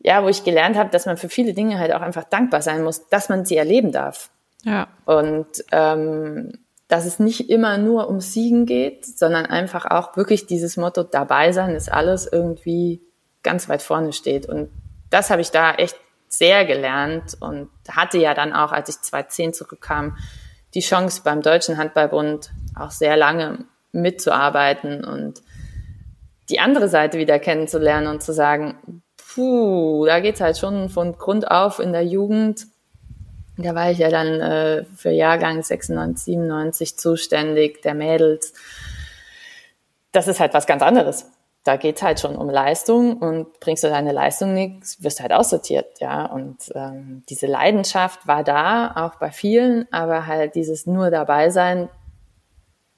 ja, 0.00 0.24
wo 0.24 0.28
ich 0.28 0.42
gelernt 0.42 0.76
habe, 0.76 0.90
dass 0.90 1.06
man 1.06 1.18
für 1.18 1.28
viele 1.28 1.54
Dinge 1.54 1.78
halt 1.78 1.92
auch 1.92 2.02
einfach 2.02 2.24
dankbar 2.24 2.62
sein 2.62 2.82
muss, 2.82 3.08
dass 3.10 3.28
man 3.28 3.44
sie 3.44 3.56
erleben 3.56 3.92
darf. 3.92 4.30
Ja. 4.64 4.88
Und 5.04 5.46
ähm, 5.70 6.58
dass 6.88 7.04
es 7.04 7.18
nicht 7.18 7.50
immer 7.50 7.76
nur 7.78 8.08
um 8.08 8.20
Siegen 8.20 8.64
geht, 8.64 9.04
sondern 9.04 9.46
einfach 9.46 9.84
auch 9.84 10.16
wirklich 10.16 10.46
dieses 10.46 10.76
Motto 10.76 11.02
dabei 11.02 11.52
sein 11.52 11.74
ist 11.74 11.92
alles 11.92 12.26
irgendwie 12.26 13.02
ganz 13.42 13.68
weit 13.68 13.82
vorne 13.82 14.12
steht. 14.12 14.46
Und 14.46 14.70
das 15.10 15.30
habe 15.30 15.42
ich 15.42 15.50
da 15.50 15.74
echt 15.74 15.96
sehr 16.28 16.64
gelernt 16.64 17.36
und 17.40 17.70
hatte 17.90 18.18
ja 18.18 18.34
dann 18.34 18.52
auch, 18.52 18.72
als 18.72 18.88
ich 18.88 19.00
2010 19.00 19.52
zurückkam, 19.54 20.16
die 20.74 20.80
Chance 20.80 21.22
beim 21.24 21.42
Deutschen 21.42 21.78
Handballbund 21.78 22.50
auch 22.78 22.90
sehr 22.90 23.16
lange 23.16 23.64
mitzuarbeiten 23.92 25.04
und 25.04 25.42
die 26.50 26.60
andere 26.60 26.88
Seite 26.88 27.18
wieder 27.18 27.38
kennenzulernen 27.38 28.06
und 28.06 28.22
zu 28.22 28.32
sagen, 28.32 29.02
puh, 29.16 30.06
da 30.06 30.20
geht's 30.20 30.40
halt 30.40 30.58
schon 30.58 30.88
von 30.88 31.16
Grund 31.16 31.50
auf 31.50 31.78
in 31.78 31.92
der 31.92 32.04
Jugend. 32.04 32.66
Da 33.58 33.74
war 33.74 33.90
ich 33.90 33.98
ja 33.98 34.08
dann 34.08 34.40
äh, 34.40 34.84
für 34.96 35.10
Jahrgang 35.10 35.62
96, 35.62 36.24
97 36.24 36.96
zuständig, 36.96 37.82
der 37.82 37.94
Mädels. 37.94 38.52
Das 40.12 40.28
ist 40.28 40.38
halt 40.38 40.54
was 40.54 40.66
ganz 40.66 40.80
anderes. 40.82 41.26
Da 41.64 41.76
geht's 41.76 42.02
halt 42.02 42.20
schon 42.20 42.36
um 42.36 42.48
Leistung 42.48 43.16
und 43.16 43.58
bringst 43.58 43.82
du 43.82 43.88
deine 43.88 44.12
Leistung 44.12 44.54
nichts, 44.54 45.02
wirst 45.02 45.20
halt 45.20 45.32
aussortiert, 45.32 46.00
ja. 46.00 46.26
Und 46.26 46.70
ähm, 46.74 47.24
diese 47.28 47.46
Leidenschaft 47.46 48.28
war 48.28 48.44
da, 48.44 48.92
auch 48.94 49.18
bei 49.18 49.32
vielen, 49.32 49.92
aber 49.92 50.26
halt 50.26 50.54
dieses 50.54 50.86
nur 50.86 51.10
dabei 51.10 51.50
sein, 51.50 51.88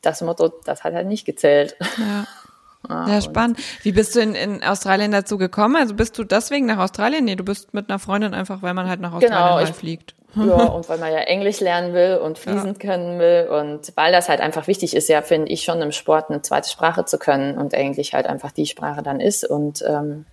das 0.03 0.21
Motto, 0.21 0.53
das 0.65 0.85
hat 0.85 0.93
halt 0.93 1.07
nicht 1.07 1.25
gezählt. 1.25 1.75
Ja. 1.97 2.27
Ah, 2.87 3.09
ja, 3.09 3.21
spannend. 3.23 3.59
Wie 3.83 3.93
bist 3.93 4.15
du 4.15 4.21
in, 4.21 4.35
in 4.35 4.63
Australien 4.63 5.11
dazu 5.11 5.39
gekommen? 5.39 5.77
Also 5.77 5.95
bist 5.95 6.19
du 6.19 6.25
deswegen 6.25 6.67
nach 6.67 6.79
Australien? 6.79 7.25
Nee, 7.25 7.37
du 7.37 7.45
bist 7.45 7.73
mit 7.73 7.89
einer 7.89 7.99
Freundin 7.99 8.35
einfach, 8.35 8.63
weil 8.63 8.75
man 8.75 8.89
halt 8.89 9.01
nach 9.01 9.13
Australien 9.13 9.65
genau, 9.65 9.79
fliegt. 9.79 10.15
Ja, 10.35 10.67
und 10.67 10.89
weil 10.89 10.99
man 10.99 11.13
ja 11.13 11.21
Englisch 11.21 11.61
lernen 11.61 11.93
will 11.93 12.17
und 12.19 12.39
fließend 12.39 12.83
ja. 12.83 12.91
können 12.91 13.19
will 13.19 13.49
und 13.51 13.93
weil 13.97 14.13
das 14.13 14.29
halt 14.29 14.41
einfach 14.41 14.69
wichtig 14.69 14.95
ist, 14.95 15.09
ja, 15.09 15.23
finde 15.23 15.51
ich 15.51 15.63
schon 15.63 15.83
im 15.83 15.93
Sport 15.93 16.31
eine 16.31 16.43
zweite 16.43 16.69
Sprache 16.69 17.05
zu 17.05 17.19
können 17.19 17.59
und 17.59 17.75
Englisch 17.75 18.13
halt 18.13 18.27
einfach 18.27 18.53
die 18.53 18.67
Sprache 18.67 19.03
dann 19.03 19.21
ist. 19.21 19.45
Und 19.45 19.83
ähm, 19.87 20.27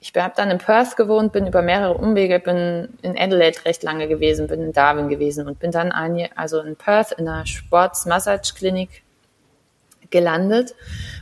ich 0.00 0.12
habe 0.16 0.34
dann 0.36 0.50
in 0.50 0.58
Perth 0.58 0.96
gewohnt, 0.96 1.32
bin 1.32 1.46
über 1.46 1.62
mehrere 1.62 1.94
Umwege, 1.94 2.40
bin 2.40 2.98
in 3.02 3.16
Adelaide 3.16 3.64
recht 3.64 3.82
lange 3.84 4.08
gewesen, 4.08 4.48
bin 4.48 4.60
in 4.60 4.72
Darwin 4.72 5.08
gewesen 5.08 5.46
und 5.46 5.58
bin 5.60 5.70
dann 5.70 5.92
ein 5.92 6.28
also 6.34 6.60
in 6.60 6.76
Perth 6.76 7.12
in 7.12 7.28
einer 7.28 7.46
Sports-Massage-Klinik 7.46 9.02
gelandet, 10.10 10.74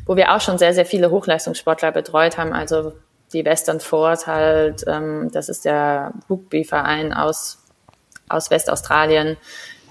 wo 0.07 0.17
wir 0.17 0.35
auch 0.35 0.41
schon 0.41 0.59
sehr, 0.59 0.75
sehr 0.75 0.87
viele 0.87 1.11
Hochleistungssportler 1.11 1.93
betreut 1.93 2.39
haben. 2.39 2.53
Also 2.53 2.93
die 3.33 3.45
Western 3.45 3.81
Force 3.81 4.27
halt, 4.27 4.85
ähm, 4.87 5.31
das 5.33 5.49
ist 5.49 5.65
der 5.65 6.13
Rugby-Verein 6.29 7.13
aus, 7.13 7.62
aus 8.33 8.51
Westaustralien, 8.51 9.37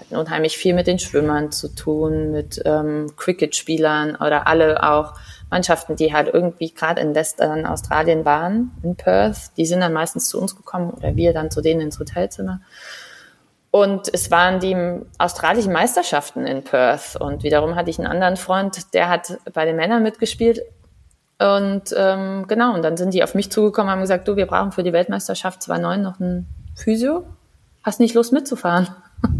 hatten 0.00 0.16
unheimlich 0.16 0.56
viel 0.56 0.74
mit 0.74 0.86
den 0.86 0.98
Schwimmern 0.98 1.52
zu 1.52 1.74
tun, 1.74 2.32
mit 2.32 2.60
ähm, 2.64 3.12
Cricket-Spielern 3.16 4.16
oder 4.16 4.46
alle 4.46 4.82
auch 4.82 5.14
Mannschaften, 5.50 5.96
die 5.96 6.12
halt 6.12 6.32
irgendwie 6.32 6.72
gerade 6.72 7.00
in 7.00 7.14
Western 7.14 7.66
Australien 7.66 8.24
waren, 8.24 8.72
in 8.82 8.96
Perth, 8.96 9.56
die 9.56 9.66
sind 9.66 9.80
dann 9.80 9.92
meistens 9.92 10.28
zu 10.28 10.40
uns 10.40 10.56
gekommen 10.56 10.90
oder 10.90 11.14
wir 11.14 11.32
dann 11.32 11.50
zu 11.50 11.60
denen 11.60 11.82
ins 11.82 11.98
Hotelzimmer. 11.98 12.60
Und 13.70 14.12
es 14.12 14.30
waren 14.30 14.60
die 14.60 14.76
australischen 15.16 15.72
Meisterschaften 15.72 16.46
in 16.46 16.62
Perth. 16.62 17.16
Und 17.16 17.42
wiederum 17.42 17.74
hatte 17.74 17.88
ich 17.88 17.98
einen 17.98 18.06
anderen 18.06 18.36
Freund, 18.36 18.92
der 18.92 19.08
hat 19.08 19.38
bei 19.54 19.64
den 19.64 19.76
Männern 19.76 20.02
mitgespielt. 20.02 20.60
Und 21.38 21.84
ähm, 21.96 22.44
genau, 22.48 22.74
und 22.74 22.82
dann 22.82 22.98
sind 22.98 23.14
die 23.14 23.24
auf 23.24 23.34
mich 23.34 23.50
zugekommen 23.50 23.88
und 23.88 23.92
haben 23.92 24.00
gesagt, 24.02 24.28
du, 24.28 24.36
wir 24.36 24.46
brauchen 24.46 24.72
für 24.72 24.82
die 24.82 24.92
Weltmeisterschaft 24.92 25.62
2009 25.62 26.02
noch 26.02 26.20
einen 26.20 26.46
Physio. 26.76 27.24
Hast 27.82 28.00
nicht 28.00 28.14
Lust 28.14 28.32
mitzufahren? 28.32 28.88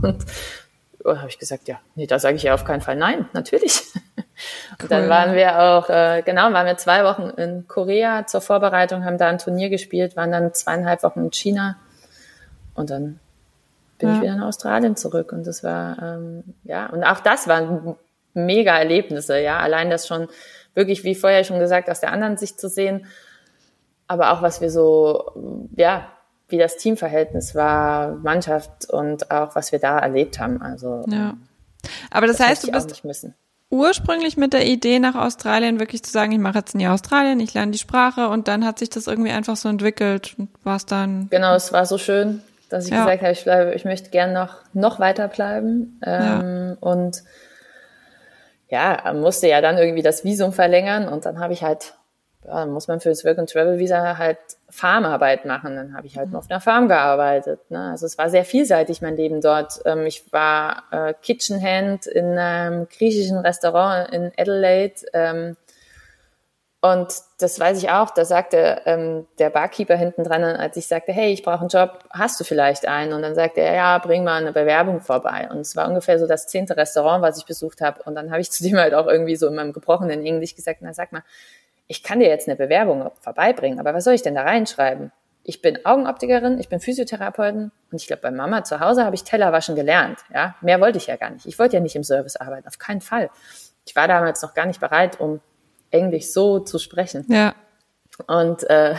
Und 0.02 0.24
oh, 1.04 1.16
habe 1.16 1.28
ich 1.28 1.38
gesagt, 1.38 1.68
ja, 1.68 1.80
nee, 1.94 2.06
da 2.06 2.18
sage 2.18 2.36
ich 2.36 2.42
ja 2.42 2.54
auf 2.54 2.64
keinen 2.64 2.80
Fall 2.80 2.96
nein, 2.96 3.28
natürlich. 3.32 3.82
Und 4.80 4.90
dann 4.90 5.08
waren 5.08 5.34
wir 5.34 5.60
auch, 5.60 5.88
äh, 5.88 6.22
genau, 6.24 6.52
waren 6.52 6.66
wir 6.66 6.76
zwei 6.76 7.04
Wochen 7.04 7.30
in 7.40 7.68
Korea 7.68 8.26
zur 8.26 8.40
Vorbereitung, 8.40 9.04
haben 9.04 9.18
da 9.18 9.28
ein 9.28 9.38
Turnier 9.38 9.68
gespielt, 9.68 10.16
waren 10.16 10.32
dann 10.32 10.52
zweieinhalb 10.52 11.02
Wochen 11.04 11.20
in 11.20 11.30
China. 11.30 11.76
Und 12.74 12.90
dann 12.90 13.20
bin 13.98 14.08
ja. 14.08 14.14
ich 14.16 14.22
wieder 14.22 14.36
nach 14.36 14.48
Australien 14.48 14.96
zurück. 14.96 15.32
Und 15.32 15.46
das 15.46 15.62
war, 15.62 16.02
ähm, 16.02 16.42
ja, 16.64 16.86
und 16.86 17.04
auch 17.04 17.20
das 17.20 17.46
waren 17.46 17.96
mega 18.34 18.76
Erlebnisse, 18.76 19.38
ja. 19.38 19.58
Allein 19.58 19.90
das 19.90 20.08
schon 20.08 20.28
wirklich, 20.74 21.04
wie 21.04 21.14
vorher 21.14 21.44
schon 21.44 21.60
gesagt, 21.60 21.88
aus 21.88 22.00
der 22.00 22.12
anderen 22.12 22.36
Sicht 22.36 22.58
zu 22.58 22.68
sehen. 22.68 23.06
Aber 24.08 24.32
auch 24.32 24.42
was 24.42 24.60
wir 24.60 24.70
so, 24.70 25.68
ja, 25.76 26.08
wie 26.52 26.58
das 26.58 26.76
Teamverhältnis 26.76 27.54
war, 27.54 28.16
Mannschaft 28.16 28.88
und 28.90 29.30
auch 29.30 29.54
was 29.54 29.72
wir 29.72 29.78
da 29.78 29.98
erlebt 29.98 30.38
haben. 30.38 30.62
Also, 30.62 31.04
ja. 31.08 31.34
Aber 32.10 32.26
das, 32.26 32.36
das 32.36 32.46
heißt, 32.46 32.68
du 32.68 32.72
bist 33.02 33.26
ursprünglich 33.70 34.36
mit 34.36 34.52
der 34.52 34.66
Idee 34.66 34.98
nach 34.98 35.14
Australien 35.14 35.80
wirklich 35.80 36.02
zu 36.02 36.12
sagen, 36.12 36.30
ich 36.32 36.38
mache 36.38 36.58
jetzt 36.58 36.74
ein 36.74 36.80
Jahr 36.80 36.94
Australien, 36.94 37.40
ich 37.40 37.54
lerne 37.54 37.72
die 37.72 37.78
Sprache 37.78 38.28
und 38.28 38.46
dann 38.46 38.64
hat 38.64 38.78
sich 38.78 38.90
das 38.90 39.06
irgendwie 39.06 39.30
einfach 39.30 39.56
so 39.56 39.68
entwickelt 39.68 40.34
und 40.38 40.50
war 40.62 40.76
es 40.76 40.86
dann. 40.86 41.28
Genau, 41.30 41.54
es 41.54 41.72
war 41.72 41.86
so 41.86 41.98
schön 41.98 42.42
dass 42.72 42.86
ich 42.86 42.92
ja. 42.92 43.04
gesagt 43.04 43.22
habe, 43.22 43.32
ich 43.32 43.44
bleibe, 43.44 43.74
ich 43.74 43.84
möchte 43.84 44.10
gern 44.10 44.32
noch, 44.32 44.56
noch 44.72 44.98
weiter 44.98 45.28
bleiben. 45.28 46.00
Ähm, 46.04 46.68
ja. 46.70 46.76
Und 46.80 47.22
ja, 48.68 49.12
musste 49.12 49.46
ja 49.48 49.60
dann 49.60 49.76
irgendwie 49.76 50.02
das 50.02 50.24
Visum 50.24 50.52
verlängern 50.52 51.06
und 51.06 51.26
dann 51.26 51.38
habe 51.38 51.52
ich 51.52 51.62
halt, 51.62 51.94
ja, 52.44 52.60
dann 52.60 52.70
muss 52.70 52.88
man 52.88 53.00
für 53.00 53.08
das 53.08 53.24
Work 53.24 53.38
and 53.38 53.50
Travel 53.50 53.78
Visa 53.78 54.18
halt 54.18 54.38
Farmarbeit 54.68 55.44
machen. 55.44 55.76
Dann 55.76 55.94
habe 55.94 56.06
ich 56.06 56.16
halt 56.16 56.30
mhm. 56.30 56.36
auf 56.36 56.50
einer 56.50 56.60
Farm 56.60 56.88
gearbeitet. 56.88 57.60
Ne? 57.70 57.90
Also 57.90 58.06
es 58.06 58.18
war 58.18 58.30
sehr 58.30 58.44
vielseitig 58.44 59.00
mein 59.00 59.16
Leben 59.16 59.40
dort. 59.40 59.80
Ähm, 59.84 60.06
ich 60.06 60.32
war 60.32 60.84
äh, 60.90 61.14
Kitchenhand 61.22 62.06
in 62.06 62.36
einem 62.38 62.88
griechischen 62.88 63.38
Restaurant 63.38 64.12
in 64.12 64.32
Adelaide. 64.36 64.94
Ähm, 65.12 65.56
und 66.84 67.14
das 67.38 67.60
weiß 67.60 67.78
ich 67.78 67.90
auch, 67.90 68.10
da 68.10 68.24
sagte 68.24 68.82
ähm, 68.86 69.28
der 69.38 69.50
Barkeeper 69.50 69.94
hinten 69.94 70.24
dran, 70.24 70.42
als 70.42 70.76
ich 70.76 70.88
sagte, 70.88 71.12
hey, 71.12 71.32
ich 71.32 71.44
brauche 71.44 71.60
einen 71.60 71.68
Job, 71.68 72.00
hast 72.10 72.40
du 72.40 72.44
vielleicht 72.44 72.88
einen? 72.88 73.12
Und 73.12 73.22
dann 73.22 73.36
sagte 73.36 73.60
er, 73.60 73.76
ja, 73.76 73.98
bring 73.98 74.24
mal 74.24 74.40
eine 74.40 74.52
Bewerbung 74.52 75.00
vorbei. 75.00 75.48
Und 75.48 75.58
es 75.58 75.76
war 75.76 75.86
ungefähr 75.86 76.18
so 76.18 76.26
das 76.26 76.48
zehnte 76.48 76.76
Restaurant, 76.76 77.22
was 77.22 77.38
ich 77.38 77.46
besucht 77.46 77.82
habe. 77.82 78.02
Und 78.02 78.16
dann 78.16 78.32
habe 78.32 78.40
ich 78.40 78.50
zu 78.50 78.64
dem 78.64 78.78
halt 78.78 78.94
auch 78.94 79.06
irgendwie 79.06 79.36
so 79.36 79.46
in 79.46 79.54
meinem 79.54 79.72
gebrochenen 79.72 80.26
Englisch 80.26 80.56
gesagt, 80.56 80.80
na 80.82 80.92
sag 80.92 81.12
mal, 81.12 81.22
ich 81.92 82.02
kann 82.02 82.20
dir 82.20 82.28
jetzt 82.28 82.48
eine 82.48 82.56
Bewerbung 82.56 83.10
vorbeibringen, 83.20 83.78
aber 83.78 83.92
was 83.92 84.04
soll 84.04 84.14
ich 84.14 84.22
denn 84.22 84.34
da 84.34 84.44
reinschreiben? 84.44 85.12
Ich 85.44 85.60
bin 85.60 85.84
Augenoptikerin, 85.84 86.58
ich 86.58 86.70
bin 86.70 86.80
Physiotherapeutin 86.80 87.70
und 87.90 88.00
ich 88.00 88.06
glaube, 88.06 88.22
bei 88.22 88.30
Mama 88.30 88.64
zu 88.64 88.80
Hause 88.80 89.04
habe 89.04 89.14
ich 89.14 89.24
Tellerwaschen 89.24 89.76
gelernt. 89.76 90.20
Ja, 90.32 90.54
mehr 90.62 90.80
wollte 90.80 90.96
ich 90.96 91.08
ja 91.08 91.16
gar 91.16 91.28
nicht. 91.28 91.44
Ich 91.44 91.58
wollte 91.58 91.76
ja 91.76 91.80
nicht 91.80 91.94
im 91.94 92.02
Service 92.02 92.36
arbeiten, 92.36 92.66
auf 92.66 92.78
keinen 92.78 93.02
Fall. 93.02 93.28
Ich 93.84 93.94
war 93.94 94.08
damals 94.08 94.40
noch 94.40 94.54
gar 94.54 94.64
nicht 94.64 94.80
bereit, 94.80 95.20
um 95.20 95.42
Englisch 95.90 96.32
so 96.32 96.60
zu 96.60 96.78
sprechen. 96.78 97.26
Ja. 97.28 97.54
Und 98.26 98.62
äh, 98.70 98.94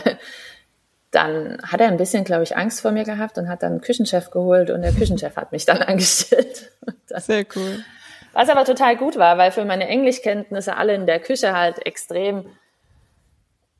dann 1.10 1.58
hat 1.64 1.80
er 1.80 1.88
ein 1.88 1.96
bisschen, 1.96 2.22
glaube 2.22 2.44
ich, 2.44 2.56
Angst 2.56 2.80
vor 2.80 2.92
mir 2.92 3.02
gehabt 3.02 3.38
und 3.38 3.48
hat 3.48 3.64
dann 3.64 3.72
einen 3.72 3.80
Küchenchef 3.80 4.30
geholt 4.30 4.70
und 4.70 4.82
der 4.82 4.92
Küchenchef 4.92 5.34
hat 5.34 5.50
mich 5.50 5.64
dann 5.64 5.78
angestellt. 5.82 6.70
Das, 7.08 7.26
Sehr 7.26 7.44
cool. 7.56 7.84
Was 8.34 8.48
aber 8.48 8.64
total 8.64 8.96
gut 8.96 9.16
war, 9.16 9.36
weil 9.36 9.50
für 9.50 9.64
meine 9.64 9.88
Englischkenntnisse 9.88 10.76
alle 10.76 10.94
in 10.94 11.06
der 11.06 11.18
Küche 11.18 11.56
halt 11.56 11.84
extrem 11.84 12.46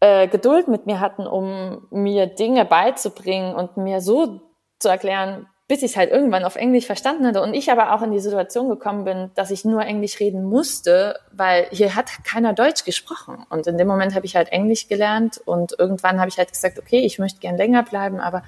äh, 0.04 0.28
Geduld 0.28 0.68
mit 0.68 0.84
mir 0.84 1.00
hatten, 1.00 1.26
um 1.26 1.86
mir 1.90 2.26
Dinge 2.26 2.66
beizubringen 2.66 3.54
und 3.54 3.78
mir 3.78 4.02
so 4.02 4.42
zu 4.78 4.90
erklären, 4.90 5.46
bis 5.66 5.78
ich 5.78 5.92
es 5.92 5.96
halt 5.96 6.10
irgendwann 6.10 6.44
auf 6.44 6.56
Englisch 6.56 6.84
verstanden 6.84 7.26
hatte 7.26 7.40
und 7.40 7.54
ich 7.54 7.70
aber 7.70 7.94
auch 7.94 8.02
in 8.02 8.10
die 8.10 8.18
Situation 8.18 8.68
gekommen 8.68 9.04
bin, 9.06 9.30
dass 9.34 9.50
ich 9.50 9.64
nur 9.64 9.80
Englisch 9.80 10.20
reden 10.20 10.44
musste, 10.44 11.18
weil 11.32 11.68
hier 11.70 11.94
hat 11.94 12.10
keiner 12.22 12.52
Deutsch 12.52 12.84
gesprochen. 12.84 13.46
Und 13.48 13.66
in 13.66 13.78
dem 13.78 13.88
Moment 13.88 14.14
habe 14.14 14.26
ich 14.26 14.36
halt 14.36 14.52
Englisch 14.52 14.88
gelernt 14.88 15.40
und 15.46 15.74
irgendwann 15.78 16.20
habe 16.20 16.28
ich 16.28 16.36
halt 16.36 16.52
gesagt, 16.52 16.78
okay, 16.78 16.98
ich 16.98 17.18
möchte 17.18 17.40
gern 17.40 17.56
länger 17.56 17.82
bleiben, 17.82 18.20
aber 18.20 18.42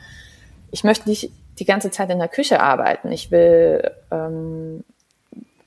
ich 0.71 0.85
möchte 0.85 1.09
nicht 1.09 1.31
die 1.59 1.65
ganze 1.65 1.91
Zeit 1.91 2.11
in 2.11 2.19
der 2.19 2.29
Küche 2.29 2.61
arbeiten. 2.61 3.11
Ich 3.11 3.31
will 3.31 3.93
ähm, 4.11 4.85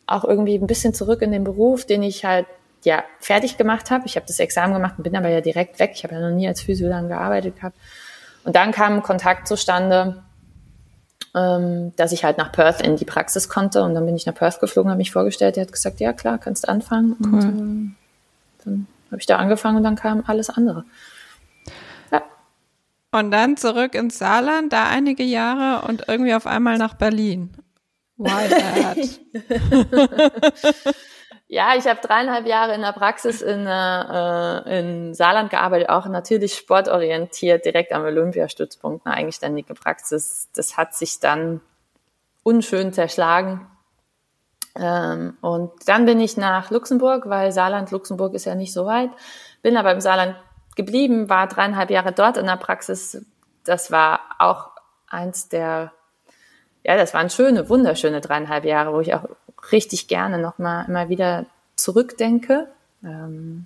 auch 0.05 0.23
irgendwie 0.23 0.55
ein 0.55 0.67
bisschen 0.67 0.93
zurück 0.93 1.23
in 1.23 1.31
den 1.31 1.45
Beruf, 1.45 1.85
den 1.85 2.03
ich 2.03 2.25
halt 2.25 2.45
ja 2.83 3.03
fertig 3.19 3.57
gemacht 3.57 3.91
habe. 3.91 4.05
Ich 4.05 4.15
habe 4.15 4.25
das 4.25 4.39
Examen 4.39 4.73
gemacht 4.73 4.95
und 4.97 5.03
bin 5.03 5.15
aber 5.15 5.29
ja 5.29 5.41
direkt 5.41 5.79
weg. 5.79 5.91
Ich 5.93 6.03
habe 6.03 6.15
ja 6.15 6.21
noch 6.21 6.35
nie 6.35 6.47
als 6.47 6.61
Physio 6.61 6.89
dann 6.89 7.07
gearbeitet 7.09 7.57
gehabt. 7.57 7.77
Und 8.43 8.55
dann 8.55 8.71
kam 8.71 9.03
Kontakt 9.03 9.47
zustande 9.47 10.23
ähm, 11.35 11.93
dass 11.95 12.11
ich 12.11 12.23
halt 12.23 12.37
nach 12.37 12.51
Perth 12.51 12.81
in 12.81 12.95
die 12.95 13.05
Praxis 13.05 13.49
konnte. 13.49 13.83
Und 13.83 13.93
dann 13.93 14.05
bin 14.05 14.15
ich 14.15 14.25
nach 14.25 14.33
Perth 14.33 14.59
geflogen, 14.59 14.89
habe 14.89 14.97
mich 14.97 15.11
vorgestellt. 15.11 15.55
Der 15.55 15.63
hat 15.63 15.71
gesagt, 15.71 15.99
ja 15.99 16.13
klar, 16.13 16.37
kannst 16.37 16.67
anfangen. 16.67 17.15
Cool. 17.23 17.33
Und 17.33 17.95
äh, 18.59 18.65
dann 18.65 18.87
habe 19.11 19.19
ich 19.19 19.25
da 19.25 19.37
angefangen 19.37 19.77
und 19.77 19.83
dann 19.83 19.95
kam 19.95 20.23
alles 20.25 20.49
andere. 20.49 20.85
Ja. 22.11 22.23
Und 23.11 23.31
dann 23.31 23.57
zurück 23.57 23.95
ins 23.95 24.17
Saarland, 24.17 24.73
da 24.73 24.87
einige 24.89 25.23
Jahre 25.23 25.87
und 25.87 26.05
irgendwie 26.07 26.33
auf 26.33 26.47
einmal 26.47 26.77
nach 26.77 26.95
Berlin. 26.95 27.51
Why 28.17 28.49
that? 28.49 28.97
Ja, 31.51 31.73
ich 31.75 31.87
habe 31.87 31.99
dreieinhalb 31.99 32.45
Jahre 32.45 32.75
in 32.75 32.81
der 32.81 32.91
Praxis 32.91 33.41
in, 33.41 33.65
äh, 33.65 34.79
in 34.79 35.15
Saarland 35.15 35.49
gearbeitet, 35.49 35.89
auch 35.89 36.05
natürlich 36.05 36.55
sportorientiert, 36.55 37.65
direkt 37.65 37.91
am 37.91 38.03
Olympiastützpunkt, 38.03 39.03
eine 39.07 39.15
eigenständige 39.15 39.73
Praxis. 39.73 40.47
Das 40.53 40.77
hat 40.77 40.93
sich 40.93 41.19
dann 41.19 41.61
unschön 42.43 42.93
zerschlagen. 42.93 43.67
Ähm, 44.75 45.39
und 45.41 45.71
dann 45.87 46.05
bin 46.05 46.19
ich 46.19 46.37
nach 46.37 46.69
Luxemburg, 46.69 47.27
weil 47.27 47.51
Saarland, 47.51 47.89
Luxemburg 47.89 48.35
ist 48.35 48.45
ja 48.45 48.53
nicht 48.53 48.71
so 48.71 48.85
weit, 48.85 49.09
bin 49.63 49.75
aber 49.75 49.91
im 49.91 50.01
Saarland 50.01 50.35
geblieben, 50.75 51.29
war 51.29 51.47
dreieinhalb 51.47 51.89
Jahre 51.89 52.11
dort 52.11 52.37
in 52.37 52.45
der 52.45 52.57
Praxis. 52.57 53.25
Das 53.63 53.91
war 53.91 54.19
auch 54.37 54.69
eins 55.07 55.49
der, 55.49 55.93
ja, 56.83 56.95
das 56.95 57.15
waren 57.15 57.31
schöne, 57.31 57.69
wunderschöne 57.69 58.21
dreieinhalb 58.21 58.65
Jahre, 58.65 58.93
wo 58.93 58.99
ich 58.99 59.15
auch 59.15 59.25
richtig 59.71 60.07
gerne 60.07 60.37
nochmal 60.37 60.85
immer 60.87 61.09
wieder 61.09 61.45
zurückdenke. 61.75 62.67
Ähm, 63.03 63.65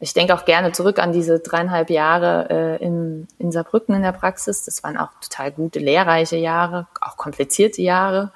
ich 0.00 0.14
denke 0.14 0.34
auch 0.34 0.44
gerne 0.44 0.72
zurück 0.72 0.98
an 0.98 1.12
diese 1.12 1.38
dreieinhalb 1.38 1.88
Jahre 1.88 2.48
äh, 2.50 2.84
in, 2.84 3.28
in 3.38 3.52
Saarbrücken 3.52 3.94
in 3.94 4.02
der 4.02 4.12
Praxis. 4.12 4.64
Das 4.64 4.82
waren 4.82 4.96
auch 4.96 5.10
total 5.20 5.52
gute, 5.52 5.78
lehrreiche 5.78 6.36
Jahre, 6.36 6.88
auch 7.00 7.16
komplizierte 7.16 7.82
Jahre. 7.82 8.32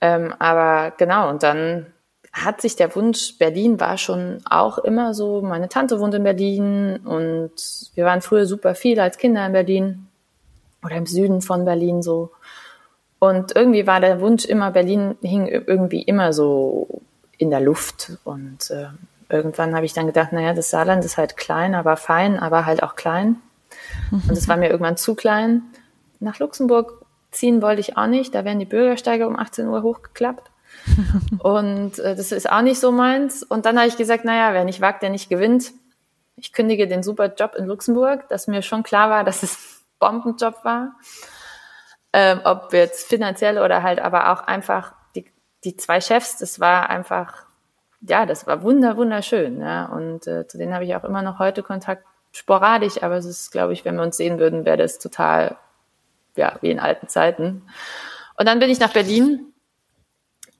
Ähm, 0.00 0.34
aber 0.38 0.92
genau, 0.96 1.28
und 1.28 1.42
dann 1.42 1.86
hat 2.32 2.62
sich 2.62 2.76
der 2.76 2.96
Wunsch, 2.96 3.36
Berlin 3.38 3.78
war 3.78 3.98
schon 3.98 4.40
auch 4.48 4.78
immer 4.78 5.12
so, 5.12 5.42
meine 5.42 5.68
Tante 5.68 6.00
wohnt 6.00 6.14
in 6.14 6.24
Berlin 6.24 6.96
und 7.04 7.52
wir 7.94 8.06
waren 8.06 8.22
früher 8.22 8.46
super 8.46 8.74
viel 8.74 8.98
als 9.00 9.18
Kinder 9.18 9.44
in 9.44 9.52
Berlin 9.52 10.08
oder 10.82 10.96
im 10.96 11.06
Süden 11.06 11.42
von 11.42 11.64
Berlin 11.64 12.02
so. 12.02 12.32
Und 13.22 13.54
irgendwie 13.54 13.86
war 13.86 14.00
der 14.00 14.20
Wunsch 14.20 14.44
immer, 14.44 14.72
Berlin 14.72 15.14
hing 15.22 15.46
irgendwie 15.46 16.02
immer 16.02 16.32
so 16.32 17.02
in 17.38 17.50
der 17.50 17.60
Luft 17.60 18.18
und 18.24 18.68
äh, 18.72 18.88
irgendwann 19.28 19.76
habe 19.76 19.86
ich 19.86 19.92
dann 19.92 20.06
gedacht, 20.06 20.32
naja, 20.32 20.54
das 20.54 20.70
Saarland 20.70 21.04
ist 21.04 21.18
halt 21.18 21.36
klein, 21.36 21.76
aber 21.76 21.96
fein, 21.96 22.36
aber 22.36 22.66
halt 22.66 22.82
auch 22.82 22.96
klein. 22.96 23.36
Und 24.10 24.32
es 24.32 24.48
war 24.48 24.56
mir 24.56 24.70
irgendwann 24.70 24.96
zu 24.96 25.14
klein. 25.14 25.62
Nach 26.18 26.40
Luxemburg 26.40 27.06
ziehen 27.30 27.62
wollte 27.62 27.80
ich 27.80 27.96
auch 27.96 28.08
nicht. 28.08 28.34
Da 28.34 28.44
werden 28.44 28.58
die 28.58 28.64
Bürgersteige 28.64 29.28
um 29.28 29.38
18 29.38 29.68
Uhr 29.68 29.84
hochgeklappt. 29.84 30.50
und 31.44 32.00
äh, 32.00 32.16
das 32.16 32.32
ist 32.32 32.50
auch 32.50 32.62
nicht 32.62 32.80
so 32.80 32.90
meins. 32.90 33.44
Und 33.44 33.66
dann 33.66 33.78
habe 33.78 33.86
ich 33.86 33.96
gesagt, 33.96 34.24
naja, 34.24 34.52
wer 34.52 34.64
nicht 34.64 34.80
wagt, 34.80 35.00
der 35.04 35.10
nicht 35.10 35.28
gewinnt. 35.28 35.70
Ich 36.34 36.52
kündige 36.52 36.88
den 36.88 37.04
super 37.04 37.32
Job 37.32 37.54
in 37.56 37.66
Luxemburg, 37.66 38.28
dass 38.30 38.48
mir 38.48 38.62
schon 38.62 38.82
klar 38.82 39.10
war, 39.10 39.22
dass 39.22 39.44
es 39.44 39.80
Bombenjob 40.00 40.64
war. 40.64 40.96
Ähm, 42.12 42.40
ob 42.44 42.72
jetzt 42.72 43.08
finanziell 43.08 43.58
oder 43.58 43.82
halt 43.82 44.00
aber 44.00 44.32
auch 44.32 44.42
einfach 44.42 44.92
die, 45.14 45.24
die 45.64 45.76
zwei 45.76 46.00
Chefs, 46.00 46.38
das 46.38 46.60
war 46.60 46.90
einfach 46.90 47.46
ja, 48.02 48.26
das 48.26 48.46
war 48.46 48.62
wunder, 48.62 48.96
wunderschön. 48.96 49.60
Ja. 49.60 49.86
Und 49.86 50.26
äh, 50.26 50.46
zu 50.46 50.58
denen 50.58 50.74
habe 50.74 50.84
ich 50.84 50.94
auch 50.94 51.04
immer 51.04 51.22
noch 51.22 51.38
heute 51.38 51.62
Kontakt, 51.62 52.04
sporadisch, 52.32 53.02
aber 53.02 53.16
es 53.16 53.26
ist, 53.26 53.52
glaube 53.52 53.72
ich, 53.74 53.84
wenn 53.84 53.96
wir 53.96 54.02
uns 54.02 54.16
sehen 54.16 54.38
würden, 54.38 54.64
wäre 54.64 54.78
das 54.78 54.98
total, 54.98 55.56
ja, 56.34 56.56
wie 56.62 56.70
in 56.70 56.80
alten 56.80 57.08
Zeiten. 57.08 57.62
Und 58.38 58.48
dann 58.48 58.58
bin 58.58 58.70
ich 58.70 58.80
nach 58.80 58.92
Berlin 58.92 59.52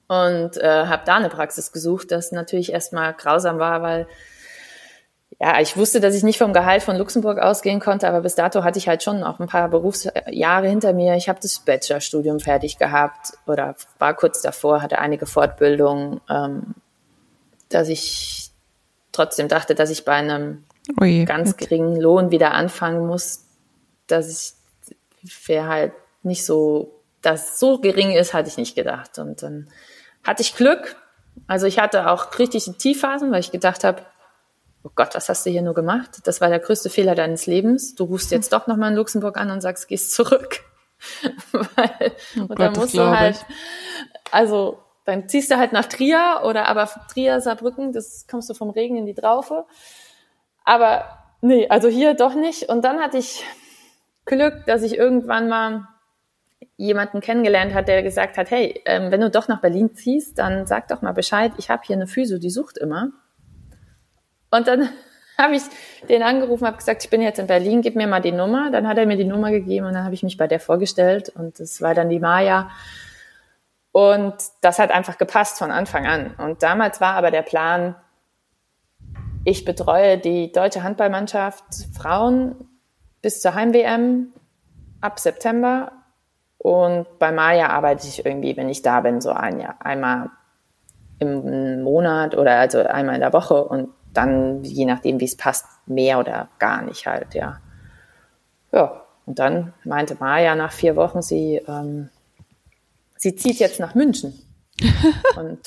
und 0.07 0.59
äh, 0.59 0.87
habe 0.87 1.03
da 1.07 1.17
eine 1.17 1.31
Praxis 1.31 1.73
gesucht, 1.73 2.11
das 2.11 2.31
natürlich 2.31 2.73
erstmal 2.73 3.15
grausam 3.15 3.59
war, 3.59 3.81
weil 3.83 4.07
ja, 5.41 5.61
ich 5.61 5.77
wusste, 5.77 6.01
dass 6.01 6.15
ich 6.15 6.23
nicht 6.23 6.39
vom 6.39 6.53
Gehalt 6.53 6.83
von 6.83 6.97
Luxemburg 6.97 7.39
ausgehen 7.39 7.81
konnte, 7.81 8.09
aber 8.09 8.21
bis 8.21 8.35
dato 8.35 8.65
hatte 8.65 8.79
ich 8.79 8.89
halt 8.89 9.03
schon 9.03 9.23
auch 9.23 9.41
ein 9.41 9.49
paar 9.49 9.69
Berufsjahre 9.69 10.69
hinter 10.69 10.93
mir. 10.93 11.17
Ich 11.17 11.29
habe 11.29 11.41
das 11.41 11.59
Bachelorstudium 11.61 12.41
fertig 12.41 12.79
gehabt 12.79 13.33
oder 13.47 13.75
war 13.99 14.15
kurz 14.15 14.43
davor, 14.43 14.83
hatte 14.83 14.99
einige 14.99 15.27
Fortbildungen, 15.27 16.21
ähm, 16.29 16.75
dass 17.69 17.89
ich 17.89 18.51
trotzdem 19.11 19.49
dachte, 19.49 19.75
dass 19.75 19.91
ich 19.91 20.05
bei 20.05 20.13
einem 20.13 20.65
Oje. 21.01 21.25
ganz 21.25 21.57
geringen 21.57 22.01
Lohn 22.01 22.31
wieder 22.31 22.53
anfangen 22.53 23.07
muss, 23.07 23.45
dass 24.07 24.57
ich 25.23 25.49
wäre 25.49 25.69
halt 25.69 25.93
nicht 26.23 26.45
so, 26.45 27.01
dass 27.21 27.53
es 27.53 27.61
so 27.61 27.79
gering 27.79 28.13
ist, 28.13 28.35
hatte 28.35 28.49
ich 28.49 28.57
nicht 28.57 28.75
gedacht. 28.75 29.19
Und 29.19 29.43
dann 29.43 29.69
hatte 30.25 30.43
ich 30.43 30.57
Glück. 30.57 30.97
Also 31.47 31.67
ich 31.67 31.79
hatte 31.79 32.11
auch 32.11 32.39
richtig 32.39 32.71
Tiefphasen, 32.79 33.31
weil 33.31 33.41
ich 33.41 33.53
gedacht 33.53 33.85
habe, 33.85 34.03
oh 34.85 34.91
Gott, 34.95 35.15
was 35.15 35.29
hast 35.29 35.47
du 35.47 35.51
hier 35.51 35.63
nur 35.63 35.75
gemacht? 35.75 36.21
Das 36.25 36.41
war 36.41 36.49
der 36.49 36.59
größte 36.59 36.91
Fehler 36.91 37.15
deines 37.15 37.47
Lebens. 37.47 37.95
Du 37.95 38.05
rufst 38.05 38.31
jetzt 38.31 38.53
doch 38.53 38.67
nochmal 38.67 38.91
in 38.91 38.97
Luxemburg 38.97 39.37
an 39.37 39.51
und 39.51 39.61
sagst, 39.61 39.89
gehst 39.89 40.13
zurück. 40.13 40.61
weil, 41.53 42.13
oh 42.37 42.41
und 42.41 42.49
Gott, 42.49 42.61
dann 42.61 42.73
musst 42.75 42.95
du 42.95 43.05
halt, 43.05 43.37
ich. 43.37 44.33
also 44.33 44.79
dann 45.05 45.29
ziehst 45.29 45.51
du 45.51 45.57
halt 45.57 45.73
nach 45.73 45.87
Trier 45.87 46.43
oder 46.45 46.69
aber 46.69 46.89
Trier, 47.13 47.41
Saarbrücken, 47.41 47.93
das 47.93 48.27
kommst 48.31 48.49
du 48.51 48.55
vom 48.55 48.71
Regen 48.71 48.97
in 48.97 49.07
die 49.07 49.15
Traufe. 49.15 49.65
Aber 50.65 51.05
nee, 51.41 51.69
also 51.69 51.89
hier 51.89 52.15
doch 52.15 52.35
nicht. 52.35 52.69
Und 52.69 52.85
dann 52.85 53.01
hatte 53.01 53.19
ich 53.19 53.45
Glück, 54.25 54.65
dass 54.67 54.83
ich 54.83 54.97
irgendwann 54.97 55.49
mal 55.49 55.89
jemanden 56.77 57.21
kennengelernt 57.21 57.75
hat, 57.75 57.89
der 57.89 58.03
gesagt 58.03 58.39
hat, 58.39 58.51
hey, 58.51 58.81
ähm, 58.87 59.11
wenn 59.11 59.21
du 59.21 59.31
doch 59.31 59.49
nach 59.49 59.61
Berlin 59.61 59.95
ziehst, 59.95 60.39
dann 60.39 60.67
sag 60.67 60.89
doch 60.89 61.03
mal 61.03 61.13
Bescheid, 61.13 61.53
ich 61.59 61.71
habe 61.71 61.83
hier 61.85 61.97
eine 61.97 62.07
Physio, 62.07 62.39
die 62.39 62.51
sucht 62.51 62.79
immer. 62.79 63.11
Und 64.53 64.69
dann 64.69 64.89
habe 65.39 65.57
ich 65.57 65.63
den 66.09 66.23
angerufen, 66.23 66.67
habe 66.67 66.77
gesagt, 66.77 67.03
ich 67.03 67.11
bin 67.11 67.23
jetzt 67.23 67.41
in 67.41 67.49
Berlin, 67.49 67.83
gib 67.83 67.97
mir 67.97 68.07
mal 68.07 68.21
die 68.21 68.33
Nummer. 68.33 68.71
Dann 68.71 68.87
hat 68.87 68.99
er 68.99 69.07
mir 69.07 69.17
die 69.17 69.25
Nummer 69.25 69.51
gegeben 69.51 69.87
und 69.87 69.95
dann 69.95 70.05
habe 70.05 70.15
ich 70.15 70.23
mich 70.23 70.37
bei 70.37 70.47
der 70.47 70.61
vorgestellt 70.61 71.31
und 71.31 71.59
das 71.59 71.83
war 71.83 71.95
dann 71.95 72.09
die 72.09 72.21
Maya. 72.21 72.71
Und 73.91 74.35
das 74.61 74.79
hat 74.79 74.91
einfach 74.91 75.19
gepasst 75.19 75.59
von 75.59 75.71
Anfang 75.71 76.07
an. 76.07 76.35
Und 76.39 76.63
damals 76.63 77.01
war 77.01 77.15
aber 77.15 77.31
der 77.31 77.43
Plan, 77.43 77.95
ich 79.45 79.65
betreue 79.65 80.19
die 80.19 80.53
deutsche 80.53 80.83
Handballmannschaft 80.83 81.65
Frauen 81.95 82.69
bis 83.21 83.41
zur 83.41 83.55
Heim-WM 83.55 84.33
ab 85.01 85.19
September. 85.19 85.93
Und 86.59 87.19
bei 87.19 87.33
Maya 87.33 87.69
arbeite 87.69 88.07
ich 88.07 88.25
irgendwie, 88.25 88.57
wenn 88.57 88.69
ich 88.69 88.83
da 88.83 89.01
bin, 89.01 89.21
so 89.21 89.31
ein 89.31 89.59
Jahr, 89.61 89.77
einmal 89.81 90.31
im 91.19 91.83
Monat 91.83 92.37
oder 92.37 92.59
also 92.59 92.81
einmal 92.83 93.17
in 93.17 93.21
der 93.21 93.33
Woche 93.33 93.63
und 93.65 93.91
dann, 94.13 94.63
je 94.65 94.85
nachdem, 94.85 95.21
wie 95.21 95.25
es 95.25 95.37
passt, 95.37 95.67
mehr 95.87 96.19
oder 96.19 96.49
gar 96.59 96.83
nicht 96.83 97.07
halt, 97.07 97.35
ja. 97.35 97.61
Ja, 98.73 99.05
und 99.27 99.39
dann 99.39 99.75
meinte 99.85 100.17
Maya 100.19 100.55
nach 100.55 100.73
vier 100.73 100.97
Wochen, 100.97 101.23
sie 101.23 101.63
ähm, 101.67 102.09
sie 103.23 103.37
zieht 103.37 103.59
jetzt 103.59 103.81
nach 103.81 103.95
München. 103.95 104.35
und 105.37 105.61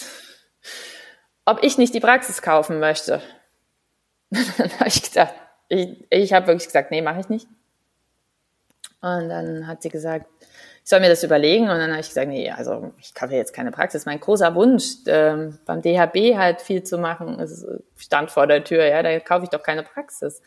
ob 1.45 1.63
ich 1.63 1.77
nicht 1.77 1.93
die 1.93 1.99
Praxis 1.99 2.41
kaufen 2.41 2.79
möchte. 2.79 3.21
dann 4.29 4.71
habe 4.79 4.87
ich 4.87 5.01
gedacht, 5.01 5.33
ich, 5.69 6.05
ich 6.09 6.33
habe 6.33 6.47
wirklich 6.47 6.65
gesagt, 6.65 6.91
nee, 6.91 7.01
mache 7.01 7.21
ich 7.21 7.29
nicht. 7.29 7.47
Und 9.01 9.29
dann 9.29 9.67
hat 9.67 9.81
sie 9.81 9.89
gesagt, 9.89 10.27
ich 10.85 10.89
soll 10.89 10.99
mir 10.99 11.09
das 11.09 11.23
überlegen. 11.23 11.63
Und 11.63 11.79
dann 11.79 11.89
habe 11.89 11.99
ich 11.99 12.09
gesagt, 12.09 12.27
nee, 12.27 12.51
also 12.51 12.91
ich 13.01 13.15
kaufe 13.15 13.33
jetzt 13.33 13.53
keine 13.53 13.71
Praxis. 13.71 14.05
Mein 14.05 14.19
großer 14.19 14.53
Wunsch, 14.53 14.97
ähm, 15.07 15.57
beim 15.65 15.81
DHB 15.81 16.37
halt 16.37 16.61
viel 16.61 16.83
zu 16.83 16.99
machen, 16.99 17.39
es 17.39 17.65
stand 17.97 18.29
vor 18.29 18.45
der 18.45 18.63
Tür, 18.63 18.85
ja, 18.85 19.01
da 19.01 19.19
kaufe 19.19 19.45
ich 19.45 19.49
doch 19.49 19.63
keine 19.63 19.81
Praxis. 19.81 20.43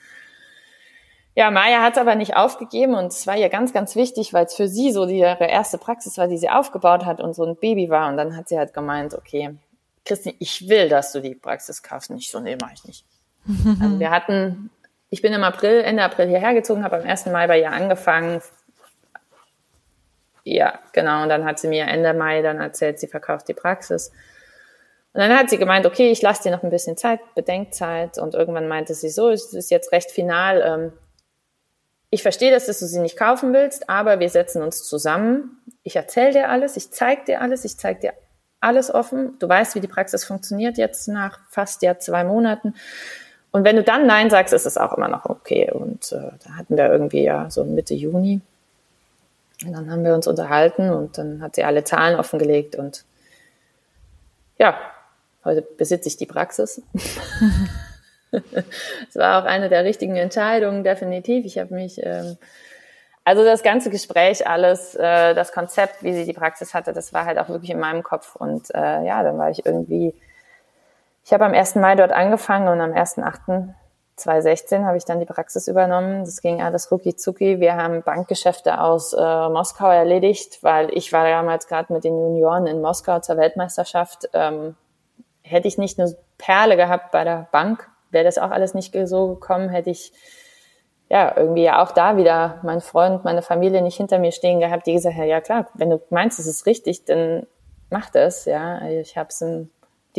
Ja, 1.34 1.50
Maya 1.50 1.82
hat 1.82 1.94
es 1.94 1.98
aber 1.98 2.14
nicht 2.14 2.36
aufgegeben 2.36 2.94
und 2.94 3.06
es 3.06 3.26
war 3.26 3.36
ihr 3.36 3.48
ganz, 3.48 3.72
ganz 3.72 3.96
wichtig, 3.96 4.32
weil 4.32 4.44
es 4.44 4.54
für 4.54 4.68
sie 4.68 4.92
so 4.92 5.06
die, 5.06 5.18
ihre 5.18 5.46
erste 5.46 5.76
Praxis 5.76 6.18
war, 6.18 6.28
die 6.28 6.38
sie 6.38 6.50
aufgebaut 6.50 7.04
hat 7.04 7.20
und 7.20 7.34
so 7.34 7.44
ein 7.44 7.56
Baby 7.56 7.90
war. 7.90 8.08
Und 8.08 8.16
dann 8.16 8.36
hat 8.36 8.48
sie 8.48 8.58
halt 8.58 8.72
gemeint, 8.72 9.14
okay, 9.14 9.56
Christine, 10.04 10.36
ich 10.38 10.68
will, 10.68 10.88
dass 10.88 11.10
du 11.10 11.20
die 11.20 11.34
Praxis 11.34 11.82
kaufst. 11.82 12.10
Nicht 12.10 12.30
so, 12.30 12.38
nee, 12.38 12.56
mach 12.60 12.72
ich 12.72 12.84
nicht. 12.84 13.04
also 13.82 13.98
wir 13.98 14.10
hatten, 14.10 14.70
ich 15.10 15.20
bin 15.20 15.32
im 15.32 15.42
April, 15.42 15.80
Ende 15.80 16.04
April 16.04 16.28
hierher 16.28 16.54
gezogen, 16.54 16.84
habe 16.84 16.96
am 16.96 17.08
1. 17.08 17.26
Mai 17.26 17.48
bei 17.48 17.60
ihr 17.60 17.72
angefangen. 17.72 18.40
Ja, 20.44 20.78
genau. 20.92 21.22
Und 21.22 21.28
dann 21.28 21.44
hat 21.44 21.58
sie 21.58 21.68
mir 21.68 21.86
Ende 21.86 22.14
Mai 22.14 22.42
dann 22.42 22.58
erzählt, 22.58 22.98
sie 22.98 23.08
verkauft 23.08 23.48
die 23.48 23.54
Praxis. 23.54 24.10
Und 25.12 25.20
dann 25.20 25.36
hat 25.36 25.50
sie 25.50 25.58
gemeint, 25.58 25.86
okay, 25.86 26.10
ich 26.10 26.22
lasse 26.22 26.44
dir 26.44 26.50
noch 26.50 26.62
ein 26.62 26.70
bisschen 26.70 26.96
Zeit, 26.96 27.20
Bedenkzeit. 27.34 28.18
Und 28.18 28.34
irgendwann 28.34 28.68
meinte 28.68 28.94
sie 28.94 29.08
so, 29.08 29.30
es 29.30 29.52
ist 29.52 29.70
jetzt 29.70 29.92
recht 29.92 30.10
final. 30.10 30.62
Ähm, 30.62 30.92
ich 32.10 32.22
verstehe 32.22 32.50
das, 32.50 32.66
dass 32.66 32.80
du 32.80 32.86
sie 32.86 33.00
nicht 33.00 33.18
kaufen 33.18 33.52
willst, 33.52 33.90
aber 33.90 34.20
wir 34.20 34.30
setzen 34.30 34.62
uns 34.62 34.84
zusammen. 34.84 35.60
Ich 35.82 35.96
erzähle 35.96 36.32
dir 36.32 36.48
alles, 36.48 36.76
ich 36.76 36.90
zeige 36.90 37.24
dir 37.24 37.40
alles, 37.40 37.64
ich 37.64 37.76
zeige 37.76 38.00
dir 38.00 38.12
alles 38.60 38.92
offen. 38.92 39.38
Du 39.38 39.48
weißt, 39.48 39.74
wie 39.74 39.80
die 39.80 39.88
Praxis 39.88 40.24
funktioniert 40.24 40.78
jetzt 40.78 41.08
nach 41.08 41.40
fast 41.50 41.82
ja 41.82 41.98
zwei 41.98 42.24
Monaten. 42.24 42.74
Und 43.50 43.64
wenn 43.64 43.76
du 43.76 43.82
dann 43.82 44.06
Nein 44.06 44.30
sagst, 44.30 44.54
ist 44.54 44.66
es 44.66 44.76
auch 44.76 44.92
immer 44.96 45.08
noch 45.08 45.26
okay. 45.26 45.70
Und 45.70 46.12
äh, 46.12 46.30
da 46.44 46.56
hatten 46.56 46.76
wir 46.76 46.90
irgendwie 46.90 47.22
ja 47.22 47.50
so 47.50 47.64
Mitte 47.64 47.94
Juni. 47.94 48.40
Und 49.64 49.72
dann 49.72 49.90
haben 49.90 50.04
wir 50.04 50.14
uns 50.14 50.26
unterhalten 50.26 50.90
und 50.90 51.18
dann 51.18 51.42
hat 51.42 51.56
sie 51.56 51.64
alle 51.64 51.82
Zahlen 51.84 52.18
offengelegt 52.18 52.76
und 52.76 53.04
ja, 54.58 54.78
heute 55.44 55.62
besitze 55.62 56.08
ich 56.08 56.16
die 56.16 56.26
Praxis. 56.26 56.82
Es 59.08 59.16
war 59.16 59.42
auch 59.42 59.46
eine 59.46 59.68
der 59.70 59.84
richtigen 59.84 60.16
Entscheidungen, 60.16 60.84
definitiv. 60.84 61.46
Ich 61.46 61.58
habe 61.58 61.74
mich, 61.74 61.98
ähm, 62.02 62.36
also 63.24 63.44
das 63.44 63.62
ganze 63.62 63.88
Gespräch, 63.88 64.46
alles, 64.46 64.94
äh, 64.94 65.34
das 65.34 65.52
Konzept, 65.52 66.02
wie 66.02 66.12
sie 66.12 66.26
die 66.26 66.34
Praxis 66.34 66.74
hatte, 66.74 66.92
das 66.92 67.14
war 67.14 67.24
halt 67.24 67.38
auch 67.38 67.48
wirklich 67.48 67.70
in 67.70 67.80
meinem 67.80 68.02
Kopf. 68.02 68.36
Und 68.36 68.68
äh, 68.74 69.04
ja, 69.04 69.22
dann 69.22 69.38
war 69.38 69.50
ich 69.50 69.64
irgendwie, 69.64 70.14
ich 71.24 71.32
habe 71.32 71.46
am 71.46 71.54
1. 71.54 71.76
Mai 71.76 71.94
dort 71.94 72.12
angefangen 72.12 72.68
und 72.68 72.80
am 72.80 72.92
1.8.2016 74.26 74.84
habe 74.84 74.96
ich 74.96 75.04
dann 75.04 75.20
die 75.20 75.26
Praxis 75.26 75.68
übernommen. 75.68 76.24
Das 76.24 76.40
ging 76.40 76.62
alles 76.62 76.90
rucki 76.90 77.16
zucki. 77.16 77.60
Wir 77.60 77.76
haben 77.76 78.02
Bankgeschäfte 78.02 78.80
aus 78.80 79.12
äh, 79.12 79.48
Moskau 79.48 79.90
erledigt, 79.90 80.62
weil 80.62 80.90
ich 80.92 81.12
war 81.12 81.24
damals 81.24 81.66
gerade 81.66 81.92
mit 81.92 82.04
den 82.04 82.14
Junioren 82.14 82.66
in 82.66 82.80
Moskau 82.80 83.20
zur 83.20 83.36
Weltmeisterschaft. 83.36 84.28
Ähm, 84.32 84.76
hätte 85.42 85.68
ich 85.68 85.78
nicht 85.78 85.98
eine 85.98 86.14
Perle 86.36 86.76
gehabt 86.76 87.10
bei 87.12 87.24
der 87.24 87.48
Bank, 87.52 87.88
wäre 88.10 88.24
das 88.24 88.38
auch 88.38 88.50
alles 88.50 88.74
nicht 88.74 88.96
so 89.06 89.28
gekommen, 89.28 89.68
hätte 89.68 89.90
ich 89.90 90.12
ja 91.08 91.34
irgendwie 91.36 91.64
ja 91.64 91.82
auch 91.82 91.92
da 91.92 92.16
wieder 92.16 92.60
mein 92.62 92.80
Freund, 92.80 93.24
meine 93.24 93.42
Familie 93.42 93.82
nicht 93.82 93.96
hinter 93.96 94.18
mir 94.18 94.32
stehen 94.32 94.60
gehabt, 94.60 94.86
die 94.86 94.92
gesagt 94.92 95.16
haben, 95.16 95.26
ja 95.26 95.40
klar, 95.40 95.66
wenn 95.74 95.90
du 95.90 96.00
meinst, 96.10 96.38
es 96.38 96.46
ist 96.46 96.66
richtig, 96.66 97.04
dann 97.06 97.46
mach 97.90 98.10
das, 98.10 98.44
ja. 98.44 98.86
Ich 98.88 99.16
habe 99.16 99.28
es 99.30 99.44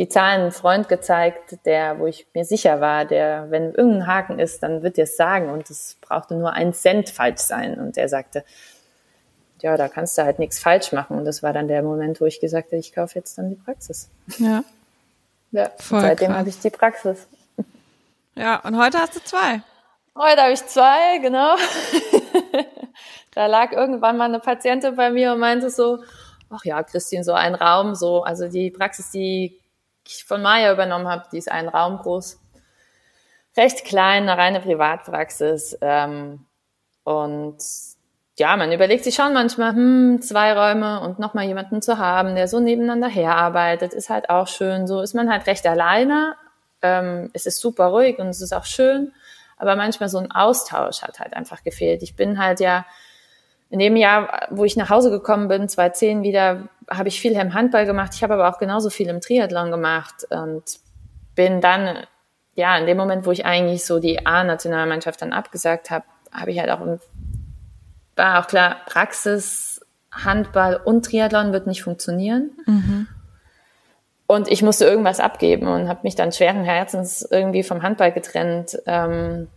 die 0.00 0.08
Zahlen 0.08 0.40
einem 0.40 0.50
Freund 0.50 0.88
gezeigt, 0.88 1.58
der, 1.66 1.98
wo 1.98 2.06
ich 2.06 2.26
mir 2.32 2.46
sicher 2.46 2.80
war, 2.80 3.04
der, 3.04 3.50
wenn 3.50 3.74
irgendein 3.74 4.06
Haken 4.06 4.38
ist, 4.38 4.62
dann 4.62 4.82
wird 4.82 4.96
er 4.96 5.04
es 5.04 5.14
sagen 5.14 5.50
und 5.50 5.68
es 5.68 5.98
brauchte 6.00 6.36
nur 6.36 6.54
ein 6.54 6.72
Cent 6.72 7.10
falsch 7.10 7.42
sein. 7.42 7.78
Und 7.78 7.98
er 7.98 8.08
sagte, 8.08 8.42
ja, 9.60 9.76
da 9.76 9.88
kannst 9.88 10.16
du 10.16 10.22
halt 10.22 10.38
nichts 10.38 10.58
falsch 10.58 10.92
machen. 10.92 11.18
Und 11.18 11.26
das 11.26 11.42
war 11.42 11.52
dann 11.52 11.68
der 11.68 11.82
Moment, 11.82 12.18
wo 12.22 12.24
ich 12.24 12.40
gesagt 12.40 12.68
habe, 12.68 12.78
ich 12.78 12.94
kaufe 12.94 13.18
jetzt 13.18 13.36
dann 13.36 13.50
die 13.50 13.56
Praxis. 13.56 14.08
Ja. 14.38 14.64
Ja, 15.50 15.70
Voll 15.76 16.00
seitdem 16.00 16.34
habe 16.34 16.48
ich 16.48 16.58
die 16.58 16.70
Praxis. 16.70 17.28
Ja, 18.36 18.56
und 18.60 18.78
heute 18.78 19.00
hast 19.00 19.16
du 19.16 19.20
zwei. 19.22 19.60
Heute 20.16 20.40
habe 20.40 20.52
ich 20.52 20.64
zwei, 20.64 21.18
genau. 21.18 21.56
da 23.34 23.44
lag 23.44 23.72
irgendwann 23.72 24.16
mal 24.16 24.30
eine 24.30 24.40
Patientin 24.40 24.96
bei 24.96 25.10
mir 25.10 25.34
und 25.34 25.40
meinte 25.40 25.68
so, 25.68 25.98
ach 26.48 26.64
ja, 26.64 26.82
Christine, 26.84 27.22
so 27.22 27.34
ein 27.34 27.54
Raum, 27.54 27.94
so, 27.94 28.22
also 28.22 28.48
die 28.48 28.70
Praxis, 28.70 29.10
die 29.10 29.60
ich 30.18 30.24
von 30.24 30.42
Maya 30.42 30.72
übernommen 30.72 31.08
habe, 31.08 31.24
die 31.32 31.38
ist 31.38 31.50
ein 31.50 31.68
Raum 31.68 31.98
groß, 31.98 32.38
recht 33.56 33.84
klein, 33.84 34.28
eine 34.28 34.36
reine 34.36 34.60
Privatpraxis. 34.60 35.78
Ähm, 35.80 36.46
und 37.04 37.58
ja, 38.38 38.56
man 38.56 38.72
überlegt 38.72 39.04
sich 39.04 39.14
schon 39.14 39.32
manchmal, 39.32 39.74
hm, 39.74 40.22
zwei 40.22 40.54
Räume 40.54 41.00
und 41.00 41.18
nochmal 41.18 41.44
jemanden 41.44 41.82
zu 41.82 41.98
haben, 41.98 42.34
der 42.34 42.48
so 42.48 42.60
nebeneinander 42.60 43.08
herarbeitet, 43.08 43.92
ist 43.92 44.10
halt 44.10 44.30
auch 44.30 44.48
schön. 44.48 44.86
So 44.86 45.00
ist 45.00 45.14
man 45.14 45.30
halt 45.30 45.46
recht 45.46 45.66
alleine. 45.66 46.36
Ähm, 46.82 47.30
es 47.34 47.46
ist 47.46 47.60
super 47.60 47.86
ruhig 47.86 48.18
und 48.18 48.28
es 48.28 48.40
ist 48.40 48.54
auch 48.54 48.64
schön. 48.64 49.12
Aber 49.58 49.76
manchmal 49.76 50.08
so 50.08 50.18
ein 50.18 50.30
Austausch 50.30 51.02
hat 51.02 51.20
halt 51.20 51.34
einfach 51.34 51.62
gefehlt. 51.62 52.02
Ich 52.02 52.16
bin 52.16 52.38
halt 52.38 52.60
ja 52.60 52.86
in 53.70 53.78
dem 53.78 53.96
Jahr, 53.96 54.48
wo 54.50 54.64
ich 54.64 54.76
nach 54.76 54.90
Hause 54.90 55.10
gekommen 55.10 55.48
bin, 55.48 55.68
2010 55.68 56.22
wieder, 56.22 56.68
habe 56.90 57.08
ich 57.08 57.20
viel 57.20 57.32
im 57.32 57.54
Handball 57.54 57.86
gemacht. 57.86 58.12
Ich 58.14 58.22
habe 58.22 58.34
aber 58.34 58.48
auch 58.48 58.58
genauso 58.58 58.90
viel 58.90 59.08
im 59.08 59.20
Triathlon 59.20 59.70
gemacht 59.70 60.26
und 60.28 60.64
bin 61.36 61.60
dann, 61.60 61.98
ja, 62.54 62.76
in 62.76 62.86
dem 62.86 62.96
Moment, 62.96 63.24
wo 63.26 63.30
ich 63.30 63.46
eigentlich 63.46 63.84
so 63.84 64.00
die 64.00 64.26
A-Nationalmannschaft 64.26 65.22
dann 65.22 65.32
abgesagt 65.32 65.90
habe, 65.90 66.04
habe 66.32 66.50
ich 66.50 66.58
halt 66.58 66.70
auch, 66.70 66.80
war 68.16 68.40
auch 68.40 68.48
klar, 68.48 68.78
Praxis, 68.86 69.80
Handball 70.10 70.80
und 70.84 71.06
Triathlon 71.06 71.52
wird 71.52 71.68
nicht 71.68 71.84
funktionieren. 71.84 72.50
Mhm. 72.66 73.06
Und 74.26 74.48
ich 74.48 74.62
musste 74.62 74.84
irgendwas 74.84 75.20
abgeben 75.20 75.68
und 75.68 75.88
habe 75.88 76.00
mich 76.02 76.16
dann 76.16 76.32
schweren 76.32 76.64
Herzens 76.64 77.26
irgendwie 77.28 77.62
vom 77.62 77.82
Handball 77.82 78.12
getrennt. 78.12 78.78
Ähm, 78.86 79.48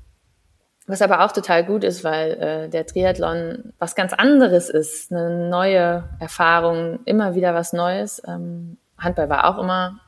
was 0.88 1.02
aber 1.02 1.24
auch 1.24 1.32
total 1.32 1.64
gut 1.66 1.84
ist, 1.84 2.04
weil 2.04 2.32
äh, 2.34 2.70
der 2.70 2.86
Triathlon 2.86 3.74
was 3.80 3.96
ganz 3.96 4.14
anderes 4.14 4.70
ist, 4.70 5.12
eine 5.12 5.50
neue 5.50 6.04
Erfahrung, 6.20 7.00
immer 7.06 7.36
wieder 7.36 7.54
was 7.54 7.74
Neues. 7.74 8.22
Ähm, 8.28 8.78
Handball 8.98 9.30
war 9.30 9.50
auch 9.50 9.62
immer 9.62 10.00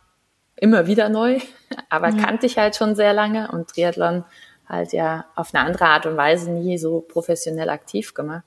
immer 0.58 0.88
wieder 0.88 1.10
neu, 1.10 1.40
aber 1.90 2.10
ja. 2.10 2.24
kannte 2.24 2.46
ich 2.46 2.58
halt 2.58 2.76
schon 2.76 2.96
sehr 2.96 3.14
lange 3.14 3.52
und 3.52 3.70
Triathlon 3.70 4.26
halt 4.68 4.94
ja 4.94 5.26
auf 5.36 5.54
eine 5.54 5.64
andere 5.64 5.86
Art 5.86 6.06
und 6.06 6.18
Weise 6.18 6.52
nie 6.52 6.78
so 6.78 7.02
professionell 7.02 7.70
aktiv 7.70 8.14
gemacht. 8.14 8.44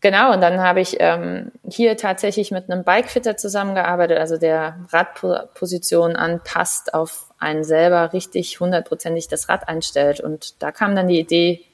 Genau, 0.00 0.32
und 0.32 0.40
dann 0.40 0.60
habe 0.60 0.80
ich 0.80 0.96
ähm, 0.98 1.52
hier 1.68 1.96
tatsächlich 1.96 2.50
mit 2.50 2.68
einem 2.68 2.82
Bikefitter 2.82 3.36
zusammengearbeitet, 3.36 4.18
also 4.18 4.36
der 4.36 4.80
Radposition 4.90 6.16
anpasst 6.16 6.92
auf 6.92 7.31
einen 7.42 7.64
selber 7.64 8.12
richtig 8.12 8.60
hundertprozentig 8.60 9.28
das 9.28 9.48
Rad 9.48 9.68
einstellt. 9.68 10.20
Und 10.20 10.62
da 10.62 10.72
kam 10.72 10.94
dann 10.94 11.08
die 11.08 11.18
Idee, 11.18 11.64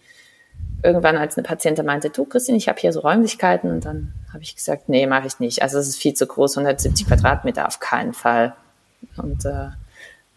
irgendwann 0.82 1.16
als 1.16 1.36
eine 1.36 1.46
Patientin 1.46 1.84
meinte, 1.84 2.10
du 2.10 2.24
Christine, 2.24 2.56
ich 2.56 2.68
habe 2.68 2.80
hier 2.80 2.92
so 2.92 3.00
Räumlichkeiten. 3.00 3.70
Und 3.70 3.84
dann 3.84 4.14
habe 4.32 4.42
ich 4.42 4.56
gesagt, 4.56 4.88
nee, 4.88 5.06
mache 5.06 5.26
ich 5.26 5.38
nicht. 5.40 5.62
Also 5.62 5.78
es 5.78 5.88
ist 5.88 5.98
viel 5.98 6.14
zu 6.14 6.26
groß, 6.26 6.56
170 6.56 7.06
Quadratmeter 7.06 7.66
auf 7.66 7.80
keinen 7.80 8.14
Fall. 8.14 8.54
Und 9.16 9.44
äh, 9.44 9.68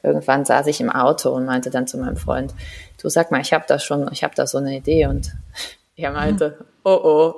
irgendwann 0.04 0.46
saß 0.46 0.68
ich 0.68 0.82
im 0.82 0.90
Auto 0.90 1.30
und 1.32 1.46
meinte 1.46 1.70
dann 1.70 1.88
zu 1.88 1.98
meinem 1.98 2.18
Freund, 2.18 2.54
du 3.02 3.10
sag 3.10 3.32
mal, 3.32 3.42
ich 3.42 3.54
habe 3.54 3.66
da 3.68 3.80
schon, 3.80 4.10
ich 4.12 4.24
habe 4.24 4.36
da 4.36 4.46
so 4.46 4.58
eine 4.58 4.76
Idee. 4.76 5.08
Und 5.08 5.32
er 5.96 6.12
meinte, 6.12 6.66
oh 6.84 7.00
oh. 7.04 7.34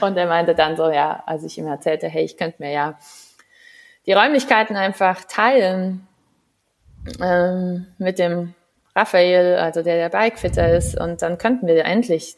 und 0.00 0.16
er 0.16 0.26
meinte 0.26 0.54
dann 0.54 0.76
so, 0.76 0.90
ja, 0.90 1.22
als 1.26 1.44
ich 1.44 1.56
ihm 1.58 1.66
erzählte, 1.66 2.08
hey, 2.08 2.24
ich 2.24 2.36
könnte 2.36 2.56
mir 2.62 2.72
ja 2.72 2.98
die 4.10 4.14
Räumlichkeiten 4.14 4.74
einfach 4.74 5.24
teilen 5.24 6.04
ähm, 7.22 7.86
mit 7.98 8.18
dem 8.18 8.54
Raphael, 8.96 9.56
also 9.56 9.84
der 9.84 10.08
der 10.08 10.08
Bikefitter 10.08 10.74
ist, 10.74 10.98
und 10.98 11.22
dann 11.22 11.38
könnten 11.38 11.68
wir 11.68 11.84
endlich 11.84 12.36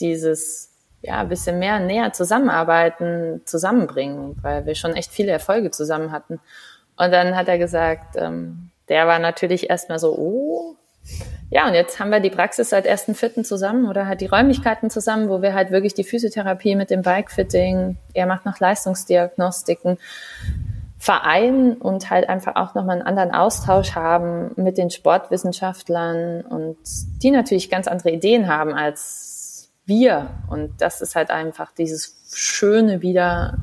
dieses 0.00 0.72
ja 1.00 1.22
bisschen 1.22 1.60
mehr 1.60 1.78
näher 1.78 2.12
zusammenarbeiten, 2.12 3.40
zusammenbringen, 3.44 4.36
weil 4.42 4.66
wir 4.66 4.74
schon 4.74 4.96
echt 4.96 5.12
viele 5.12 5.30
Erfolge 5.30 5.70
zusammen 5.70 6.10
hatten. 6.10 6.40
Und 6.96 7.12
dann 7.12 7.36
hat 7.36 7.46
er 7.46 7.58
gesagt, 7.58 8.16
ähm, 8.16 8.72
der 8.88 9.06
war 9.06 9.20
natürlich 9.20 9.70
erstmal 9.70 10.00
so, 10.00 10.18
oh, 10.18 10.76
ja, 11.50 11.68
und 11.68 11.74
jetzt 11.74 12.00
haben 12.00 12.10
wir 12.10 12.18
die 12.18 12.30
Praxis 12.30 12.70
seit 12.70 12.88
1.4. 12.88 13.44
zusammen 13.44 13.88
oder 13.88 14.08
halt 14.08 14.22
die 14.22 14.26
Räumlichkeiten 14.26 14.90
zusammen, 14.90 15.28
wo 15.28 15.40
wir 15.40 15.54
halt 15.54 15.70
wirklich 15.70 15.94
die 15.94 16.02
Physiotherapie 16.02 16.74
mit 16.74 16.90
dem 16.90 17.02
Bikefitting, 17.02 17.96
er 18.12 18.26
macht 18.26 18.44
noch 18.44 18.58
Leistungsdiagnostiken, 18.58 19.98
vereinen 21.02 21.74
und 21.78 22.10
halt 22.10 22.28
einfach 22.28 22.54
auch 22.54 22.76
nochmal 22.76 23.00
einen 23.00 23.08
anderen 23.08 23.32
Austausch 23.32 23.96
haben 23.96 24.52
mit 24.54 24.78
den 24.78 24.88
Sportwissenschaftlern 24.88 26.42
und 26.42 26.76
die 27.20 27.32
natürlich 27.32 27.70
ganz 27.70 27.88
andere 27.88 28.12
Ideen 28.12 28.46
haben 28.46 28.72
als 28.72 29.68
wir. 29.84 30.28
Und 30.48 30.80
das 30.80 31.00
ist 31.00 31.16
halt 31.16 31.32
einfach 31.32 31.72
dieses 31.72 32.14
Schöne 32.32 33.02
wieder 33.02 33.58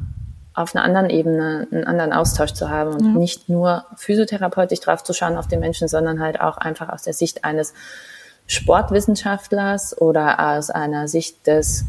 auf 0.54 0.76
einer 0.76 0.84
anderen 0.84 1.10
Ebene 1.10 1.66
einen 1.72 1.86
anderen 1.86 2.12
Austausch 2.12 2.52
zu 2.52 2.70
haben 2.70 2.92
und 2.92 3.06
ja. 3.06 3.12
nicht 3.18 3.48
nur 3.48 3.86
physiotherapeutisch 3.96 4.82
drauf 4.82 5.06
zu 5.06 5.14
schauen 5.14 5.38
auf 5.38 5.48
den 5.48 5.62
Menschen, 5.62 5.88
sondern 5.88 6.20
halt 6.20 6.42
auch 6.42 6.58
einfach 6.58 6.90
aus 6.90 7.04
der 7.04 7.14
Sicht 7.14 7.46
eines 7.46 7.74
Sportwissenschaftlers 8.48 9.98
oder 10.02 10.58
aus 10.58 10.72
einer 10.72 11.08
Sicht 11.08 11.48
des, 11.48 11.86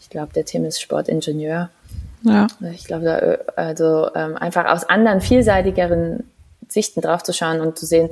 ich 0.00 0.08
glaube, 0.08 0.32
der 0.32 0.46
Tim 0.46 0.64
ist 0.64 0.80
Sportingenieur. 0.80 1.68
Ja. 2.22 2.46
Ich 2.72 2.84
glaube, 2.84 3.44
also 3.56 4.10
ähm, 4.14 4.36
einfach 4.36 4.66
aus 4.66 4.84
anderen 4.88 5.20
vielseitigeren 5.20 6.24
Sichten 6.68 7.00
drauf 7.00 7.22
zu 7.22 7.32
schauen 7.32 7.60
und 7.60 7.78
zu 7.78 7.86
sehen, 7.86 8.10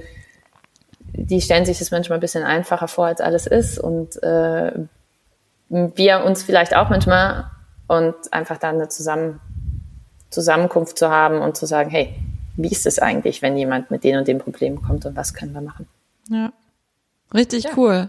die 1.17 1.41
stellen 1.41 1.65
sich 1.65 1.79
das 1.79 1.91
manchmal 1.91 2.19
ein 2.19 2.21
bisschen 2.21 2.45
einfacher 2.45 2.89
vor, 2.89 3.07
als 3.07 3.21
alles 3.21 3.47
ist 3.47 3.79
und 3.79 4.23
äh, 4.23 4.73
wir 5.69 6.25
uns 6.25 6.43
vielleicht 6.43 6.77
auch 6.77 6.91
manchmal 6.91 7.51
und 7.87 8.15
einfach 8.33 8.59
dann 8.59 8.77
eine 8.77 8.89
zusammen 8.89 9.41
Zusammenkunft 10.31 10.99
zu 10.99 11.11
haben 11.11 11.41
und 11.41 11.57
zu 11.57 11.67
sagen, 11.67 11.91
hey, 11.91 12.15
wie 12.57 12.69
ist 12.69 12.87
es 12.87 12.99
eigentlich, 12.99 13.43
wenn 13.43 13.57
jemand 13.57 13.91
mit 13.91 14.05
den 14.05 14.19
und 14.19 14.29
dem 14.29 14.39
Problem 14.39 14.83
kommt 14.83 15.07
und 15.07 15.17
was 15.17 15.35
können 15.35 15.53
wir 15.53 15.61
machen? 15.61 15.87
Ja, 16.29 16.53
richtig 17.33 17.65
ja. 17.65 17.71
cool. 17.77 18.09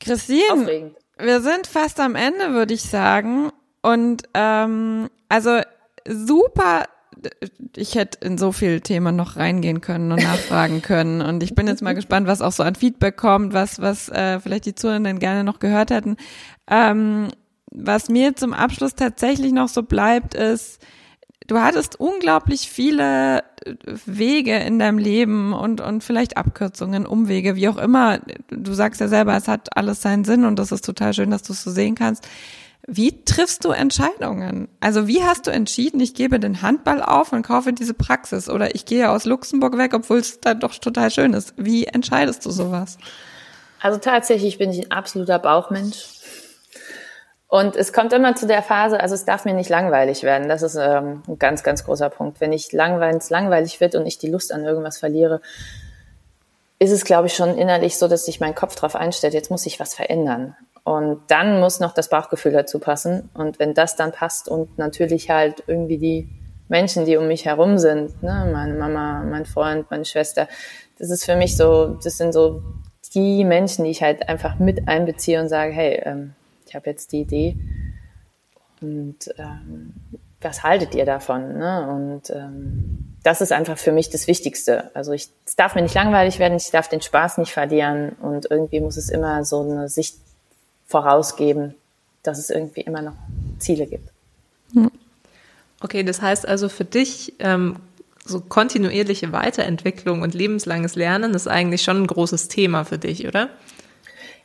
Christine, 0.00 0.52
Aufregend. 0.52 0.96
wir 1.18 1.40
sind 1.40 1.66
fast 1.66 2.00
am 2.00 2.14
Ende, 2.14 2.52
würde 2.52 2.74
ich 2.74 2.82
sagen. 2.82 3.50
Und 3.86 4.22
ähm, 4.34 5.08
also 5.28 5.60
super 6.08 6.84
ich 7.76 7.94
hätte 7.94 8.24
in 8.24 8.38
so 8.38 8.52
viele 8.52 8.80
Themen 8.80 9.16
noch 9.16 9.36
reingehen 9.36 9.80
können 9.80 10.12
und 10.12 10.22
nachfragen 10.22 10.82
können. 10.82 11.20
Und 11.20 11.42
ich 11.42 11.54
bin 11.54 11.66
jetzt 11.66 11.82
mal 11.82 11.94
gespannt, 11.94 12.26
was 12.26 12.42
auch 12.42 12.52
so 12.52 12.62
an 12.62 12.74
Feedback 12.74 13.16
kommt, 13.16 13.52
was, 13.52 13.80
was 13.80 14.08
äh, 14.08 14.40
vielleicht 14.40 14.66
die 14.66 14.74
Zuhörenden 14.74 15.18
gerne 15.18 15.44
noch 15.44 15.58
gehört 15.58 15.90
hätten. 15.90 16.16
Ähm, 16.68 17.28
was 17.70 18.08
mir 18.08 18.36
zum 18.36 18.52
Abschluss 18.52 18.94
tatsächlich 18.94 19.52
noch 19.52 19.68
so 19.68 19.82
bleibt, 19.82 20.34
ist, 20.34 20.80
du 21.46 21.58
hattest 21.58 21.98
unglaublich 21.98 22.70
viele 22.70 23.44
Wege 24.04 24.56
in 24.58 24.78
deinem 24.78 24.98
Leben 24.98 25.52
und, 25.52 25.80
und 25.80 26.04
vielleicht 26.04 26.36
Abkürzungen, 26.36 27.06
Umwege, 27.06 27.56
wie 27.56 27.68
auch 27.68 27.78
immer. 27.78 28.20
Du 28.50 28.72
sagst 28.72 29.00
ja 29.00 29.08
selber, 29.08 29.36
es 29.36 29.48
hat 29.48 29.76
alles 29.76 30.02
seinen 30.02 30.24
Sinn 30.24 30.44
und 30.44 30.58
das 30.58 30.72
ist 30.72 30.84
total 30.84 31.12
schön, 31.14 31.30
dass 31.30 31.42
du 31.42 31.52
es 31.52 31.62
so 31.62 31.70
sehen 31.70 31.94
kannst. 31.94 32.26
Wie 32.86 33.24
triffst 33.24 33.64
du 33.64 33.70
Entscheidungen? 33.70 34.68
Also 34.80 35.08
wie 35.08 35.24
hast 35.24 35.46
du 35.48 35.50
entschieden, 35.50 35.98
ich 35.98 36.14
gebe 36.14 36.38
den 36.38 36.62
Handball 36.62 37.02
auf 37.02 37.32
und 37.32 37.42
kaufe 37.42 37.72
diese 37.72 37.94
Praxis 37.94 38.48
oder 38.48 38.74
ich 38.76 38.84
gehe 38.84 39.10
aus 39.10 39.24
Luxemburg 39.24 39.76
weg, 39.76 39.92
obwohl 39.92 40.18
es 40.18 40.40
da 40.40 40.54
doch 40.54 40.74
total 40.76 41.10
schön 41.10 41.32
ist? 41.32 41.54
Wie 41.56 41.86
entscheidest 41.86 42.46
du 42.46 42.50
sowas? 42.50 42.98
Also 43.80 43.98
tatsächlich 43.98 44.58
bin 44.58 44.70
ich 44.70 44.86
ein 44.86 44.90
absoluter 44.92 45.38
Bauchmensch. 45.40 46.06
Und 47.48 47.76
es 47.76 47.92
kommt 47.92 48.12
immer 48.12 48.34
zu 48.34 48.46
der 48.46 48.62
Phase, 48.62 49.00
also 49.00 49.14
es 49.14 49.24
darf 49.24 49.44
mir 49.44 49.54
nicht 49.54 49.70
langweilig 49.70 50.22
werden. 50.22 50.48
Das 50.48 50.62
ist 50.62 50.76
ähm, 50.76 51.22
ein 51.26 51.38
ganz, 51.38 51.62
ganz 51.62 51.84
großer 51.84 52.10
Punkt. 52.10 52.40
Wenn 52.40 52.52
ich 52.52 52.72
langweilig, 52.72 53.30
langweilig 53.30 53.80
wird 53.80 53.94
und 53.94 54.06
ich 54.06 54.18
die 54.18 54.30
Lust 54.30 54.52
an 54.52 54.64
irgendwas 54.64 54.98
verliere, 54.98 55.40
ist 56.78 56.90
es, 56.90 57.04
glaube 57.04 57.28
ich, 57.28 57.34
schon 57.34 57.56
innerlich 57.56 57.96
so, 57.98 58.08
dass 58.08 58.26
sich 58.26 58.40
mein 58.40 58.54
Kopf 58.54 58.74
darauf 58.74 58.96
einstellt, 58.96 59.34
jetzt 59.34 59.50
muss 59.50 59.66
ich 59.66 59.80
was 59.80 59.94
verändern. 59.94 60.56
Und 60.86 61.20
dann 61.26 61.58
muss 61.58 61.80
noch 61.80 61.92
das 61.94 62.08
Bauchgefühl 62.08 62.52
dazu 62.52 62.78
passen. 62.78 63.28
Und 63.34 63.58
wenn 63.58 63.74
das 63.74 63.96
dann 63.96 64.12
passt 64.12 64.48
und 64.48 64.78
natürlich 64.78 65.30
halt 65.30 65.64
irgendwie 65.66 65.98
die 65.98 66.28
Menschen, 66.68 67.04
die 67.04 67.16
um 67.16 67.26
mich 67.26 67.44
herum 67.44 67.76
sind, 67.76 68.22
ne, 68.22 68.48
meine 68.52 68.74
Mama, 68.74 69.24
mein 69.24 69.46
Freund, 69.46 69.90
meine 69.90 70.04
Schwester, 70.04 70.46
das 70.96 71.10
ist 71.10 71.24
für 71.24 71.34
mich 71.34 71.56
so, 71.56 71.98
das 72.04 72.16
sind 72.18 72.32
so 72.32 72.62
die 73.14 73.44
Menschen, 73.44 73.84
die 73.84 73.90
ich 73.90 74.00
halt 74.00 74.28
einfach 74.28 74.60
mit 74.60 74.86
einbeziehe 74.86 75.40
und 75.40 75.48
sage, 75.48 75.72
hey, 75.72 76.02
ähm, 76.04 76.34
ich 76.68 76.76
habe 76.76 76.88
jetzt 76.88 77.10
die 77.10 77.22
Idee. 77.22 77.56
Und 78.80 79.34
ähm, 79.38 79.92
was 80.40 80.62
haltet 80.62 80.94
ihr 80.94 81.04
davon? 81.04 81.58
Ne? 81.58 81.88
Und 81.90 82.30
ähm, 82.30 83.16
das 83.24 83.40
ist 83.40 83.50
einfach 83.50 83.76
für 83.76 83.90
mich 83.90 84.08
das 84.10 84.28
Wichtigste. 84.28 84.94
Also 84.94 85.10
ich, 85.10 85.30
es 85.46 85.56
darf 85.56 85.74
mir 85.74 85.82
nicht 85.82 85.96
langweilig 85.96 86.38
werden, 86.38 86.58
ich 86.58 86.70
darf 86.70 86.88
den 86.88 87.00
Spaß 87.00 87.38
nicht 87.38 87.52
verlieren 87.52 88.10
und 88.22 88.48
irgendwie 88.48 88.78
muss 88.78 88.96
es 88.96 89.08
immer 89.08 89.44
so 89.44 89.62
eine 89.62 89.88
Sicht 89.88 90.25
vorausgeben, 90.86 91.74
dass 92.22 92.38
es 92.38 92.50
irgendwie 92.50 92.82
immer 92.82 93.02
noch 93.02 93.14
Ziele 93.58 93.86
gibt. 93.86 94.10
Okay, 95.82 96.02
das 96.02 96.22
heißt 96.22 96.46
also 96.48 96.68
für 96.68 96.84
dich 96.84 97.34
ähm, 97.38 97.76
so 98.24 98.40
kontinuierliche 98.40 99.32
Weiterentwicklung 99.32 100.22
und 100.22 100.34
lebenslanges 100.34 100.96
Lernen 100.96 101.34
ist 101.34 101.48
eigentlich 101.48 101.82
schon 101.82 102.02
ein 102.02 102.06
großes 102.06 102.48
Thema 102.48 102.84
für 102.84 102.98
dich, 102.98 103.26
oder? 103.26 103.50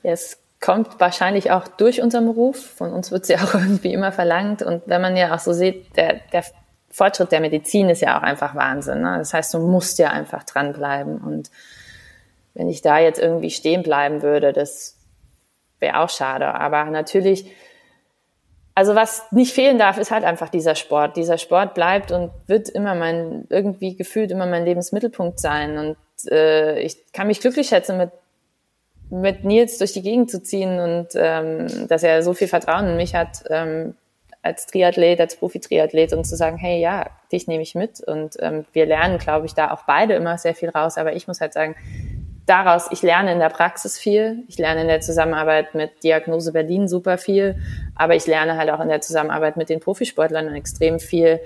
Ja, 0.03 0.11
es 0.11 0.37
kommt 0.59 0.99
wahrscheinlich 0.99 1.51
auch 1.51 1.67
durch 1.67 2.01
unseren 2.01 2.25
Beruf. 2.25 2.63
Von 2.75 2.91
uns 2.91 3.11
wird 3.11 3.23
es 3.23 3.29
ja 3.29 3.37
auch 3.37 3.55
irgendwie 3.55 3.93
immer 3.93 4.11
verlangt. 4.11 4.61
Und 4.61 4.83
wenn 4.85 5.01
man 5.01 5.17
ja 5.17 5.33
auch 5.33 5.39
so 5.39 5.53
sieht, 5.53 5.95
der, 5.95 6.21
der 6.31 6.43
Fortschritt 6.89 7.31
der 7.31 7.39
Medizin 7.39 7.89
ist 7.89 8.01
ja 8.01 8.17
auch 8.17 8.23
einfach 8.23 8.53
Wahnsinn. 8.53 9.01
Ne? 9.01 9.17
Das 9.17 9.33
heißt, 9.33 9.53
du 9.53 9.59
musst 9.59 9.97
ja 9.97 10.09
einfach 10.09 10.43
dranbleiben. 10.43 11.17
Und 11.19 11.49
wenn 12.53 12.69
ich 12.69 12.81
da 12.81 12.99
jetzt 12.99 13.19
irgendwie 13.19 13.49
stehen 13.49 13.81
bleiben 13.81 14.21
würde, 14.21 14.53
das 14.53 14.95
wäre 15.81 15.99
auch 15.99 16.09
schade. 16.09 16.53
Aber 16.53 16.85
natürlich, 16.85 17.51
also 18.75 18.95
was 18.95 19.31
nicht 19.31 19.53
fehlen 19.53 19.77
darf, 19.77 19.97
ist 19.97 20.11
halt 20.11 20.23
einfach 20.23 20.49
dieser 20.49 20.75
Sport. 20.75 21.17
Dieser 21.17 21.37
Sport 21.37 21.73
bleibt 21.73 22.11
und 22.11 22.31
wird 22.47 22.69
immer 22.69 22.95
mein, 22.95 23.45
irgendwie 23.49 23.95
gefühlt 23.95 24.31
immer 24.31 24.45
mein 24.45 24.65
Lebensmittelpunkt 24.65 25.39
sein. 25.39 25.77
Und 25.77 26.31
äh, 26.31 26.79
ich 26.79 27.11
kann 27.11 27.27
mich 27.27 27.41
glücklich 27.41 27.67
schätzen, 27.67 27.97
mit 27.97 28.11
mit 29.11 29.43
Nils 29.43 29.77
durch 29.77 29.91
die 29.91 30.01
Gegend 30.01 30.31
zu 30.31 30.41
ziehen 30.41 30.79
und 30.79 31.09
ähm, 31.15 31.67
dass 31.89 32.01
er 32.01 32.23
so 32.23 32.33
viel 32.33 32.47
Vertrauen 32.47 32.87
in 32.87 32.95
mich 32.95 33.13
hat 33.13 33.43
ähm, 33.49 33.93
als 34.41 34.65
Triathlet, 34.67 35.19
als 35.19 35.35
Profi-Triathlet 35.35 36.13
und 36.13 36.25
zu 36.25 36.35
sagen, 36.35 36.57
hey, 36.57 36.79
ja, 36.79 37.07
dich 37.31 37.47
nehme 37.47 37.61
ich 37.61 37.75
mit 37.75 37.99
und 38.01 38.37
ähm, 38.39 38.65
wir 38.73 38.85
lernen, 38.85 39.17
glaube 39.19 39.45
ich, 39.45 39.53
da 39.53 39.71
auch 39.71 39.83
beide 39.83 40.13
immer 40.15 40.37
sehr 40.37 40.55
viel 40.55 40.69
raus. 40.69 40.97
Aber 40.97 41.13
ich 41.13 41.27
muss 41.27 41.41
halt 41.41 41.53
sagen, 41.53 41.75
daraus, 42.51 42.87
ich 42.91 43.01
lerne 43.01 43.31
in 43.31 43.39
der 43.39 43.49
Praxis 43.49 43.97
viel, 43.97 44.43
ich 44.49 44.57
lerne 44.57 44.81
in 44.81 44.87
der 44.87 44.99
Zusammenarbeit 44.99 45.73
mit 45.73 46.03
Diagnose 46.03 46.51
Berlin 46.51 46.89
super 46.89 47.17
viel, 47.17 47.55
aber 47.95 48.15
ich 48.15 48.27
lerne 48.27 48.57
halt 48.57 48.69
auch 48.69 48.81
in 48.81 48.89
der 48.89 48.99
Zusammenarbeit 48.99 49.55
mit 49.55 49.69
den 49.69 49.79
Profisportlern 49.79 50.53
extrem 50.53 50.99
viel, 50.99 51.39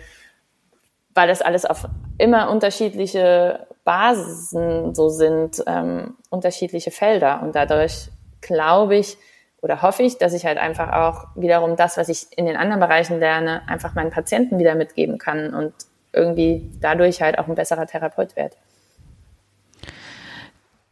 weil 1.14 1.28
das 1.28 1.44
alles 1.44 1.64
auf 1.64 1.86
immer 2.18 2.50
unterschiedliche 2.50 3.68
Basen 3.84 4.96
so 4.96 5.10
sind, 5.10 5.64
ähm, 5.68 6.16
unterschiedliche 6.32 6.90
Felder. 6.90 7.44
Und 7.44 7.56
dadurch 7.56 8.10
glaube 8.42 8.96
ich 8.96 9.18
oder 9.62 9.84
hoffe 9.84 10.02
ich, 10.02 10.18
dass 10.18 10.34
ich 10.34 10.46
halt 10.46 10.58
einfach 10.58 10.92
auch 10.92 11.28
wiederum 11.36 11.76
das, 11.76 11.98
was 11.98 12.10
ich 12.10 12.28
in 12.36 12.48
den 12.48 12.58
anderen 12.58 12.80
Bereichen 12.80 13.20
lerne, 13.20 13.62
einfach 13.68 13.94
meinen 13.94 14.10
Patienten 14.10 14.58
wieder 14.58 14.74
mitgeben 14.74 15.20
kann 15.20 15.54
und 15.54 15.74
irgendwie 16.14 16.72
dadurch 16.82 17.22
halt 17.22 17.38
auch 17.38 17.48
ein 17.48 17.56
besserer 17.56 17.86
Therapeut 17.86 18.36
werde. 18.36 18.56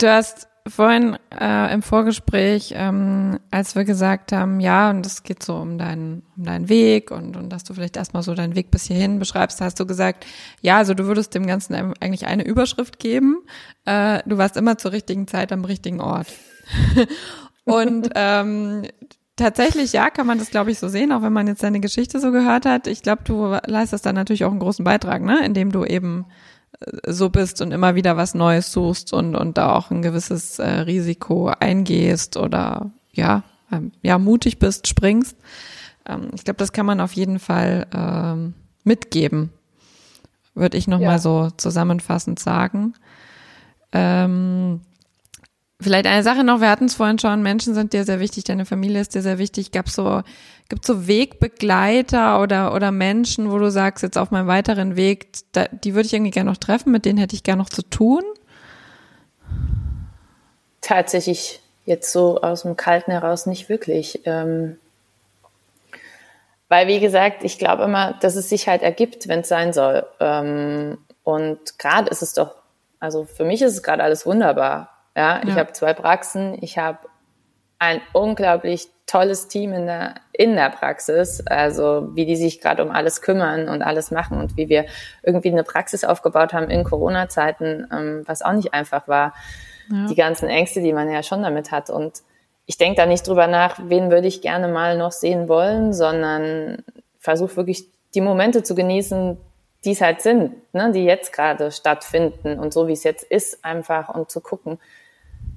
Du 0.04 0.12
hast 0.12 0.49
vorhin 0.68 1.18
äh, 1.39 1.74
im 1.74 1.82
Vorgespräch, 1.82 2.74
ähm, 2.76 3.39
als 3.51 3.74
wir 3.74 3.86
gesagt 3.86 4.34
haben, 4.34 4.60
ja, 4.60 4.89
und 4.89 5.06
es 5.06 5.24
geht 5.24 5.41
so 5.41 5.56
um 5.56 5.78
deinen, 5.78 6.24
um 6.36 6.43
deinen 6.43 6.68
Weg 6.68 7.10
und, 7.10 7.38
und 7.38 7.49
dass 7.49 7.64
du 7.64 7.74
vielleicht 7.74 7.95
erstmal 7.95 8.22
so 8.22 8.34
deinen 8.34 8.54
Weg 8.54 8.70
bis 8.70 8.84
hierhin 8.84 9.18
beschreibst, 9.18 9.62
hast 9.62 9.80
du 9.80 9.86
gesagt, 9.86 10.26
ja, 10.60 10.76
also 10.76 10.93
du 10.93 11.06
würdest 11.06 11.34
dem 11.36 11.47
Ganzen 11.47 11.74
eigentlich 12.01 12.28
eine 12.28 12.43
Überschrift 12.43 12.99
geben. 12.99 13.43
Äh, 13.86 14.20
du 14.26 14.38
warst 14.38 14.58
immer 14.58 14.78
zur 14.78 14.91
richtigen 14.91 15.26
Zeit 15.26 15.54
am 15.54 15.64
richtigen 15.64 16.01
Ort. 16.01 16.28
und 17.64 18.10
ähm, 18.16 18.84
tatsächlich, 19.38 19.93
ja, 19.93 20.10
kann 20.10 20.28
man 20.28 20.38
das, 20.38 20.51
glaube 20.51 20.72
ich, 20.72 20.80
so 20.80 20.89
sehen, 20.89 21.14
auch 21.14 21.22
wenn 21.22 21.32
man 21.32 21.47
jetzt 21.47 21.64
deine 21.64 21.80
Geschichte 21.80 22.20
so 22.20 22.34
gehört 22.34 22.66
hat. 22.66 22.88
Ich 22.88 23.04
glaube, 23.04 23.22
du 23.24 23.58
leistest 23.68 24.06
da 24.06 24.12
natürlich 24.12 24.43
auch 24.43 24.51
einen 24.51 24.60
großen 24.60 24.84
Beitrag, 24.84 25.22
ne, 25.22 25.45
indem 25.45 25.72
du 25.72 25.86
eben 25.86 26.26
so 27.08 27.30
bist 27.30 27.62
und 27.62 27.72
immer 27.72 27.96
wieder 27.96 28.18
was 28.18 28.34
Neues 28.34 28.72
suchst 28.72 29.14
und, 29.14 29.36
und 29.36 29.58
da 29.58 29.74
auch 29.74 29.92
ein 29.92 30.02
gewisses 30.02 30.60
äh, 30.60 30.70
Risiko 30.70 31.48
eingehst 31.48 32.38
oder 32.38 32.92
ja, 33.12 33.44
ähm, 33.72 33.92
ja, 34.02 34.18
mutig 34.18 34.60
bist, 34.60 34.88
springst. 34.88 35.38
Ähm, 36.06 36.32
ich 36.34 36.44
glaube, 36.44 36.58
das 36.58 36.72
kann 36.72 36.86
man 36.86 37.00
auf 37.00 37.14
jeden 37.14 37.40
Fall 37.40 37.88
ähm, 37.94 38.54
mitgeben, 38.84 39.52
würde 40.56 40.78
ich 40.78 40.88
nochmal 40.88 41.14
ja. 41.14 41.20
so 41.20 41.50
zusammenfassend 41.58 42.40
sagen. 42.40 42.94
Ähm, 43.92 44.82
Vielleicht 45.84 46.08
eine 46.08 46.24
Sache 46.24 46.44
noch, 46.44 46.62
wir 46.62 46.70
hatten 46.70 46.86
es 46.86 46.96
vorhin 46.96 47.20
schon, 47.20 47.44
Menschen 47.44 47.74
sind 47.74 47.94
dir 47.94 48.06
sehr 48.06 48.20
wichtig, 48.20 48.46
deine 48.46 48.66
Familie 48.66 49.02
ist 49.02 49.14
dir 49.14 49.22
sehr 49.22 49.38
wichtig. 49.38 49.72
Gab 49.72 49.90
so, 49.90 50.22
gibt 50.70 50.86
so 50.86 51.08
Wegbegleiter 51.08 52.42
oder, 52.42 52.74
oder 52.74 52.92
Menschen, 52.92 53.52
wo 53.52 53.60
du 53.60 53.70
sagst, 53.70 54.04
jetzt 54.04 54.18
auf 54.18 54.32
meinem 54.32 54.48
weiteren 54.48 54.96
Weg, 54.96 55.28
da, 55.52 55.66
die 55.66 55.94
würde 55.94 56.08
ich 56.08 56.14
irgendwie 56.14 56.32
gerne 56.32 56.50
noch 56.50 56.58
treffen, 56.58 56.92
mit 56.92 57.06
denen 57.06 57.20
hätte 57.20 57.36
ich 57.36 57.44
gerne 57.44 57.62
noch 57.62 57.70
zu 57.70 57.82
tun? 57.82 58.24
Tatsächlich 60.82 61.62
jetzt 61.86 62.12
so 62.12 62.42
aus 62.42 62.64
dem 62.64 62.78
Kalten 62.78 63.12
heraus 63.12 63.46
nicht 63.46 63.70
wirklich. 63.70 64.22
Ähm, 64.26 64.78
weil, 66.70 66.88
wie 66.88 67.00
gesagt, 67.00 67.44
ich 67.44 67.60
glaube 67.60 67.84
immer, 67.84 68.14
dass 68.22 68.36
es 68.36 68.50
sich 68.50 68.68
halt 68.68 68.82
ergibt, 68.82 69.28
wenn 69.28 69.42
es 69.42 69.48
sein 69.48 69.74
soll. 69.74 70.06
Ähm, 70.20 70.98
und 71.24 71.78
gerade 71.78 72.10
ist 72.10 72.22
es 72.22 72.34
doch, 72.34 72.56
also 73.00 73.26
für 73.26 73.46
mich 73.46 73.62
ist 73.62 73.74
es 73.74 73.84
gerade 73.84 74.04
alles 74.04 74.26
wunderbar. 74.26 74.93
Ja, 75.16 75.41
ich 75.45 75.55
habe 75.55 75.74
zwei 75.74 75.93
Praxen, 75.93 76.57
ich 76.61 76.78
habe 76.78 76.99
ein 77.78 78.01
unglaublich 78.14 78.88
tolles 79.05 79.47
Team 79.47 79.74
in 79.74 79.86
der, 79.86 80.16
in 80.32 80.55
der 80.55 80.70
Praxis, 80.70 81.45
also 81.45 82.09
wie 82.16 82.26
die 82.26 82.36
sich 82.36 82.61
gerade 82.61 82.84
um 82.84 82.89
alles 82.89 83.22
kümmern 83.22 83.70
und 83.70 83.82
alles 83.82 84.09
machen 84.09 84.39
und 84.39 84.57
wie 84.57 84.70
wir 84.70 84.86
irgendwie 85.22 85.51
eine 85.51 85.64
Praxis 85.64 86.03
aufgebaut 86.03 86.53
haben 86.53 86.70
in 86.70 86.84
Corona-Zeiten, 86.84 87.88
ähm, 87.91 88.24
was 88.26 88.41
auch 88.41 88.53
nicht 88.53 88.74
einfach 88.74 89.07
war. 89.07 89.34
Ja. 89.91 90.07
Die 90.07 90.16
ganzen 90.16 90.47
Ängste, 90.47 90.82
die 90.82 90.93
man 90.93 91.11
ja 91.11 91.22
schon 91.22 91.43
damit 91.43 91.72
hat. 91.72 91.89
Und 91.89 92.24
ich 92.66 92.78
denke 92.78 92.95
da 92.95 93.05
nicht 93.05 93.28
drüber 93.28 93.47
nach, 93.47 93.78
wen 93.84 94.09
würde 94.09 94.28
ich 94.28 94.41
gerne 94.41 94.70
mal 94.70 94.97
noch 94.97 95.11
sehen 95.11 95.49
wollen, 95.49 95.93
sondern 95.93 96.84
versuche 97.20 97.57
wirklich 97.57 97.86
die 98.16 98.22
Momente 98.22 98.64
zu 98.64 98.76
genießen, 98.76 99.38
die 99.84 99.91
es 99.91 100.01
halt 100.01 100.22
sind, 100.22 100.74
ne, 100.74 100.91
die 100.93 101.03
jetzt 101.03 101.34
gerade 101.34 101.72
stattfinden 101.72 102.57
und 102.57 102.74
so 102.74 102.88
wie 102.88 102.93
es 102.93 103.03
jetzt 103.03 103.24
ist, 103.24 103.66
einfach 103.66 104.09
und 104.09 104.32
zu 104.32 104.39
gucken, 104.39 104.80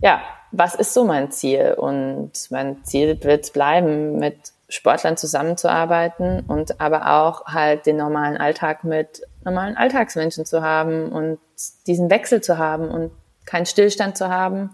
ja, 0.00 0.22
was 0.52 0.74
ist 0.74 0.94
so 0.94 1.04
mein 1.04 1.30
Ziel? 1.30 1.74
Und 1.76 2.32
mein 2.50 2.84
Ziel 2.84 3.22
wird 3.22 3.52
bleiben, 3.52 4.18
mit 4.18 4.52
Sportlern 4.68 5.16
zusammenzuarbeiten 5.16 6.40
und 6.40 6.80
aber 6.80 7.12
auch 7.12 7.46
halt 7.46 7.86
den 7.86 7.96
normalen 7.96 8.36
Alltag 8.36 8.82
mit 8.82 9.22
normalen 9.44 9.76
Alltagsmenschen 9.76 10.44
zu 10.44 10.62
haben 10.62 11.12
und 11.12 11.38
diesen 11.86 12.10
Wechsel 12.10 12.40
zu 12.40 12.58
haben 12.58 12.88
und 12.88 13.12
keinen 13.44 13.66
Stillstand 13.66 14.16
zu 14.16 14.28
haben. 14.28 14.70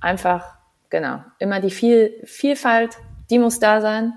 Einfach, 0.00 0.54
genau, 0.90 1.20
immer 1.40 1.60
die 1.60 1.70
Viel 1.70 2.14
Vielfalt, 2.24 2.96
die 3.30 3.38
muss 3.38 3.58
da 3.58 3.80
sein. 3.80 4.14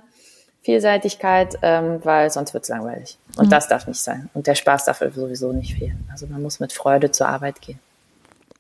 Vielseitigkeit, 0.63 1.57
ähm, 1.63 2.01
weil 2.03 2.29
sonst 2.29 2.53
wird 2.53 2.65
es 2.65 2.69
langweilig. 2.69 3.17
Und 3.35 3.47
mhm. 3.47 3.49
das 3.49 3.67
darf 3.67 3.87
nicht 3.87 3.99
sein. 3.99 4.29
Und 4.35 4.45
der 4.45 4.53
Spaß 4.53 4.85
darf 4.85 4.99
sowieso 4.99 5.51
nicht 5.53 5.75
fehlen. 5.75 6.07
Also 6.11 6.27
man 6.27 6.39
muss 6.39 6.59
mit 6.59 6.71
Freude 6.71 7.09
zur 7.09 7.27
Arbeit 7.27 7.61
gehen. 7.61 7.79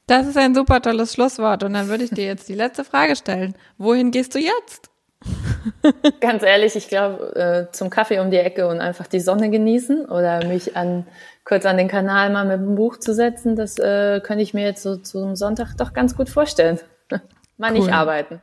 Das 0.07 0.27
ist 0.27 0.37
ein 0.37 0.55
super 0.55 0.81
tolles 0.81 1.13
Schlusswort. 1.13 1.63
Und 1.63 1.73
dann 1.73 1.87
würde 1.87 2.03
ich 2.03 2.09
dir 2.09 2.25
jetzt 2.25 2.49
die 2.49 2.55
letzte 2.55 2.83
Frage 2.83 3.15
stellen. 3.15 3.55
Wohin 3.77 4.11
gehst 4.11 4.35
du 4.35 4.39
jetzt? 4.39 4.89
Ganz 6.19 6.43
ehrlich, 6.43 6.75
ich 6.75 6.87
glaube, 6.87 7.35
äh, 7.35 7.71
zum 7.71 7.89
Kaffee 7.89 8.19
um 8.19 8.31
die 8.31 8.37
Ecke 8.37 8.67
und 8.67 8.79
einfach 8.79 9.07
die 9.07 9.19
Sonne 9.19 9.49
genießen 9.49 10.05
oder 10.05 10.45
mich 10.47 10.75
an, 10.75 11.05
kurz 11.45 11.65
an 11.65 11.77
den 11.77 11.87
Kanal 11.87 12.31
mal 12.31 12.45
mit 12.45 12.59
dem 12.59 12.75
Buch 12.75 12.97
zu 12.97 13.13
setzen, 13.13 13.55
das 13.55 13.77
äh, 13.77 14.19
könnte 14.23 14.41
ich 14.41 14.53
mir 14.53 14.65
jetzt 14.65 14.81
so 14.81 14.97
zum 14.97 15.35
Sonntag 15.35 15.75
doch 15.77 15.93
ganz 15.93 16.15
gut 16.15 16.29
vorstellen. 16.29 16.79
mal 17.57 17.71
cool. 17.71 17.79
nicht 17.79 17.93
arbeiten. 17.93 18.41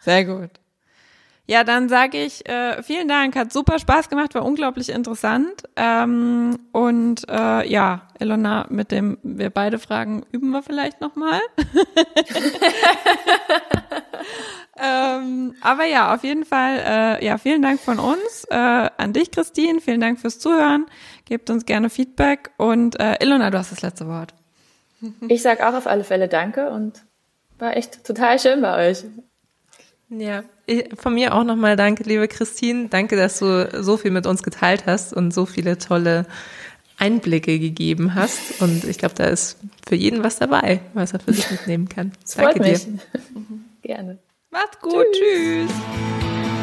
Sehr 0.00 0.24
gut. 0.24 0.50
Ja, 1.46 1.64
dann 1.64 1.88
sage 1.88 2.22
ich 2.22 2.48
äh, 2.48 2.82
vielen 2.84 3.08
Dank, 3.08 3.34
hat 3.34 3.52
super 3.52 3.80
Spaß 3.80 4.08
gemacht, 4.08 4.34
war 4.34 4.44
unglaublich 4.44 4.90
interessant. 4.90 5.64
Ähm, 5.74 6.56
und 6.70 7.28
äh, 7.28 7.68
ja, 7.68 8.06
Elona, 8.18 8.66
mit 8.70 8.92
dem 8.92 9.18
wir 9.24 9.50
beide 9.50 9.80
Fragen 9.80 10.24
üben 10.30 10.50
wir 10.50 10.62
vielleicht 10.62 11.00
nochmal. 11.00 11.40
ähm, 14.80 15.56
aber 15.60 15.84
ja, 15.84 16.14
auf 16.14 16.22
jeden 16.22 16.44
Fall, 16.44 16.78
äh, 16.86 17.24
ja, 17.24 17.38
vielen 17.38 17.62
Dank 17.62 17.80
von 17.80 17.98
uns 17.98 18.46
äh, 18.48 18.56
an 18.56 19.12
dich, 19.12 19.32
Christine. 19.32 19.80
Vielen 19.80 20.00
Dank 20.00 20.20
fürs 20.20 20.38
Zuhören. 20.38 20.86
Gebt 21.24 21.50
uns 21.50 21.66
gerne 21.66 21.90
Feedback 21.90 22.52
und 22.56 23.00
äh, 23.00 23.16
Ilona, 23.20 23.50
du 23.50 23.58
hast 23.58 23.72
das 23.72 23.82
letzte 23.82 24.06
Wort. 24.06 24.32
Ich 25.26 25.42
sage 25.42 25.68
auch 25.68 25.74
auf 25.74 25.88
alle 25.88 26.04
Fälle 26.04 26.28
Danke 26.28 26.70
und 26.70 27.02
war 27.58 27.76
echt 27.76 28.04
total 28.04 28.38
schön 28.38 28.60
bei 28.60 28.90
euch. 28.90 29.04
Ja, 30.18 30.44
von 30.96 31.14
mir 31.14 31.34
auch 31.34 31.44
nochmal 31.44 31.76
danke, 31.76 32.02
liebe 32.04 32.28
Christine. 32.28 32.88
Danke, 32.88 33.16
dass 33.16 33.38
du 33.38 33.82
so 33.82 33.96
viel 33.96 34.10
mit 34.10 34.26
uns 34.26 34.42
geteilt 34.42 34.84
hast 34.86 35.14
und 35.14 35.32
so 35.32 35.46
viele 35.46 35.78
tolle 35.78 36.26
Einblicke 36.98 37.58
gegeben 37.58 38.14
hast. 38.14 38.60
Und 38.60 38.84
ich 38.84 38.98
glaube, 38.98 39.14
da 39.14 39.24
ist 39.24 39.58
für 39.88 39.96
jeden 39.96 40.22
was 40.22 40.38
dabei, 40.38 40.80
was 40.92 41.14
er 41.14 41.20
für 41.20 41.32
sich 41.32 41.50
mitnehmen 41.50 41.88
kann. 41.88 42.12
Das 42.22 42.34
danke 42.34 42.60
dir. 42.60 42.80
Gerne. 43.82 44.18
Macht's 44.50 44.78
gut. 44.80 45.06
Tschüss. 45.12 45.70
Tschüss. 45.70 46.61